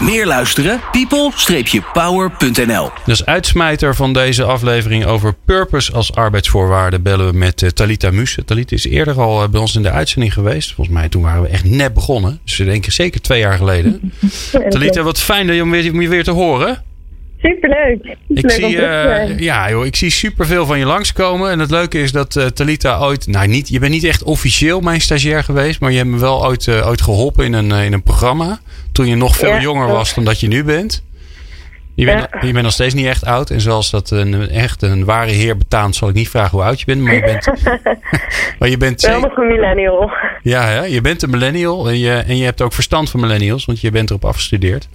Meer 0.00 0.26
luisteren? 0.26 0.80
people-power.nl 0.92 2.90
Dus 3.04 3.26
uitsmijter 3.26 3.94
van 3.94 4.12
deze 4.12 4.44
aflevering 4.44 5.04
over 5.04 5.34
purpose 5.44 5.92
als 5.92 6.14
arbeidsvoorwaarde 6.14 7.00
bellen 7.00 7.30
we 7.30 7.36
met 7.36 7.62
eh, 7.62 7.68
Talita 7.68 8.10
Muse. 8.10 8.44
Talita 8.44 8.76
is 8.76 8.86
eerder 8.86 9.20
al 9.20 9.42
eh, 9.42 9.48
bij 9.48 9.60
ons 9.60 9.76
in 9.76 9.82
de 9.82 9.90
uitzending 9.90 10.32
geweest. 10.32 10.72
Volgens 10.72 10.96
mij 10.96 11.08
toen 11.08 11.22
waren 11.22 11.42
we 11.42 11.48
echt 11.48 11.64
net 11.64 11.94
begonnen. 11.94 12.40
Dus 12.44 12.60
ik 12.60 12.66
denk 12.66 12.84
zeker 12.88 13.20
twee 13.20 13.40
jaar 13.40 13.56
geleden. 13.56 14.12
Talita, 14.68 15.02
wat 15.02 15.18
fijn 15.18 15.46
dat 15.46 15.56
je 15.56 15.62
om 15.62 15.70
weer, 15.70 15.92
om 15.92 16.00
je 16.00 16.08
weer 16.08 16.24
te 16.24 16.30
horen. 16.30 16.82
Superleuk. 17.44 18.16
Ik 18.28 18.42
Leuk 18.42 18.50
zie, 18.50 18.76
zijn. 18.76 19.38
ja, 19.38 19.70
joh, 19.70 19.86
ik 19.86 19.96
zie 19.96 20.10
superveel 20.10 20.66
van 20.66 20.78
je 20.78 20.84
langskomen. 20.84 21.50
En 21.50 21.58
het 21.58 21.70
leuke 21.70 22.00
is 22.00 22.12
dat 22.12 22.36
eh, 22.36 22.46
Talita 22.46 22.98
ooit... 22.98 23.26
Nou, 23.26 23.46
niet, 23.46 23.68
je 23.68 23.78
bent 23.78 23.92
niet 23.92 24.04
echt 24.04 24.22
officieel 24.22 24.80
mijn 24.80 25.00
stagiair 25.00 25.44
geweest. 25.44 25.80
Maar 25.80 25.90
je 25.90 25.96
hebt 25.96 26.08
me 26.08 26.18
wel 26.18 26.46
ooit, 26.46 26.68
eh, 26.68 26.86
ooit 26.88 27.02
geholpen 27.02 27.44
in 27.44 27.52
een, 27.52 27.70
in 27.70 27.92
een 27.92 28.02
programma. 28.02 28.58
Toen 28.92 29.06
je 29.06 29.16
nog 29.16 29.36
veel 29.36 29.48
Ja, 29.48 29.60
jonger 29.60 29.88
was 29.88 30.14
dan 30.14 30.24
dat 30.24 30.40
je 30.40 30.46
nu 30.46 30.64
bent. 30.64 31.04
Je 31.94 32.04
bent, 32.04 32.28
je 32.40 32.52
bent 32.52 32.64
nog 32.64 32.72
steeds 32.72 32.94
niet 32.94 33.06
echt 33.06 33.24
oud. 33.24 33.50
En 33.50 33.60
zoals 33.60 33.90
dat 33.90 34.10
een, 34.10 34.48
echt 34.50 34.82
een 34.82 35.04
ware 35.04 35.30
heer 35.30 35.56
betaamt... 35.56 35.96
zal 35.96 36.08
ik 36.08 36.14
niet 36.14 36.28
vragen 36.28 36.50
hoe 36.50 36.66
oud 36.66 36.80
je 36.80 36.86
bent. 36.86 37.00
Maar 37.00 37.14
je 37.14 37.20
bent, 37.20 37.46
maar 38.58 38.68
je 38.68 38.76
bent 38.76 39.00
Wel 39.00 39.20
nog 39.20 39.36
een 39.36 39.46
millennial. 39.46 40.10
ja, 40.42 40.84
je 40.84 41.00
bent 41.00 41.22
een 41.22 41.30
millennial 41.30 41.88
en 41.88 41.98
je, 41.98 42.12
en 42.12 42.36
je 42.36 42.44
hebt 42.44 42.62
ook 42.62 42.72
verstand 42.72 43.10
van 43.10 43.20
millennials, 43.20 43.64
want 43.64 43.80
je 43.80 43.90
bent 43.90 44.10
erop 44.10 44.24
afgestudeerd. 44.24 44.88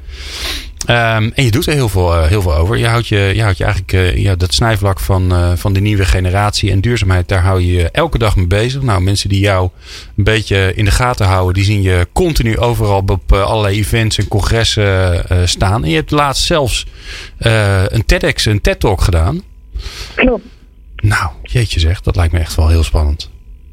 Ehm, 0.86 1.30
en 1.34 1.44
je 1.44 1.52
doet 1.52 1.68
er 1.68 1.74
heel 1.74 1.90
veel, 1.90 2.16
eh, 2.16 2.28
heel 2.28 2.42
veel 2.42 2.56
over. 2.56 2.78
Je 2.78 2.88
houdt 2.88 3.08
je, 3.08 3.32
je 3.36 3.42
houdt 3.42 3.58
je 3.58 3.64
eigenlijk 3.64 3.94
eh, 3.94 4.18
ja, 4.18 4.36
dat 4.36 4.54
snijvlak 4.54 5.00
van, 5.00 5.32
eh, 5.32 5.52
van 5.56 5.74
de 5.74 5.80
nieuwe 5.80 6.06
generatie 6.06 6.72
en 6.72 6.82
duurzaamheid, 6.82 7.28
daar 7.28 7.42
hou 7.42 7.62
je 7.62 7.72
je 7.72 7.90
elke 7.92 8.18
dag 8.18 8.36
mee 8.36 8.48
bezig. 8.48 8.82
Nou, 8.82 9.02
mensen 9.02 9.30
die 9.30 9.40
jou 9.40 9.70
een 10.18 10.24
beetje 10.24 10.74
in 10.76 10.86
de 10.86 10.92
gaten 10.92 11.26
houden, 11.26 11.54
die 11.54 11.64
zien 11.64 11.82
je 11.82 12.08
continu 12.14 12.58
overal 12.58 13.04
op 13.06 13.34
allerlei 13.34 13.78
events 13.78 14.18
en 14.18 14.28
congressen 14.28 15.24
staan. 15.48 15.84
En 15.84 15.90
je 15.90 15.96
hebt 15.96 16.12
laatst 16.12 16.44
zelfs 16.44 16.86
een 17.88 18.06
TEDx, 18.06 18.46
een 18.46 18.62
TED-talk 18.62 19.02
gedaan. 19.02 19.42
Klopt. 20.16 20.44
Nou, 20.96 21.30
jeetje 21.44 21.80
zeg, 21.80 22.02
dat 22.02 22.16
lijkt 22.16 22.34
me 22.34 22.40
echt 22.40 22.56
wel 22.56 22.70
heel 22.70 22.84
spannend. 22.84 23.30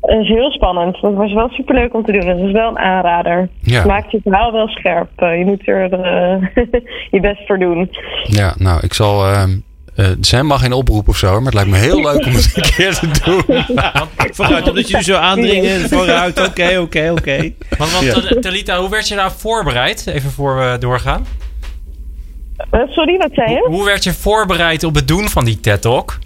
Dat 0.06 0.20
is 0.20 0.28
heel 0.28 0.50
spannend. 0.50 1.00
Dat 1.00 1.14
was 1.14 1.32
wel 1.32 1.48
superleuk 1.48 1.94
om 1.94 2.04
te 2.04 2.12
doen. 2.12 2.26
Dat 2.26 2.38
is 2.38 2.52
wel 2.52 2.68
een 2.68 2.78
aanrader. 2.78 3.48
Ja. 3.60 3.76
Het 3.76 3.86
maakt 3.86 4.10
je 4.10 4.20
verhaal 4.22 4.52
wel 4.52 4.68
scherp. 4.68 5.08
Eh, 5.16 5.38
je 5.38 5.44
moet 5.44 5.68
er 5.68 5.92
eh, 5.92 6.64
je 7.14 7.20
best 7.20 7.46
voor 7.46 7.58
doen. 7.58 7.90
Ja, 8.22 8.54
nou, 8.58 8.80
ik 8.82 8.94
zal. 8.94 9.26
ehm 9.26 9.50
eh, 9.96 10.06
helemaal 10.20 10.58
geen 10.58 10.72
oproep 10.72 11.08
of 11.08 11.16
zo, 11.16 11.34
maar 11.34 11.44
het 11.44 11.54
lijkt 11.54 11.70
me 11.70 11.76
heel 11.76 12.00
leuk 12.00 12.26
om 12.26 12.32
het 12.32 12.56
een 12.56 12.62
keer 12.62 12.94
te 12.94 13.08
doen. 13.24 13.64
Vooruit, 14.32 14.68
omdat 14.68 14.88
jullie 14.88 15.04
zo 15.04 15.14
aandringen. 15.16 15.88
Vooruit, 15.88 16.48
oké, 16.48 16.78
oké, 16.78 17.10
oké. 17.10 17.52
Want, 17.78 17.92
want 17.92 18.04
Ja. 18.04 18.40
Talita, 18.40 18.78
hoe 18.78 18.90
werd 18.90 19.08
je 19.08 19.14
daar 19.14 19.32
voorbereid? 19.32 20.06
Even 20.06 20.30
voor 20.30 20.56
we 20.56 20.76
doorgaan. 20.78 21.26
Eh, 22.70 22.80
sorry, 22.88 23.16
wat 23.16 23.30
zei 23.32 23.50
je? 23.50 23.66
Hoe 23.68 23.84
werd 23.84 24.04
je 24.04 24.12
voorbereid 24.12 24.84
op 24.84 24.94
het 24.94 25.08
doen 25.08 25.28
van 25.28 25.44
die 25.44 25.60
TED-talk? 25.60 26.18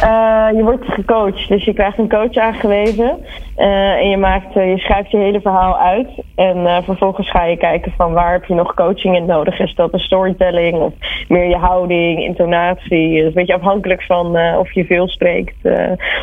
Eh, 0.00 0.46
je 0.56 0.62
wordt 0.62 0.84
gecoacht, 0.84 1.48
dus 1.48 1.64
je 1.64 1.74
krijgt 1.74 1.98
een 1.98 2.08
coach 2.08 2.36
aangewezen. 2.36 3.18
Eh, 3.56 3.92
en 3.92 4.08
je, 4.08 4.16
maakt, 4.16 4.56
eh, 4.56 4.70
je 4.70 4.78
schrijft 4.78 5.10
je 5.10 5.16
hele 5.16 5.40
verhaal 5.40 5.78
uit. 5.78 6.08
En 6.34 6.84
vervolgens 6.84 7.30
ga 7.30 7.44
je 7.44 7.56
kijken 7.56 7.92
van 7.96 8.12
waar 8.12 8.32
heb 8.32 8.44
je 8.44 8.54
nog 8.54 8.74
coaching 8.74 9.16
in 9.16 9.26
nodig. 9.26 9.58
Is 9.58 9.74
dat 9.74 9.92
een 9.92 9.98
storytelling 9.98 10.78
of 10.78 10.92
meer 11.28 11.48
je 11.48 11.56
houding, 11.56 12.18
intonatie? 12.18 13.18
Is 13.18 13.24
een 13.24 13.32
beetje 13.32 13.54
afhankelijk 13.54 14.02
van 14.02 14.38
of 14.58 14.72
je 14.72 14.84
veel 14.84 15.08
spreekt 15.08 15.56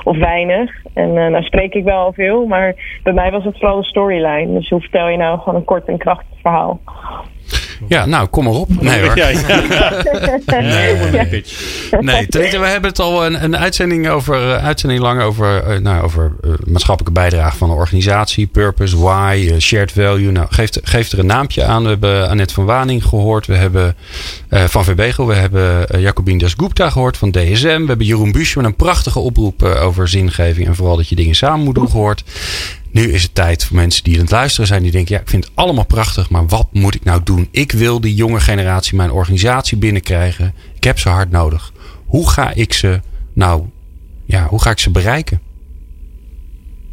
of 0.03 0.17
weinig. 0.17 0.71
En 0.93 1.13
nou 1.13 1.43
spreek 1.43 1.73
ik 1.73 1.83
wel 1.83 1.99
al 1.99 2.13
veel, 2.13 2.45
maar 2.45 2.99
bij 3.03 3.13
mij 3.13 3.31
was 3.31 3.43
het 3.43 3.57
vooral 3.59 3.77
de 3.77 3.85
storyline. 3.85 4.53
Dus 4.53 4.69
hoe 4.69 4.81
vertel 4.81 5.07
je 5.07 5.17
nou 5.17 5.39
gewoon 5.39 5.55
een 5.55 5.65
kort 5.65 5.87
en 5.87 5.97
krachtig 5.97 6.39
verhaal? 6.41 6.79
Ja, 7.87 8.05
nou, 8.05 8.27
kom 8.27 8.43
maar 8.43 8.53
op. 8.53 8.81
Nee 8.81 9.01
hoor. 9.01 9.15
Ja, 9.17 9.29
ja. 9.29 10.03
Nee. 10.61 11.43
Nee, 11.99 12.27
Talita, 12.27 12.59
we 12.59 12.65
hebben 12.65 12.89
het 12.89 12.99
al 12.99 13.25
een, 13.25 13.43
een 13.43 13.57
uitzending, 13.57 14.09
over, 14.09 14.53
eh, 14.53 14.65
uitzending 14.65 15.01
lang 15.01 15.21
over, 15.21 15.63
eh, 15.63 15.79
nou, 15.79 16.03
over 16.03 16.35
eh, 16.41 16.49
maatschappelijke 16.65 17.19
bijdrage 17.19 17.57
van 17.57 17.69
een 17.69 17.75
organisatie. 17.75 18.47
Purpose, 18.47 18.97
why, 18.97 19.59
shared 19.59 19.91
value. 19.91 20.31
Nou, 20.31 20.47
geef, 20.49 20.69
geef 20.83 21.11
er 21.11 21.19
een 21.19 21.25
naampje 21.25 21.63
aan. 21.63 21.83
We 21.83 21.89
hebben 21.89 22.29
Annette 22.29 22.53
van 22.53 22.65
Waning 22.65 23.05
gehoord. 23.05 23.45
We 23.45 23.55
hebben 23.55 23.95
van 24.49 24.83
VBGO. 24.83 25.25
We 25.25 25.33
hebben 25.33 25.85
uh, 25.95 26.01
Jacobin 26.01 26.37
Dasgupta 26.37 26.89
gehoord 26.89 27.17
van 27.17 27.31
DSM. 27.31 27.81
We 27.81 27.87
hebben 27.87 28.05
Jeroen 28.05 28.31
Buesje 28.31 28.57
met 28.57 28.67
een 28.67 28.75
prachtige 28.75 29.19
oproep 29.19 29.63
over 29.63 30.07
zingeving. 30.07 30.67
En 30.67 30.75
vooral 30.75 30.95
dat 30.95 31.09
je 31.09 31.15
dingen 31.15 31.35
samen 31.35 31.65
moet 31.65 31.75
doen 31.75 31.89
gehoord. 31.89 32.23
Nu 32.97 33.03
is 33.03 33.23
het 33.23 33.35
tijd 33.35 33.65
voor 33.65 33.75
mensen 33.75 34.03
die 34.03 34.15
aan 34.15 34.21
het 34.21 34.31
luisteren 34.31 34.67
zijn. 34.67 34.81
Die 34.81 34.91
denken, 34.91 35.15
ja, 35.15 35.21
ik 35.21 35.29
vind 35.29 35.45
het 35.45 35.55
allemaal 35.55 35.85
prachtig. 35.85 36.29
Maar 36.29 36.45
wat 36.47 36.67
moet 36.71 36.95
ik 36.95 37.03
nou 37.03 37.23
doen? 37.23 37.47
Ik 37.51 37.71
wil 37.71 38.01
die 38.01 38.15
jonge 38.15 38.39
generatie 38.39 38.97
mijn 38.97 39.11
organisatie 39.11 39.77
binnenkrijgen. 39.77 40.53
Ik 40.75 40.83
heb 40.83 40.97
ze 40.97 41.09
hard 41.09 41.31
nodig. 41.31 41.71
Hoe 42.05 42.29
ga 42.29 42.51
ik 42.53 42.73
ze 42.73 42.99
nou, 43.33 43.61
ja, 44.25 44.45
hoe 44.45 44.61
ga 44.61 44.69
ik 44.69 44.79
ze 44.79 44.91
bereiken? 44.91 45.39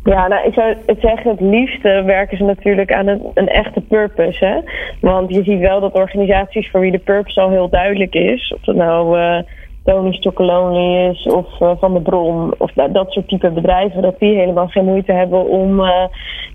Ja, 0.05 0.29
nou, 0.29 0.47
ik 0.47 0.55
zou 0.55 0.77
zeggen, 1.01 1.31
het 1.31 1.41
liefste 1.41 2.03
werken 2.07 2.37
ze 2.37 2.45
natuurlijk 2.45 2.93
aan 2.93 3.07
een, 3.07 3.23
een 3.35 3.49
echte 3.49 3.81
purpose. 3.81 4.45
Hè? 4.45 4.61
Want 5.01 5.35
je 5.35 5.43
ziet 5.43 5.61
wel 5.61 5.81
dat 5.81 5.93
organisaties 5.93 6.71
voor 6.71 6.81
wie 6.81 6.91
de 6.91 6.99
purpose 6.99 7.41
al 7.41 7.51
heel 7.51 7.69
duidelijk 7.69 8.15
is, 8.15 8.55
of 8.57 8.67
het 8.67 8.77
nou 8.77 9.19
uh, 9.19 9.39
Tony 9.85 10.13
Stoccoloni 10.13 11.09
is 11.11 11.27
of 11.27 11.47
uh, 11.61 11.71
Van 11.81 11.95
de 11.95 12.01
Bron 12.01 12.55
of 12.59 12.75
nou, 12.75 12.93
dat 12.93 13.11
soort 13.11 13.29
type 13.29 13.51
bedrijven, 13.51 14.03
dat 14.03 14.19
die 14.19 14.35
helemaal 14.35 14.69
geen 14.69 14.85
moeite 14.85 15.13
hebben 15.13 15.49
om 15.49 15.81
uh, 15.81 16.05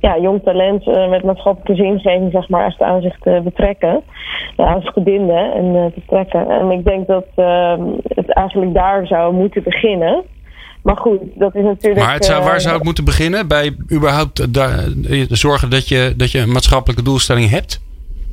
ja, 0.01 0.19
jong 0.19 0.43
talent 0.43 0.85
met 1.09 1.23
maatschappelijke 1.23 1.83
zingeving 1.83 2.31
zeg 2.31 2.49
maar, 2.49 2.65
echt 2.65 2.81
aan 2.81 3.01
zich 3.01 3.19
te 3.19 3.41
betrekken, 3.43 4.01
aan 4.55 4.81
zich 4.81 4.93
te 4.93 5.01
binden 5.01 5.53
en 5.53 5.91
te 5.95 6.01
trekken. 6.07 6.49
En 6.49 6.71
ik 6.71 6.83
denk 6.83 7.07
dat 7.07 7.25
ehm, 7.35 7.81
het 8.03 8.33
eigenlijk 8.33 8.73
daar 8.73 9.07
zou 9.07 9.33
moeten 9.33 9.63
beginnen. 9.63 10.23
Maar 10.81 10.97
goed, 10.97 11.19
dat 11.35 11.55
is 11.55 11.63
natuurlijk. 11.63 12.05
Maar 12.05 12.13
het 12.13 12.25
zou, 12.25 12.43
waar 12.43 12.61
zou 12.61 12.77
ik 12.77 12.83
moeten 12.83 13.03
beginnen? 13.03 13.47
Bij 13.47 13.75
überhaupt 13.91 14.53
de, 14.53 15.25
zorgen 15.29 15.69
dat 15.69 15.87
je, 15.87 16.13
dat 16.17 16.31
je 16.31 16.39
een 16.39 16.51
maatschappelijke 16.51 17.03
doelstelling 17.03 17.49
hebt? 17.49 17.81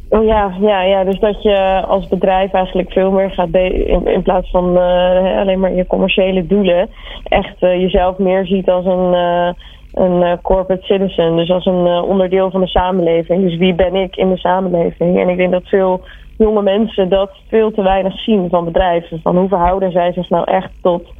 Oh 0.08 0.24
ja, 0.24 0.56
ja, 0.60 0.82
ja, 0.82 1.04
dus 1.04 1.18
dat 1.18 1.42
je 1.42 1.84
als 1.86 2.08
bedrijf 2.08 2.52
eigenlijk 2.52 2.92
veel 2.92 3.10
meer 3.10 3.30
gaat 3.30 3.54
in, 3.54 4.06
in 4.06 4.22
plaats 4.22 4.50
van 4.50 4.76
uh, 4.76 5.38
alleen 5.38 5.60
maar 5.60 5.72
je 5.72 5.86
commerciële 5.86 6.46
doelen, 6.46 6.88
echt 7.24 7.62
uh, 7.62 7.80
jezelf 7.80 8.18
meer 8.18 8.46
ziet 8.46 8.68
als 8.68 8.84
een, 8.84 9.12
uh, 9.12 9.50
een 9.92 10.40
corporate 10.42 10.84
citizen. 10.84 11.36
Dus 11.36 11.50
als 11.50 11.64
een 11.66 11.86
onderdeel 11.86 12.50
van 12.50 12.60
de 12.60 12.66
samenleving. 12.66 13.42
Dus 13.42 13.56
wie 13.56 13.74
ben 13.74 13.94
ik 13.94 14.16
in 14.16 14.30
de 14.30 14.38
samenleving? 14.38 15.20
En 15.20 15.28
ik 15.28 15.36
denk 15.36 15.52
dat 15.52 15.68
veel 15.68 16.04
jonge 16.36 16.62
mensen 16.62 17.08
dat 17.08 17.30
veel 17.48 17.70
te 17.70 17.82
weinig 17.82 18.18
zien 18.18 18.48
van 18.48 18.64
bedrijven. 18.64 19.20
Van 19.22 19.36
hoe 19.36 19.48
verhouden 19.48 19.92
zij 19.92 20.12
zich 20.12 20.28
nou 20.28 20.50
echt 20.50 20.70
tot 20.82 21.14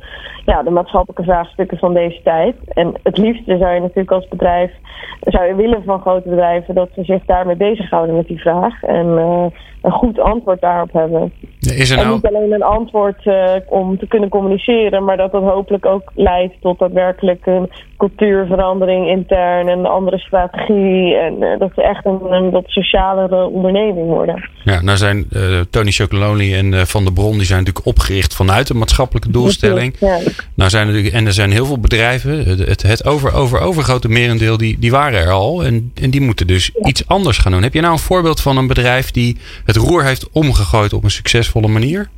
ja, 0.44 0.62
de 0.62 0.70
maatschappelijke 0.70 1.22
vraagstukken 1.22 1.79
van 1.79 1.94
deze 1.94 2.20
tijd. 2.22 2.57
En 2.66 2.94
het 3.02 3.18
liefste 3.18 3.57
zou 3.57 3.74
je 3.74 3.81
natuurlijk 3.81 4.11
als 4.11 4.29
bedrijf, 4.29 4.72
zou 5.20 5.44
je 5.46 5.55
willen 5.55 5.83
van 5.85 6.00
grote 6.00 6.29
bedrijven 6.29 6.74
dat 6.74 6.88
ze 6.94 7.05
zich 7.05 7.24
daarmee 7.24 7.57
bezighouden 7.57 8.16
met 8.16 8.26
die 8.26 8.40
vraag. 8.40 8.83
En 8.83 9.07
uh, 9.07 9.46
een 9.87 9.92
goed 9.92 10.20
antwoord 10.20 10.61
daarop 10.61 10.92
hebben. 10.92 11.33
Is 11.61 11.90
er 11.90 11.99
En 11.99 12.05
nou, 12.05 12.14
niet 12.14 12.27
alleen 12.27 12.53
een 12.53 12.62
antwoord 12.62 13.27
eh, 13.27 13.55
om 13.68 13.99
te 13.99 14.07
kunnen 14.07 14.29
communiceren, 14.29 15.05
maar 15.05 15.16
dat 15.16 15.33
dat 15.33 15.42
hopelijk 15.42 15.87
ook 15.87 16.12
leidt 16.14 16.55
tot 16.61 16.79
daadwerkelijk 16.79 17.46
een 17.46 17.70
cultuurverandering 17.96 19.09
intern 19.09 19.68
en 19.68 19.78
een 19.78 19.87
andere 19.87 20.18
strategie. 20.18 21.14
En 21.14 21.43
eh, 21.43 21.59
dat 21.59 21.70
ze 21.74 21.82
echt 21.82 22.05
een, 22.05 22.32
een 22.32 22.51
wat 22.51 22.64
socialere 22.66 23.47
onderneming 23.47 24.07
worden. 24.07 24.51
ja, 24.64 24.80
nou 24.82 24.97
zijn 24.97 25.26
eh, 25.30 25.61
Tony 25.70 25.91
Chocolonely 25.91 26.55
en 26.55 26.87
Van 26.87 27.05
der 27.05 27.12
Bron 27.12 27.32
die 27.32 27.47
zijn 27.47 27.59
natuurlijk 27.59 27.87
opgericht 27.87 28.34
vanuit 28.34 28.68
een 28.68 28.78
maatschappelijke 28.78 29.30
doelstelling. 29.30 29.97
Ja. 30.01 30.18
Nou 30.55 30.70
zijn 30.70 30.87
er, 30.87 30.93
natuurlijk- 30.93 31.14
en 31.14 31.26
er 31.26 31.32
zijn 31.32 31.51
heel 31.51 31.66
veel 31.66 31.80
bedrijven, 31.80 32.45
het, 32.45 32.59
het, 32.59 32.82
het 32.82 33.07
over, 33.07 33.32
over, 33.32 33.61
overgrote 33.61 34.09
merendeel, 34.09 34.57
die, 34.57 34.78
die 34.78 34.91
waren 34.91 35.20
er 35.20 35.30
al. 35.30 35.64
En, 35.64 35.93
en 35.95 36.11
die 36.11 36.20
moeten 36.20 36.47
dus 36.47 36.70
iets 36.82 37.09
anders 37.09 37.39
gaan 37.39 37.53
doen. 37.53 37.62
Heb 37.62 37.74
je 37.74 37.80
nou 37.80 37.93
een 37.93 37.99
voorbeeld 37.99 38.41
van 38.41 38.57
een 38.57 38.66
bedrijf 38.66 39.11
die 39.11 39.37
het 39.64 39.76
roer 39.77 40.05
heeft 40.05 40.31
omgegooid 40.33 40.93
op 40.93 41.05
een 41.05 41.11
succesvolle 41.11 41.68
manier? 41.68 42.09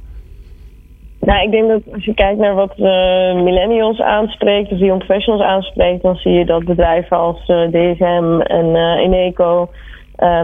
Nou, 1.20 1.42
ik 1.42 1.50
denk 1.50 1.68
dat 1.68 1.82
als 1.94 2.04
je 2.04 2.14
kijkt 2.14 2.38
naar 2.38 2.54
wat 2.54 2.70
eh, 2.70 3.42
millennials 3.42 4.00
aanspreekt, 4.00 4.70
dus 4.70 4.78
young 4.78 5.04
professionals 5.04 5.42
aanspreekt, 5.42 6.02
dan 6.02 6.16
zie 6.16 6.32
je 6.32 6.44
dat 6.44 6.64
bedrijven 6.64 7.16
als 7.16 7.46
eh, 7.46 7.62
DSM 7.62 8.40
en 8.40 8.76
eh 8.76 9.04
Eneco 9.04 9.70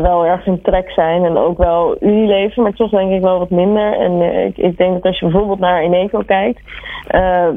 wel 0.02 0.26
erg 0.26 0.46
in 0.46 0.62
trek 0.62 0.90
zijn. 0.90 1.24
En 1.24 1.36
ook 1.36 1.58
wel 1.58 1.96
Unilever, 2.00 2.62
maar 2.62 2.72
toch 2.72 2.90
denk 2.90 3.12
ik 3.12 3.22
wel 3.22 3.38
wat 3.38 3.50
minder. 3.50 3.98
En 3.98 4.22
ik, 4.46 4.56
ik 4.56 4.76
denk 4.76 4.92
dat 4.92 5.02
als 5.02 5.18
je 5.18 5.26
bijvoorbeeld 5.26 5.58
naar 5.58 5.82
Eneco 5.82 6.22
kijkt, 6.26 6.60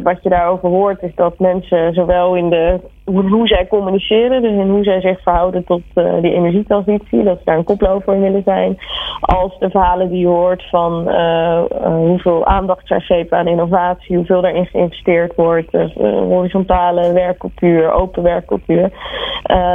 wat 0.04 0.24
je 0.24 0.30
daarover 0.30 0.70
hoort, 0.70 1.02
is 1.02 1.16
dat 1.16 1.40
mensen 1.40 1.94
zowel 1.94 2.36
in 2.36 2.50
de 2.50 2.80
hoe, 3.12 3.30
hoe 3.30 3.48
zij 3.48 3.68
communiceren, 3.68 4.42
dus 4.42 4.52
in 4.52 4.70
hoe 4.70 4.84
zij 4.84 5.02
zich 5.02 5.22
verhouden 5.22 5.64
tot 5.64 5.82
eh, 5.94 6.22
die 6.22 6.34
energietransitie, 6.34 7.24
dat 7.24 7.38
ze 7.38 7.44
daar 7.46 7.58
een 7.58 7.64
koploper 7.64 8.14
in 8.14 8.22
willen 8.22 8.42
zijn, 8.46 8.78
als 9.20 9.60
de 9.60 9.70
verhalen 9.70 10.10
die 10.10 10.20
je 10.20 10.28
hoort 10.28 10.70
van 10.70 11.10
eh, 11.10 11.58
eh, 11.58 11.96
hoeveel 11.96 12.46
aandacht 12.46 12.88
zij 12.88 13.00
geven 13.00 13.38
aan 13.38 13.48
innovatie, 13.48 14.16
hoeveel 14.16 14.42
daarin 14.42 14.66
geïnvesteerd 14.66 15.36
wordt, 15.36 15.72
dus, 15.72 15.94
horizontale 15.94 17.14
werkcultuur, 17.14 17.92
open 17.92 18.24
werkcultuur, 18.24 18.92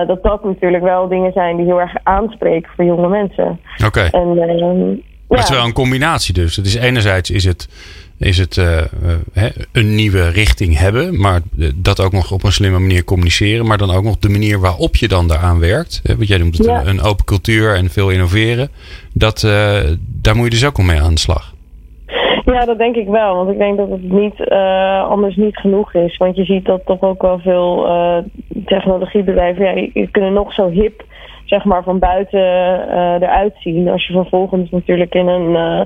dat 0.06 0.22
dat 0.22 0.44
natuurlijk 0.44 0.82
wel 0.82 1.08
dingen 1.08 1.32
zijn 1.32 1.56
die 1.56 1.66
heel 1.66 1.80
erg 1.80 1.94
aanspreken 2.02 2.70
voor 2.76 2.84
jonge 2.84 3.08
mensen. 3.08 3.60
Oké. 3.86 4.00
En 4.00 4.38
ehm, 4.38 4.88
Maar 5.28 5.38
het 5.38 5.48
is 5.48 5.56
wel 5.56 5.64
een 5.64 5.72
combinatie 5.72 6.34
dus. 6.34 6.56
Het 6.56 6.66
is 6.66 6.74
enerzijds 6.74 7.30
is 7.30 7.44
het, 7.44 7.68
is 8.22 8.38
het 8.38 8.56
eh, 8.56 8.78
eh, 8.78 8.86
hè, 9.32 9.48
een 9.72 9.94
nieuwe 9.94 10.28
richting 10.28 10.78
hebben, 10.78 11.20
maar 11.20 11.40
eh, 11.58 11.68
dat 11.76 12.00
ook 12.00 12.12
nog 12.12 12.32
op 12.32 12.44
een 12.44 12.52
slimme 12.52 12.78
manier 12.78 13.04
communiceren, 13.04 13.66
maar 13.66 13.78
dan 13.78 13.90
ook 13.90 14.04
nog 14.04 14.18
de 14.18 14.28
manier 14.28 14.60
waarop 14.60 14.96
je 14.96 15.08
dan 15.08 15.28
daaraan 15.28 15.58
werkt. 15.60 16.00
Hè, 16.02 16.16
want 16.16 16.28
jij 16.28 16.38
noemt 16.38 16.58
het 16.58 16.66
Ja. 16.66 16.86
een, 16.86 17.02
open 17.02 17.24
cultuur 17.24 17.74
en 17.74 17.90
veel 17.90 18.10
innoveren. 18.10 18.68
Dat, 19.14 19.40
daar 20.22 20.36
moet 20.36 20.44
je 20.44 20.50
dus 20.50 20.66
ook 20.66 20.78
al 20.78 20.84
mee 20.84 21.00
aan 21.00 21.14
de 21.14 21.20
slag. 21.20 21.54
Ja, 22.44 22.64
dat 22.64 22.78
denk 22.78 22.96
ik 22.96 23.08
wel. 23.08 23.36
Want 23.36 23.50
ik 23.50 23.58
denk 23.58 23.76
dat 23.76 23.88
het 23.90 24.02
niet, 24.02 24.48
anders 25.08 25.36
niet 25.36 25.56
genoeg 25.56 25.94
is. 25.94 26.16
Want 26.16 26.36
je 26.36 26.44
ziet 26.44 26.64
dat 26.64 26.86
toch 26.86 27.00
ook 27.00 27.22
wel 27.22 27.38
veel 27.38 27.86
technologiebedrijven... 28.64 29.64
Ja, 29.64 29.74
die 29.74 30.08
kunnen 30.10 30.32
nog 30.32 30.52
zo 30.52 30.70
hip 30.70 31.04
zeg 31.52 31.64
maar, 31.64 31.82
van 31.82 31.98
buiten 31.98 32.40
eh, 32.88 33.14
eruit 33.14 33.54
zien. 33.58 33.88
Als 33.88 34.06
je 34.06 34.12
vervolgens 34.12 34.70
natuurlijk 34.70 35.14
in 35.14 35.26
een 35.26 35.56
eh, 35.56 35.80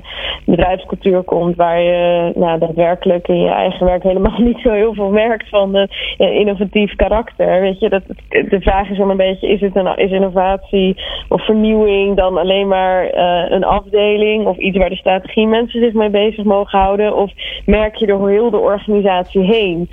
bedrijfscultuur 0.45 1.21
komt... 1.21 1.55
waar 1.55 1.81
je 1.81 2.31
nou, 2.35 2.59
daadwerkelijk 2.59 3.27
in 3.27 3.41
je 3.41 3.49
eigen 3.49 3.85
werk 3.85 4.03
helemaal 4.03 4.39
niet 4.49 4.59
zo 4.59 4.71
heel 4.71 4.93
veel 4.93 5.09
merkt... 5.09 5.49
van 5.49 5.71
de 5.71 5.87
innovatief 6.17 6.95
karakter. 6.95 7.61
Weet 7.61 7.79
je, 7.79 7.89
dat, 7.89 8.03
de 8.29 8.61
vraag 8.61 8.89
is 8.89 8.97
dan 8.97 9.09
een 9.09 9.17
beetje... 9.17 9.47
is 9.47 9.61
het 9.61 9.75
een 9.75 9.97
is 9.97 10.11
innovatie 10.11 10.95
of 11.29 11.45
vernieuwing 11.45 12.15
dan 12.15 12.37
alleen 12.37 12.67
maar 12.67 13.05
eh, 13.09 13.51
een 13.51 13.63
afdeling... 13.63 14.45
of 14.45 14.57
iets 14.57 14.77
waar 14.77 14.89
de 14.89 14.95
strategie 14.95 15.47
mensen 15.47 15.81
zich 15.81 15.93
mee 15.93 16.09
bezig 16.09 16.43
mogen 16.43 16.79
houden... 16.79 17.15
of 17.15 17.31
merk 17.65 17.95
je 17.95 18.05
door 18.05 18.29
heel 18.29 18.49
de 18.49 18.59
organisatie 18.59 19.41
heen... 19.41 19.89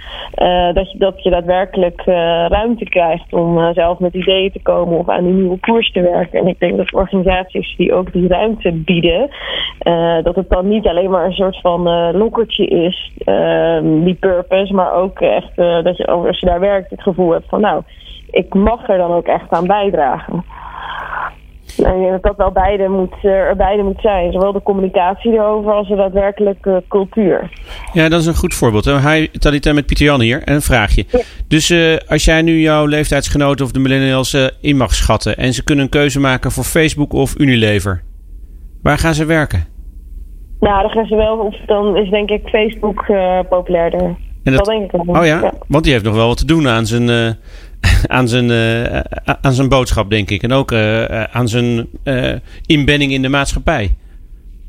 dat, 0.75 0.93
je, 0.93 0.99
dat 0.99 1.23
je 1.23 1.31
daadwerkelijk 1.31 2.03
ruimte 2.49 2.85
krijgt 2.85 3.33
om 3.33 3.73
zelf 3.73 3.99
met 3.99 4.15
ideeën 4.15 4.53
te 4.53 4.63
komen... 4.63 4.99
of 4.99 5.09
aan 5.09 5.25
die 5.25 5.33
nieuwe 5.33 5.59
koers 5.65 5.91
te 5.91 6.01
werken. 6.01 6.41
En 6.41 6.47
ik 6.47 6.59
denk 6.59 6.77
dat 6.77 6.93
organisaties 6.93 7.77
die 7.77 7.95
ook 7.95 8.13
die 8.13 8.29
ruimte 8.29 8.73
bieden... 8.73 9.31
eh, 9.79 10.23
dat 10.23 10.35
het 10.35 10.49
dan 10.49 10.69
niet 10.69 10.87
alleen 10.87 11.11
maar 11.11 11.25
een 11.25 11.33
soort 11.33 11.61
van 11.61 11.89
eh 11.89 12.09
lokkertje 12.13 12.67
is, 12.67 13.13
eh, 13.25 13.79
die 13.83 14.15
purpose... 14.15 14.75
maar 14.75 14.93
ook 14.93 15.21
echt 15.21 15.59
eh, 15.59 15.83
dat 15.83 15.97
je 15.97 16.07
als 16.07 16.41
je 16.41 16.47
daar 16.47 16.61
werkt 16.61 16.91
het 16.91 17.03
gevoel 17.03 17.31
hebt 17.31 17.49
van... 17.49 17.61
nou, 17.61 17.83
ik 18.31 18.55
mag 18.55 18.89
er 18.89 18.99
dan 18.99 19.13
ook 19.13 19.27
echt 19.27 19.51
aan 19.51 19.67
bijdragen. 19.67 20.45
En 21.79 21.95
ik 21.95 22.01
denk 22.01 22.11
dat 22.11 22.23
dat 22.23 22.37
wel 22.37 22.53
beide 22.53 22.89
moet, 22.89 23.15
eh, 23.23 23.31
er 23.31 23.57
beide 23.57 23.83
moet 23.83 24.01
zijn. 24.01 24.33
Zowel 24.33 24.53
de 24.53 24.63
communicatie 24.63 25.33
erover 25.33 25.73
als 25.73 25.89
de 25.89 25.97
daadwerkelijke 25.97 26.83
cultuur. 26.89 27.51
Ja, 27.93 28.09
dat 28.09 28.21
is 28.21 28.27
een 28.27 28.35
goed 28.35 28.55
voorbeeld. 28.55 28.85
Hi, 28.85 29.29
Talita 29.39 29.73
met 29.73 29.87
Pieter 29.87 30.07
Jan 30.07 30.21
hier. 30.21 30.43
En 30.45 30.55
een 30.55 30.63
vraagje. 30.63 31.05
Dus 31.49 31.71
eh, 31.71 31.97
als 32.09 32.25
jij 32.25 32.43
nu 32.43 32.61
jouw 32.61 32.87
leeftijdsgenoten 32.87 33.65
of 33.65 33.73
de 33.73 33.79
millennials 33.79 34.35
eh, 34.35 34.45
in 34.61 34.77
mag 34.77 34.95
schatten... 34.95 35.37
en 35.37 35.53
ze 35.53 35.65
kunnen 35.65 35.85
een 35.85 35.91
keuze 35.91 36.21
maken 36.21 36.51
voor 36.51 36.65
Facebook 36.65 37.13
of 37.13 37.39
Unilever... 37.39 38.03
waar 38.83 38.99
gaan 38.99 39.15
ze 39.15 39.25
werken? 39.25 39.65
Nou, 40.61 40.83
dan 40.83 40.91
gaan 40.91 41.07
ze 41.07 41.17
wel, 41.17 41.37
of 41.37 41.57
dan 41.67 41.97
is 41.97 42.11
denk 42.11 42.31
ik 42.31 42.49
Facebook 42.49 43.05
populairder. 43.49 44.01
En 44.01 44.53
dat, 44.53 44.55
dat- 44.55 44.65
denk 44.65 44.93
ik 44.93 45.03
wel. 45.05 45.21
Oh 45.21 45.27
ja? 45.27 45.53
want 45.69 45.85
die 45.85 45.93
heeft 45.93 46.05
nog 46.05 46.15
wel 46.15 46.27
wat 46.27 46.37
te 46.39 46.47
doen 46.47 46.69
aan 46.69 46.87
zijn, 46.87 47.37
aan 48.17 48.29
zijn, 48.29 48.51
eh, 48.51 49.01
aan 49.41 49.53
zijn 49.53 49.69
boodschap, 49.69 50.11
denk 50.11 50.31
ik. 50.31 50.43
En 50.43 50.53
ook 50.53 50.73
eh, 50.73 51.23
eh, 51.23 51.29
aan 51.33 51.49
zijn 51.49 51.89
inbedding 52.67 53.13
in 53.13 53.23
de 53.23 53.29
maatschappij. 53.29 53.95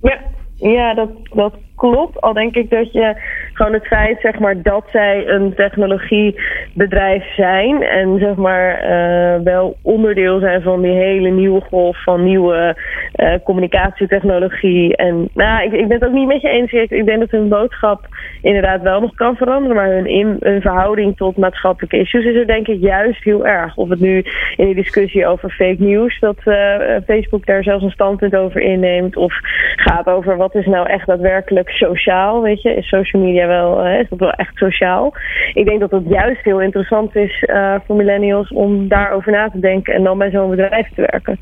Ja, 0.01 0.19
ja 0.55 0.93
dat, 0.93 1.09
dat 1.33 1.53
klopt. 1.75 2.21
Al 2.21 2.33
denk 2.33 2.55
ik 2.55 2.69
dat 2.69 2.91
je 2.91 3.15
gewoon 3.53 3.73
het 3.73 3.87
feit 3.87 4.19
zeg 4.21 4.39
maar, 4.39 4.61
dat 4.61 4.85
zij 4.91 5.27
een 5.27 5.53
technologiebedrijf 5.55 7.33
zijn 7.35 7.83
en 7.83 8.19
zeg 8.19 8.35
maar 8.35 8.77
eh, 8.77 9.41
wel 9.43 9.77
onderdeel 9.81 10.39
zijn 10.39 10.61
van 10.61 10.81
die 10.81 10.91
hele 10.91 11.29
nieuwe 11.29 11.61
golf 11.61 12.03
van 12.03 12.23
nieuwe 12.23 12.75
eh, 13.11 13.33
communicatietechnologie. 13.43 14.95
En 14.95 15.29
nou, 15.33 15.63
ik, 15.63 15.71
ik 15.71 15.87
ben 15.87 15.99
het 15.99 16.07
ook 16.07 16.15
niet 16.15 16.27
met 16.27 16.41
je 16.41 16.49
eens. 16.49 16.71
Ik, 16.71 17.05
denk 17.05 17.19
dat 17.19 17.31
hun 17.31 17.49
boodschap 17.49 18.07
inderdaad 18.41 18.81
wel 18.81 19.01
nog 19.01 19.15
kan 19.15 19.35
veranderen, 19.35 19.75
maar 19.75 19.89
hun, 19.89 20.05
in, 20.05 20.37
hun 20.39 20.61
verhouding 20.61 21.17
tot 21.17 21.37
maatschappelijke 21.37 21.99
issues 21.99 22.25
is 22.25 22.35
er 22.35 22.47
denk 22.47 22.67
ik 22.67 22.81
juist 22.81 23.23
heel 23.23 23.45
erg. 23.45 23.75
Of 23.75 23.89
het 23.89 23.99
nu 23.99 24.25
in 24.55 24.65
die 24.65 24.75
discussie 24.75 25.27
over 25.27 25.49
fake 25.49 25.83
news, 25.83 26.19
dat 26.19 26.37
eh, 26.43 26.95
Facebook 27.05 27.45
daar 27.45 27.63
zelfs 27.63 27.83
een 27.83 27.89
standpunt 27.89 28.35
over 28.35 28.61
inneemt, 28.61 29.15
of 29.15 29.33
gaat 29.75 30.07
over 30.07 30.37
wat 30.37 30.55
is 30.55 30.65
nou 30.65 30.89
echt 30.89 31.07
daadwerkelijk 31.07 31.64
sociaal, 31.69 32.41
weet 32.41 32.61
je, 32.61 32.75
is 32.75 32.87
social 32.87 33.21
media 33.21 33.47
wel, 33.47 33.83
eh, 33.83 33.99
is 33.99 34.09
dat 34.09 34.19
wel 34.19 34.31
echt 34.31 34.55
sociaal? 34.55 35.13
Ik 35.53 35.65
denk 35.65 35.79
dat 35.79 35.91
het 35.91 36.03
juist 36.07 36.43
heel 36.43 36.61
interessant 36.61 37.15
is 37.15 37.43
eh, 37.43 37.75
voor 37.85 37.95
millennials 37.95 38.49
om 38.49 38.87
daarover 38.87 39.31
na 39.31 39.49
te 39.49 39.59
denken 39.59 39.93
en 39.93 40.03
dan 40.03 40.17
bij 40.17 40.29
zo'n 40.29 40.49
bedrijf 40.49 40.87
te 40.95 41.07
werken. 41.11 41.39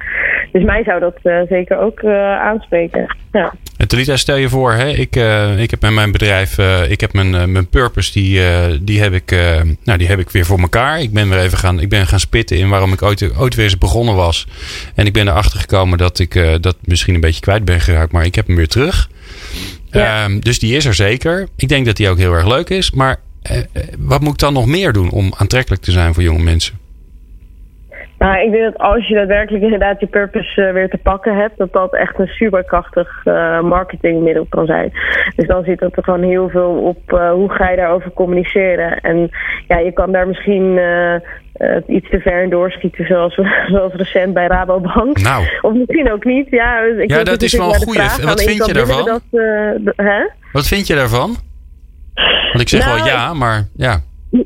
Dus 0.51 0.63
mij 0.63 0.84
zou 0.84 0.99
dat 0.99 1.17
eh, 1.24 1.41
zeker 1.49 1.78
ook 1.78 2.05
aanspreken. 2.05 3.15
Ja. 3.32 3.53
En 3.78 3.88
Talita, 3.88 4.15
stel 4.15 4.36
je 4.36 4.49
voor, 4.49 4.71
hè, 4.71 4.88
ik, 4.89 5.15
ik 5.57 5.71
heb 5.71 5.82
met 5.82 5.91
mijn 5.91 6.11
bedrijf, 6.11 6.57
ik 6.89 7.01
heb 7.01 7.13
mijn, 7.13 7.51
mijn 7.51 7.69
purpose, 7.69 8.11
die, 8.11 8.41
die, 8.84 9.01
heb 9.01 9.13
ik, 9.13 9.32
nou, 9.84 9.97
die 9.97 10.07
heb 10.07 10.19
ik 10.19 10.30
weer 10.30 10.45
voor 10.45 10.59
elkaar. 10.59 11.01
Ik 11.01 11.13
ben 11.13 11.30
weer 11.30 11.39
even 11.39 11.57
gaan, 11.57 11.80
ik 11.80 11.89
ben 11.89 12.07
gaan 12.07 12.19
spitten 12.19 12.57
in 12.57 12.69
waarom 12.69 12.93
ik 12.93 13.01
ooit, 13.01 13.38
ooit 13.39 13.55
weer 13.55 13.65
eens 13.65 13.78
begonnen 13.78 14.15
was. 14.15 14.47
En 14.95 15.05
ik 15.05 15.13
ben 15.13 15.28
erachter 15.28 15.59
gekomen 15.59 15.97
dat 15.97 16.19
ik 16.19 16.57
dat 16.61 16.78
misschien 16.84 17.15
een 17.15 17.21
beetje 17.21 17.41
kwijt 17.41 17.65
ben 17.65 17.80
geraakt, 17.80 18.11
maar 18.11 18.26
ik 18.26 18.36
heb 18.36 18.47
hem 18.47 18.55
weer 18.55 18.67
terug. 18.67 19.09
Ja. 19.94 20.24
Ehm, 20.24 20.39
dus 20.39 20.60
die 20.60 20.76
is 20.76 20.86
er 20.86 20.94
zeker. 20.94 21.48
Ik 21.58 21.68
denk 21.68 21.86
dat 21.86 21.96
die 21.96 22.10
ook 22.10 22.18
heel 22.18 22.34
erg 22.34 22.48
leuk 22.48 22.70
is. 22.70 22.91
Maar 22.91 23.18
eh, 23.41 23.58
eh, 23.58 23.66
wat 24.00 24.22
moet 24.22 24.34
ik 24.34 24.39
dan 24.39 24.54
nog 24.54 24.66
meer 24.66 24.94
doen 24.94 25.12
om 25.12 25.34
aantrekkelijk 25.38 25.82
te 25.82 25.91
zijn 25.91 26.14
voor 26.14 26.24
jonge 26.24 26.44
mensen? 26.44 26.82
Nou, 28.18 28.46
ik 28.46 28.52
denk 28.52 28.64
dat 28.64 28.78
als 28.78 29.08
je 29.08 29.14
daadwerkelijk 29.14 29.64
inderdaad 29.64 30.00
je 30.00 30.06
purpose 30.08 30.62
eh, 30.62 30.74
weer 30.74 30.89
te 30.89 30.98
pakken 30.98 31.36
hebt, 31.36 31.58
dat 31.58 31.74
dat 31.74 31.94
echt 31.94 32.20
een 32.20 32.28
superkrachtig 32.28 33.26
eh, 33.26 33.62
marketingmiddel 33.62 34.46
kan 34.50 34.66
zijn. 34.66 34.91
Dus 35.36 35.48
dan 35.48 35.64
zit 35.64 35.80
het 35.80 35.98
er 35.98 36.04
gewoon 36.04 36.24
heel 36.24 36.50
veel 36.50 36.72
op 36.72 37.10
hoe 37.34 37.52
ga 37.52 37.70
je 37.70 37.78
daarover 37.78 38.12
communiceren. 38.12 39.00
En 39.00 39.30
ja, 39.68 39.78
je 39.78 39.91
kan 39.91 40.12
daar 40.12 40.28
misschien 40.28 40.80
eh, 41.54 41.76
iets 41.88 42.10
te 42.10 42.20
ver 42.20 42.43
in 42.43 42.49
doorschieten, 42.49 43.06
zoals, 43.06 43.34
zoals 43.72 43.93
recent 43.93 44.34
bij 44.34 44.47
Rabobank. 44.47 45.20
Nou. 45.22 45.45
Of 45.62 45.74
misschien 45.74 46.12
ook 46.12 46.24
niet. 46.24 46.47
Ja, 46.49 46.80
ik 46.80 47.10
Ja, 47.10 47.24
dat 47.24 47.41
is 47.41 47.54
wel 47.54 47.64
een 47.66 47.70
naar 47.72 47.80
de 47.80 47.86
goeie. 47.86 47.99
vraag. 47.99 48.24
Wat 48.24 48.43
vind 48.43 48.66
je 48.66 48.74
Dat, 49.06 49.22
eh, 49.32 50.06
hè? 50.06 50.28
Wat 50.51 50.68
vind 50.68 50.88
je 50.88 50.95
daarvan? 50.95 51.36
Want 52.47 52.60
ik 52.62 52.70
zeg 52.70 52.86
Nou, 52.86 52.97
wel 52.97 53.06
ja, 53.06 53.34
maar 53.34 53.64
ja. 53.76 54.01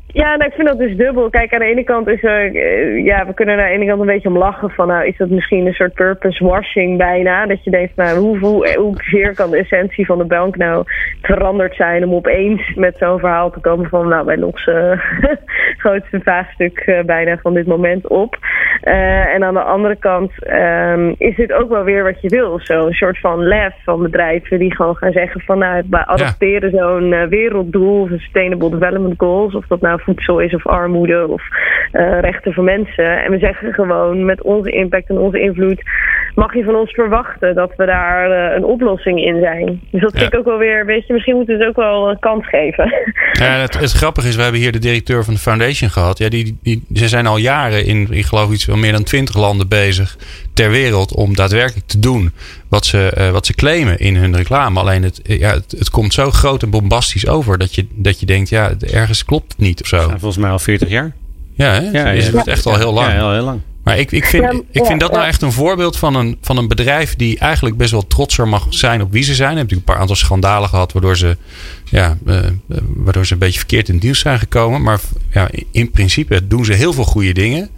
Ja, 0.06 0.36
nou, 0.36 0.50
ik 0.50 0.54
vind 0.54 0.68
dat 0.68 0.78
dus 0.78 0.96
dubbel. 0.96 1.30
Kijk, 1.30 1.52
aan 1.52 1.58
de 1.58 1.64
ene 1.64 1.84
kant 1.84 2.08
is 2.08 2.22
er, 2.22 2.54
eh, 2.54 3.04
ja, 3.04 3.26
we 3.26 3.34
kunnen 3.34 3.58
aan 3.58 3.64
de 3.64 3.70
ene 3.70 3.86
kant 3.86 4.00
een 4.00 4.06
beetje 4.06 4.28
om 4.28 4.38
lachen 4.38 4.70
van, 4.70 4.86
nou, 4.86 5.06
is 5.06 5.16
dat 5.16 5.28
misschien 5.28 5.66
een 5.66 5.72
soort 5.72 5.94
purpose 5.94 6.44
washing 6.44 6.98
bijna? 6.98 7.46
Dat 7.46 7.64
je 7.64 7.70
denkt, 7.70 7.96
nou, 7.96 8.18
hoe, 8.18 8.38
hoe, 8.38 8.74
hoezeer 8.76 9.34
kan 9.34 9.50
de 9.50 9.56
essentie 9.56 10.06
van 10.06 10.18
de 10.18 10.24
bank 10.24 10.56
nou 10.56 10.84
veranderd 11.22 11.74
zijn 11.74 12.04
om 12.04 12.14
opeens 12.14 12.74
met 12.74 12.96
zo'n 12.98 13.18
verhaal 13.18 13.50
te 13.50 13.60
komen 13.60 13.88
van, 13.88 14.08
nou, 14.08 14.24
wij 14.24 14.36
lossen 14.36 15.00
het 15.20 15.40
grootste 15.78 16.20
vraagstuk 16.20 16.78
eh, 16.78 17.04
bijna 17.04 17.36
van 17.36 17.54
dit 17.54 17.66
moment 17.66 18.06
op. 18.06 18.38
Eh, 18.80 19.34
en 19.34 19.44
aan 19.44 19.54
de 19.54 19.62
andere 19.62 19.96
kant 19.96 20.44
ehm, 20.44 21.14
is 21.18 21.36
dit 21.36 21.52
ook 21.52 21.68
wel 21.68 21.84
weer 21.84 22.04
wat 22.04 22.20
je 22.20 22.28
wil. 22.28 22.60
Zo'n 22.62 22.92
soort 22.92 23.18
van 23.18 23.42
lef 23.42 23.74
van 23.84 24.02
bedrijven 24.02 24.58
die 24.58 24.74
gewoon 24.74 24.96
gaan 24.96 25.12
zeggen 25.12 25.40
van 25.40 25.58
nou, 25.58 25.82
wij 25.90 26.04
adopteren 26.04 26.70
zo'n 26.70 27.12
eh, 27.12 27.28
werelddoel, 27.28 28.00
of 28.00 28.08
Sustainable 28.08 28.70
Development 28.70 29.14
Goals, 29.16 29.54
of 29.54 29.66
dat 29.66 29.77
nou 29.80 30.00
voedsel 30.02 30.40
is 30.40 30.54
of 30.54 30.66
armoede 30.66 31.26
of 31.28 31.42
eh, 31.92 32.20
rechten 32.20 32.52
voor 32.52 32.64
mensen. 32.64 33.24
En 33.24 33.30
we 33.30 33.38
zeggen 33.38 33.72
gewoon 33.72 34.24
met 34.24 34.42
onze 34.42 34.70
impact 34.70 35.08
en 35.08 35.18
onze 35.18 35.40
invloed 35.40 35.82
mag 36.34 36.54
je 36.54 36.64
van 36.64 36.74
ons 36.74 36.92
verwachten 36.92 37.54
dat 37.54 37.72
we 37.76 37.86
daar 37.86 38.30
eh, 38.30 38.56
een 38.56 38.64
oplossing 38.64 39.24
in 39.24 39.40
zijn. 39.40 39.80
Dus 39.90 40.00
dat 40.00 40.12
vind 40.12 40.32
ik 40.32 40.38
ook 40.38 40.44
wel 40.44 40.58
weer, 40.58 40.86
weet 40.86 41.06
je, 41.06 41.12
misschien 41.12 41.36
moeten 41.36 41.56
we 41.56 41.60
het 41.60 41.70
ook 41.70 41.84
wel 41.84 42.10
een 42.10 42.18
kans 42.18 42.48
geven. 42.48 42.94
Ja, 43.32 43.60
het, 43.60 43.78
het 43.80 43.92
grappige 43.92 44.28
is, 44.28 44.36
we 44.36 44.42
hebben 44.42 44.60
hier 44.60 44.72
de 44.72 44.78
directeur 44.78 45.24
van 45.24 45.34
de 45.34 45.40
foundation 45.40 45.90
gehad. 45.90 46.18
Ja, 46.18 46.28
die, 46.28 46.58
die, 46.62 46.84
ze 46.92 47.08
zijn 47.08 47.26
al 47.26 47.36
jaren 47.36 47.84
in, 47.84 48.06
ik 48.10 48.24
geloof 48.24 48.52
iets 48.52 48.64
van 48.64 48.80
meer 48.80 48.92
dan 48.92 49.02
twintig 49.02 49.36
landen 49.36 49.68
bezig 49.68 50.16
ter 50.54 50.70
wereld 50.70 51.14
om 51.14 51.34
daadwerkelijk 51.34 51.86
te 51.86 51.98
doen 51.98 52.32
wat 52.68 52.86
ze, 52.86 53.12
uh, 53.18 53.30
wat 53.30 53.46
ze 53.46 53.54
claimen 53.54 53.98
in 53.98 54.16
hun 54.16 54.36
reclame. 54.36 54.80
Alleen 54.80 55.02
het, 55.02 55.20
ja, 55.22 55.54
het, 55.54 55.74
het, 55.78 55.90
komt 55.90 56.14
zo 56.14 56.30
groot 56.30 56.62
en 56.62 56.70
bombastisch 56.70 57.28
over 57.28 57.58
dat 57.58 57.74
je, 57.74 57.86
dat 57.90 58.20
je 58.20 58.26
denkt, 58.26 58.48
ja, 58.48 58.72
ergens 58.92 59.24
klopt 59.24 59.52
het 59.52 59.60
niet 59.60 59.80
of 59.80 59.86
zo. 59.86 59.96
Ja, 59.96 60.08
volgens 60.08 60.36
mij 60.36 60.50
al 60.50 60.58
40 60.58 60.88
jaar. 60.88 61.12
Ja, 61.58 61.72
hè? 61.72 61.90
ja, 61.90 62.10
is 62.10 62.26
het 62.26 62.46
echt 62.46 62.66
al 62.66 62.76
heel 62.76 62.92
lang. 62.92 63.12
Ja, 63.12 63.32
heel 63.32 63.42
lang. 63.42 63.60
Maar 63.84 63.98
ik, 63.98 64.12
ik 64.12 64.24
vind, 64.24 64.62
ik 64.70 64.84
vind 64.84 65.00
dat 65.00 65.12
nou 65.12 65.26
echt 65.26 65.42
een 65.42 65.52
voorbeeld 65.52 65.96
van 65.96 66.14
een, 66.14 66.38
van 66.40 66.56
een 66.56 66.68
bedrijf 66.68 67.16
die 67.16 67.38
eigenlijk 67.38 67.76
best 67.76 67.90
wel 67.90 68.06
trotser 68.06 68.48
mag 68.48 68.66
zijn 68.68 69.02
op 69.02 69.12
wie 69.12 69.22
ze 69.22 69.34
zijn. 69.34 69.56
Hebben 69.56 69.64
natuurlijk 69.64 69.88
een 69.88 69.94
paar 69.94 70.02
aantal 70.02 70.16
schandalen 70.16 70.68
gehad 70.68 70.92
waardoor 70.92 71.16
ze, 71.16 71.36
ja, 71.84 72.16
uh, 72.26 72.38
waardoor 72.86 73.26
ze 73.26 73.32
een 73.32 73.38
beetje 73.38 73.58
verkeerd 73.58 73.88
in 73.88 73.94
het 73.94 74.02
nieuws 74.02 74.18
zijn 74.18 74.38
gekomen. 74.38 74.82
Maar 74.82 75.00
ja, 75.32 75.48
in 75.70 75.90
principe 75.90 76.46
doen 76.46 76.64
ze 76.64 76.72
heel 76.72 76.92
veel 76.92 77.04
goede 77.04 77.32
dingen. 77.32 77.70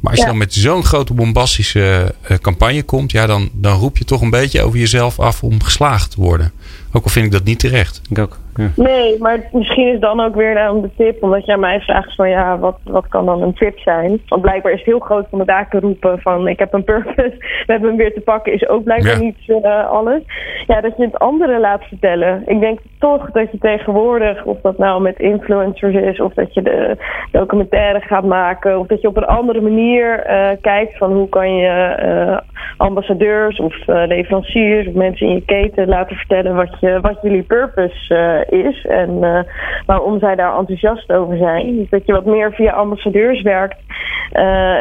Maar 0.00 0.10
als 0.10 0.20
je 0.20 0.26
dan 0.26 0.38
met 0.38 0.54
zo'n 0.54 0.84
grote 0.84 1.14
bombastische 1.14 2.14
uh, 2.30 2.36
campagne 2.36 2.82
komt, 2.82 3.12
ja, 3.12 3.26
dan, 3.26 3.50
dan 3.52 3.78
roep 3.78 3.98
je 3.98 4.04
toch 4.04 4.20
een 4.20 4.30
beetje 4.30 4.62
over 4.62 4.78
jezelf 4.78 5.20
af 5.20 5.42
om 5.42 5.62
geslaagd 5.62 6.10
te 6.10 6.20
worden. 6.20 6.52
Ook 6.92 7.04
al 7.04 7.10
vind 7.10 7.26
ik 7.26 7.32
dat 7.32 7.44
niet 7.44 7.58
terecht. 7.58 8.00
Ik 8.08 8.18
ook. 8.18 8.38
Ja. 8.56 8.68
Nee, 8.76 9.16
maar 9.18 9.48
misschien 9.52 9.92
is 9.92 10.00
dan 10.00 10.20
ook 10.20 10.34
weer 10.34 10.54
nou 10.54 10.80
de 10.80 10.90
tip, 10.96 11.22
omdat 11.22 11.46
jij 11.46 11.56
mij 11.56 11.80
vraagt 11.80 12.14
van 12.14 12.28
ja, 12.28 12.58
wat, 12.58 12.78
wat 12.84 13.08
kan 13.08 13.26
dan 13.26 13.42
een 13.42 13.54
tip 13.54 13.78
zijn? 13.78 14.22
Want 14.28 14.42
blijkbaar 14.42 14.72
is 14.72 14.78
het 14.78 14.86
heel 14.86 14.98
groot 14.98 15.26
van 15.30 15.38
de 15.38 15.44
daken 15.44 15.80
roepen 15.80 16.20
van 16.20 16.48
ik 16.48 16.58
heb 16.58 16.72
een 16.72 16.84
purpose, 16.84 17.34
we 17.66 17.72
hebben 17.72 17.88
hem 17.88 17.98
weer 17.98 18.14
te 18.14 18.20
pakken, 18.20 18.52
is 18.52 18.68
ook 18.68 18.84
blijkbaar 18.84 19.12
ja. 19.12 19.18
niet 19.18 19.38
uh, 19.46 19.90
alles. 19.90 20.22
Ja, 20.66 20.80
dat 20.80 20.96
je 20.96 21.04
het 21.04 21.18
anderen 21.18 21.60
laat 21.60 21.84
vertellen. 21.84 22.42
Ik 22.46 22.60
denk 22.60 22.80
toch 23.06 23.30
dat 23.30 23.50
je 23.50 23.58
tegenwoordig, 23.58 24.44
of 24.44 24.60
dat 24.60 24.78
nou 24.78 25.02
met 25.02 25.18
influencers 25.18 25.94
is, 25.94 26.20
of 26.20 26.34
dat 26.34 26.54
je 26.54 26.62
de 26.62 26.96
documentaire 27.30 28.00
gaat 28.00 28.24
maken, 28.24 28.78
of 28.78 28.86
dat 28.86 29.00
je 29.00 29.08
op 29.08 29.16
een 29.16 29.26
andere 29.26 29.60
manier 29.60 30.30
uh, 30.30 30.48
kijkt 30.60 30.98
van 30.98 31.12
hoe 31.12 31.28
kan 31.28 31.54
je 31.54 31.96
uh, 32.02 32.38
ambassadeurs 32.76 33.58
of 33.58 33.74
leveranciers 33.86 34.86
of 34.86 34.94
mensen 34.94 35.26
in 35.26 35.34
je 35.34 35.44
keten 35.44 35.88
laten 35.88 36.16
vertellen 36.16 36.54
wat, 36.54 36.80
je, 36.80 36.98
wat 37.00 37.18
jullie 37.22 37.42
purpose 37.42 38.46
is 38.50 38.86
en 38.86 39.44
waarom 39.86 40.18
zij 40.18 40.34
daar 40.34 40.58
enthousiast 40.58 41.12
over 41.12 41.36
zijn. 41.36 41.76
Dus 41.76 41.88
dat 41.90 42.06
je 42.06 42.12
wat 42.12 42.24
meer 42.24 42.52
via 42.52 42.72
ambassadeurs 42.72 43.42
werkt. 43.42 43.76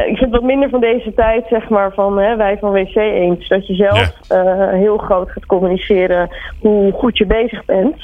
Ik 0.08 0.18
vind 0.18 0.32
wat 0.32 0.44
minder 0.44 0.70
van 0.70 0.80
deze 0.80 1.14
tijd, 1.14 1.46
zeg 1.50 1.70
maar, 1.70 1.94
van 1.94 2.20
hè, 2.20 2.36
wij 2.36 2.58
van 2.58 2.72
WC 2.72 2.96
eens. 2.96 3.48
Dat 3.48 3.68
je 3.68 3.74
zelf 3.74 4.14
heel 4.72 4.98
groot 4.98 5.30
gaat 5.30 5.46
communiceren 5.46 6.30
hoe 6.62 6.92
goed 6.92 7.18
je 7.18 7.26
bezig 7.26 7.66
bent. 7.66 7.96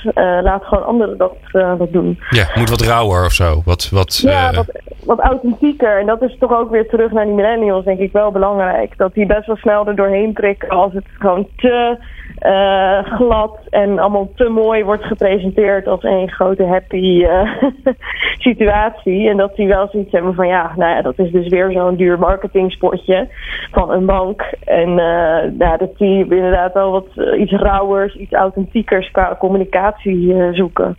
Laat 0.43 0.63
gewoon 0.63 0.85
anderen 0.85 1.17
dat, 1.17 1.35
dat 1.51 1.91
doen. 1.91 2.19
Ja, 2.29 2.47
moet 2.55 2.69
wat 2.69 2.81
rauwer 2.81 3.25
of 3.25 3.31
zo. 3.31 3.61
Wat, 3.65 3.89
wat, 3.89 4.17
ja, 4.17 4.51
wat, 4.51 4.71
wat 5.05 5.19
authentieker. 5.19 5.99
En 5.99 6.05
dat 6.05 6.21
is 6.21 6.37
toch 6.39 6.53
ook 6.53 6.69
weer 6.69 6.87
terug 6.87 7.11
naar 7.11 7.25
die 7.25 7.33
millennials, 7.33 7.85
denk 7.85 7.99
ik 7.99 8.11
wel 8.11 8.31
belangrijk. 8.31 8.97
Dat 8.97 9.13
die 9.13 9.25
best 9.25 9.45
wel 9.45 9.55
snel 9.55 9.87
er 9.87 9.95
doorheen 9.95 10.33
prikken 10.33 10.69
als 10.69 10.93
het 10.93 11.05
gewoon 11.19 11.47
te 11.55 11.97
uh, 12.41 13.03
glad 13.03 13.59
en 13.69 13.99
allemaal 13.99 14.29
te 14.35 14.49
mooi 14.49 14.83
wordt 14.83 15.03
gepresenteerd 15.03 15.87
als 15.87 16.03
een 16.03 16.29
grote 16.29 16.65
happy 16.65 17.23
uh, 17.23 17.53
situatie. 18.47 19.29
En 19.29 19.37
dat 19.37 19.55
die 19.55 19.67
wel 19.67 19.87
zoiets 19.91 20.11
hebben 20.11 20.33
van 20.33 20.47
ja, 20.47 20.73
nou 20.75 20.95
ja, 20.95 21.01
dat 21.01 21.19
is 21.19 21.31
dus 21.31 21.47
weer 21.47 21.71
zo'n 21.71 21.95
duur 21.95 22.19
marketingspotje 22.19 23.29
van 23.71 23.91
een 23.91 24.05
bank. 24.05 24.41
En 24.63 24.89
uh, 24.89 25.59
ja, 25.59 25.77
dat 25.77 25.97
die 25.97 26.19
inderdaad 26.19 26.73
wel 26.73 26.91
wat 26.91 27.07
iets 27.37 27.51
rauwers, 27.51 28.15
iets 28.15 28.33
authentiekers 28.33 29.11
qua 29.11 29.35
communicatie 29.39 30.53
zoeken. 30.53 30.97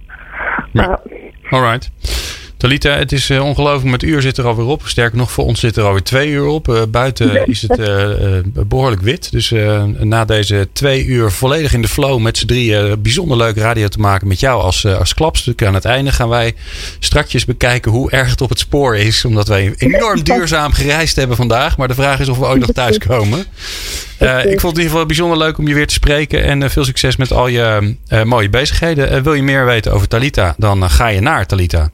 Ja. 0.72 1.00
Alright. 1.50 1.90
Talita, 2.62 2.90
het 2.90 3.12
is 3.12 3.30
uh, 3.30 3.44
ongelooflijk, 3.44 3.90
met 3.90 4.02
uur 4.02 4.22
zit 4.22 4.36
er 4.36 4.46
alweer 4.46 4.66
op. 4.66 4.82
Sterker 4.84 5.18
nog, 5.18 5.32
voor 5.32 5.44
ons 5.44 5.60
zit 5.60 5.76
er 5.76 5.84
alweer 5.84 6.02
twee 6.02 6.28
uur 6.28 6.46
op. 6.46 6.68
Uh, 6.68 6.82
buiten 6.88 7.46
is 7.46 7.62
het 7.62 7.78
uh, 7.78 8.08
behoorlijk 8.44 9.02
wit. 9.02 9.30
Dus 9.30 9.54
na 9.98 10.24
deze 10.24 10.68
twee 10.72 11.04
uur 11.04 11.30
volledig 11.30 11.72
in 11.72 11.82
de 11.82 11.88
flow 11.88 12.20
met 12.20 12.38
z'n 12.38 12.46
drieën 12.46 13.02
bijzonder 13.02 13.36
leuk 13.36 13.56
radio 13.56 13.88
te 13.88 13.98
maken 13.98 14.28
met 14.28 14.40
jou 14.40 14.62
als, 14.62 14.86
als 14.86 15.14
klapstuk. 15.14 15.64
Aan 15.64 15.74
het 15.74 15.84
einde 15.84 16.12
gaan 16.12 16.28
wij 16.28 16.54
strakjes 16.98 17.44
bekijken 17.44 17.90
hoe 17.90 18.10
erg 18.10 18.30
het 18.30 18.40
op 18.40 18.48
het 18.48 18.58
spoor 18.58 18.96
is. 18.96 19.24
Omdat 19.24 19.48
wij 19.48 19.74
enorm 19.76 20.22
duurzaam 20.22 20.72
gereisd 20.72 21.16
hebben 21.16 21.36
vandaag. 21.36 21.76
Maar 21.76 21.88
de 21.88 21.94
vraag 21.94 22.20
is 22.20 22.28
of 22.28 22.38
we 22.38 22.46
ooit 22.46 22.60
nog 22.60 22.72
thuiskomen. 22.72 23.38
ik 24.54 24.60
vond 24.60 24.62
het 24.62 24.62
in 24.62 24.68
ieder 24.68 24.82
geval 24.82 25.06
bijzonder 25.06 25.38
leuk 25.38 25.58
om 25.58 25.68
je 25.68 25.74
weer 25.74 25.86
te 25.86 25.94
spreken. 25.94 26.44
En 26.44 26.70
veel 26.70 26.84
succes 26.84 27.16
met 27.16 27.32
al 27.32 27.48
je 27.48 27.96
mooie 28.24 28.50
bezigheden. 28.50 29.22
wil 29.22 29.34
je 29.34 29.42
meer 29.42 29.64
weten 29.64 29.92
over 29.92 30.08
Talita, 30.08 30.54
dan 30.58 30.90
ga 30.90 31.06
je 31.06 31.20
naar 31.20 31.46
Talita 31.46 31.90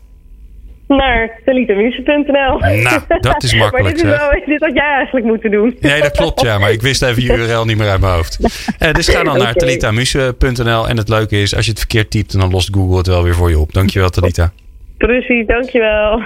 naar 0.89 1.41
talitamuse.nl. 1.45 2.59
Nou, 2.59 3.01
dat 3.21 3.43
is 3.43 3.55
makkelijk. 3.55 3.83
maar 3.85 3.93
dit, 3.93 3.97
is 3.97 4.19
wel, 4.19 4.31
dit 4.47 4.61
had 4.61 4.75
jij 4.75 4.95
eigenlijk 4.95 5.27
moeten 5.27 5.51
doen. 5.51 5.77
Nee, 5.81 6.01
dat 6.01 6.17
klopt, 6.17 6.41
ja. 6.41 6.59
Maar 6.59 6.71
ik 6.71 6.83
wist 6.83 7.03
even 7.03 7.23
je 7.23 7.33
URL 7.33 7.65
niet 7.65 7.77
meer 7.77 7.89
uit 7.89 8.01
mijn 8.01 8.13
hoofd. 8.13 8.39
Uh, 8.79 8.93
dus 8.99 9.09
ga 9.09 9.23
dan 9.23 9.35
okay. 9.35 9.45
naar 9.45 9.55
talitamuse.nl. 9.55 10.89
En 10.89 10.97
het 10.97 11.09
leuke 11.09 11.41
is, 11.41 11.55
als 11.55 11.65
je 11.65 11.71
het 11.71 11.81
verkeerd 11.81 12.11
typt, 12.11 12.39
dan 12.39 12.51
lost 12.51 12.75
Google 12.75 12.97
het 12.97 13.07
wel 13.07 13.23
weer 13.23 13.35
voor 13.35 13.51
je 13.51 13.59
op. 13.59 13.73
Dankjewel, 13.73 14.11
Talita. 14.11 14.53
Precies, 14.99 15.47
dankjewel. 15.47 16.23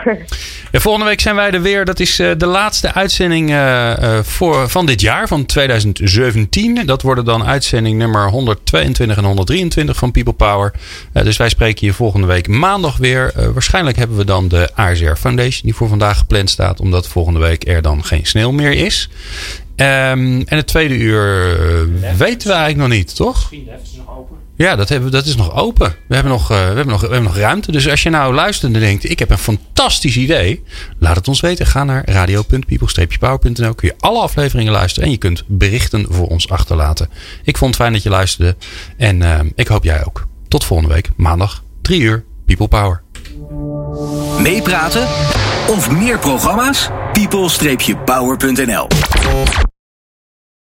Ja, 0.72 0.80
volgende 0.80 1.06
week 1.06 1.20
zijn 1.20 1.34
wij 1.34 1.50
er 1.50 1.62
weer. 1.62 1.84
Dat 1.84 2.00
is 2.00 2.20
uh, 2.20 2.30
de 2.36 2.46
laatste 2.46 2.94
uitzending 2.94 3.50
uh, 3.50 4.18
voor, 4.22 4.68
van 4.68 4.86
dit 4.86 5.00
jaar, 5.00 5.28
van 5.28 5.46
2017. 5.46 6.86
Dat 6.86 7.02
worden 7.02 7.24
dan 7.24 7.44
uitzending 7.44 7.98
nummer 7.98 8.28
122 8.30 9.16
en 9.16 9.24
123 9.24 9.96
van 9.96 10.10
People 10.10 10.32
Power. 10.32 10.72
Uh, 11.12 11.22
dus 11.22 11.36
wij 11.36 11.48
spreken 11.48 11.86
je 11.86 11.92
volgende 11.92 12.26
week 12.26 12.48
maandag 12.48 12.96
weer. 12.96 13.32
waarschijnlijk 13.52 13.96
hebben 13.96 14.16
we 14.16 14.24
dan 14.24 14.48
de 14.48 14.70
ASR 14.74 15.14
Foundation 15.14 15.62
die 15.62 15.74
voor 15.74 15.88
vandaag 15.88 16.18
gepland 16.18 16.50
staat. 16.50 16.80
Omdat 16.80 17.08
volgende 17.08 17.40
week 17.40 17.68
er 17.68 17.82
dan 17.82 18.04
geen 18.04 18.26
sneeuw 18.26 18.50
meer 18.50 18.72
is. 18.72 19.08
Um, 19.76 20.42
en 20.46 20.56
het 20.56 20.66
tweede 20.66 20.96
uur 20.96 21.56
weten 22.16 22.48
we 22.48 22.54
eigenlijk 22.54 22.76
nog 22.76 22.88
niet, 22.88 23.16
toch? 23.16 23.36
Misschien 23.36 23.68
is 23.84 23.96
nog 23.96 24.18
open. 24.18 24.41
Ja, 24.62 24.76
dat, 24.76 24.88
hebben, 24.88 25.10
dat 25.10 25.26
is 25.26 25.36
nog 25.36 25.54
open. 25.54 25.94
We 26.08 26.14
hebben 26.14 26.32
nog, 26.32 26.42
uh, 26.42 26.58
we, 26.58 26.64
hebben 26.64 26.86
nog, 26.86 27.00
we 27.00 27.06
hebben 27.06 27.32
nog 27.32 27.36
ruimte. 27.36 27.72
Dus 27.72 27.88
als 27.88 28.02
je 28.02 28.10
nou 28.10 28.34
luistert 28.34 28.74
en 28.74 28.80
denkt: 28.80 29.10
ik 29.10 29.18
heb 29.18 29.30
een 29.30 29.38
fantastisch 29.38 30.16
idee. 30.16 30.62
Laat 30.98 31.16
het 31.16 31.28
ons 31.28 31.40
weten. 31.40 31.66
Ga 31.66 31.84
naar 31.84 32.02
radio.people-power.nl. 32.08 33.74
Kun 33.74 33.88
je 33.88 33.94
alle 33.98 34.20
afleveringen 34.20 34.72
luisteren. 34.72 35.04
En 35.04 35.10
je 35.10 35.18
kunt 35.18 35.44
berichten 35.46 36.06
voor 36.08 36.26
ons 36.26 36.48
achterlaten. 36.48 37.08
Ik 37.44 37.56
vond 37.56 37.70
het 37.70 37.80
fijn 37.80 37.92
dat 37.92 38.02
je 38.02 38.08
luisterde. 38.08 38.56
En 38.96 39.20
uh, 39.20 39.40
ik 39.54 39.68
hoop 39.68 39.84
jij 39.84 40.04
ook. 40.04 40.26
Tot 40.48 40.64
volgende 40.64 40.94
week, 40.94 41.10
maandag, 41.16 41.62
3 41.82 42.00
uur, 42.00 42.24
People 42.46 42.68
Power. 42.68 43.02
Meepraten 44.38 45.06
of 45.68 45.90
meer 45.90 46.18
programma's? 46.18 46.88
people-power.nl 47.12 48.86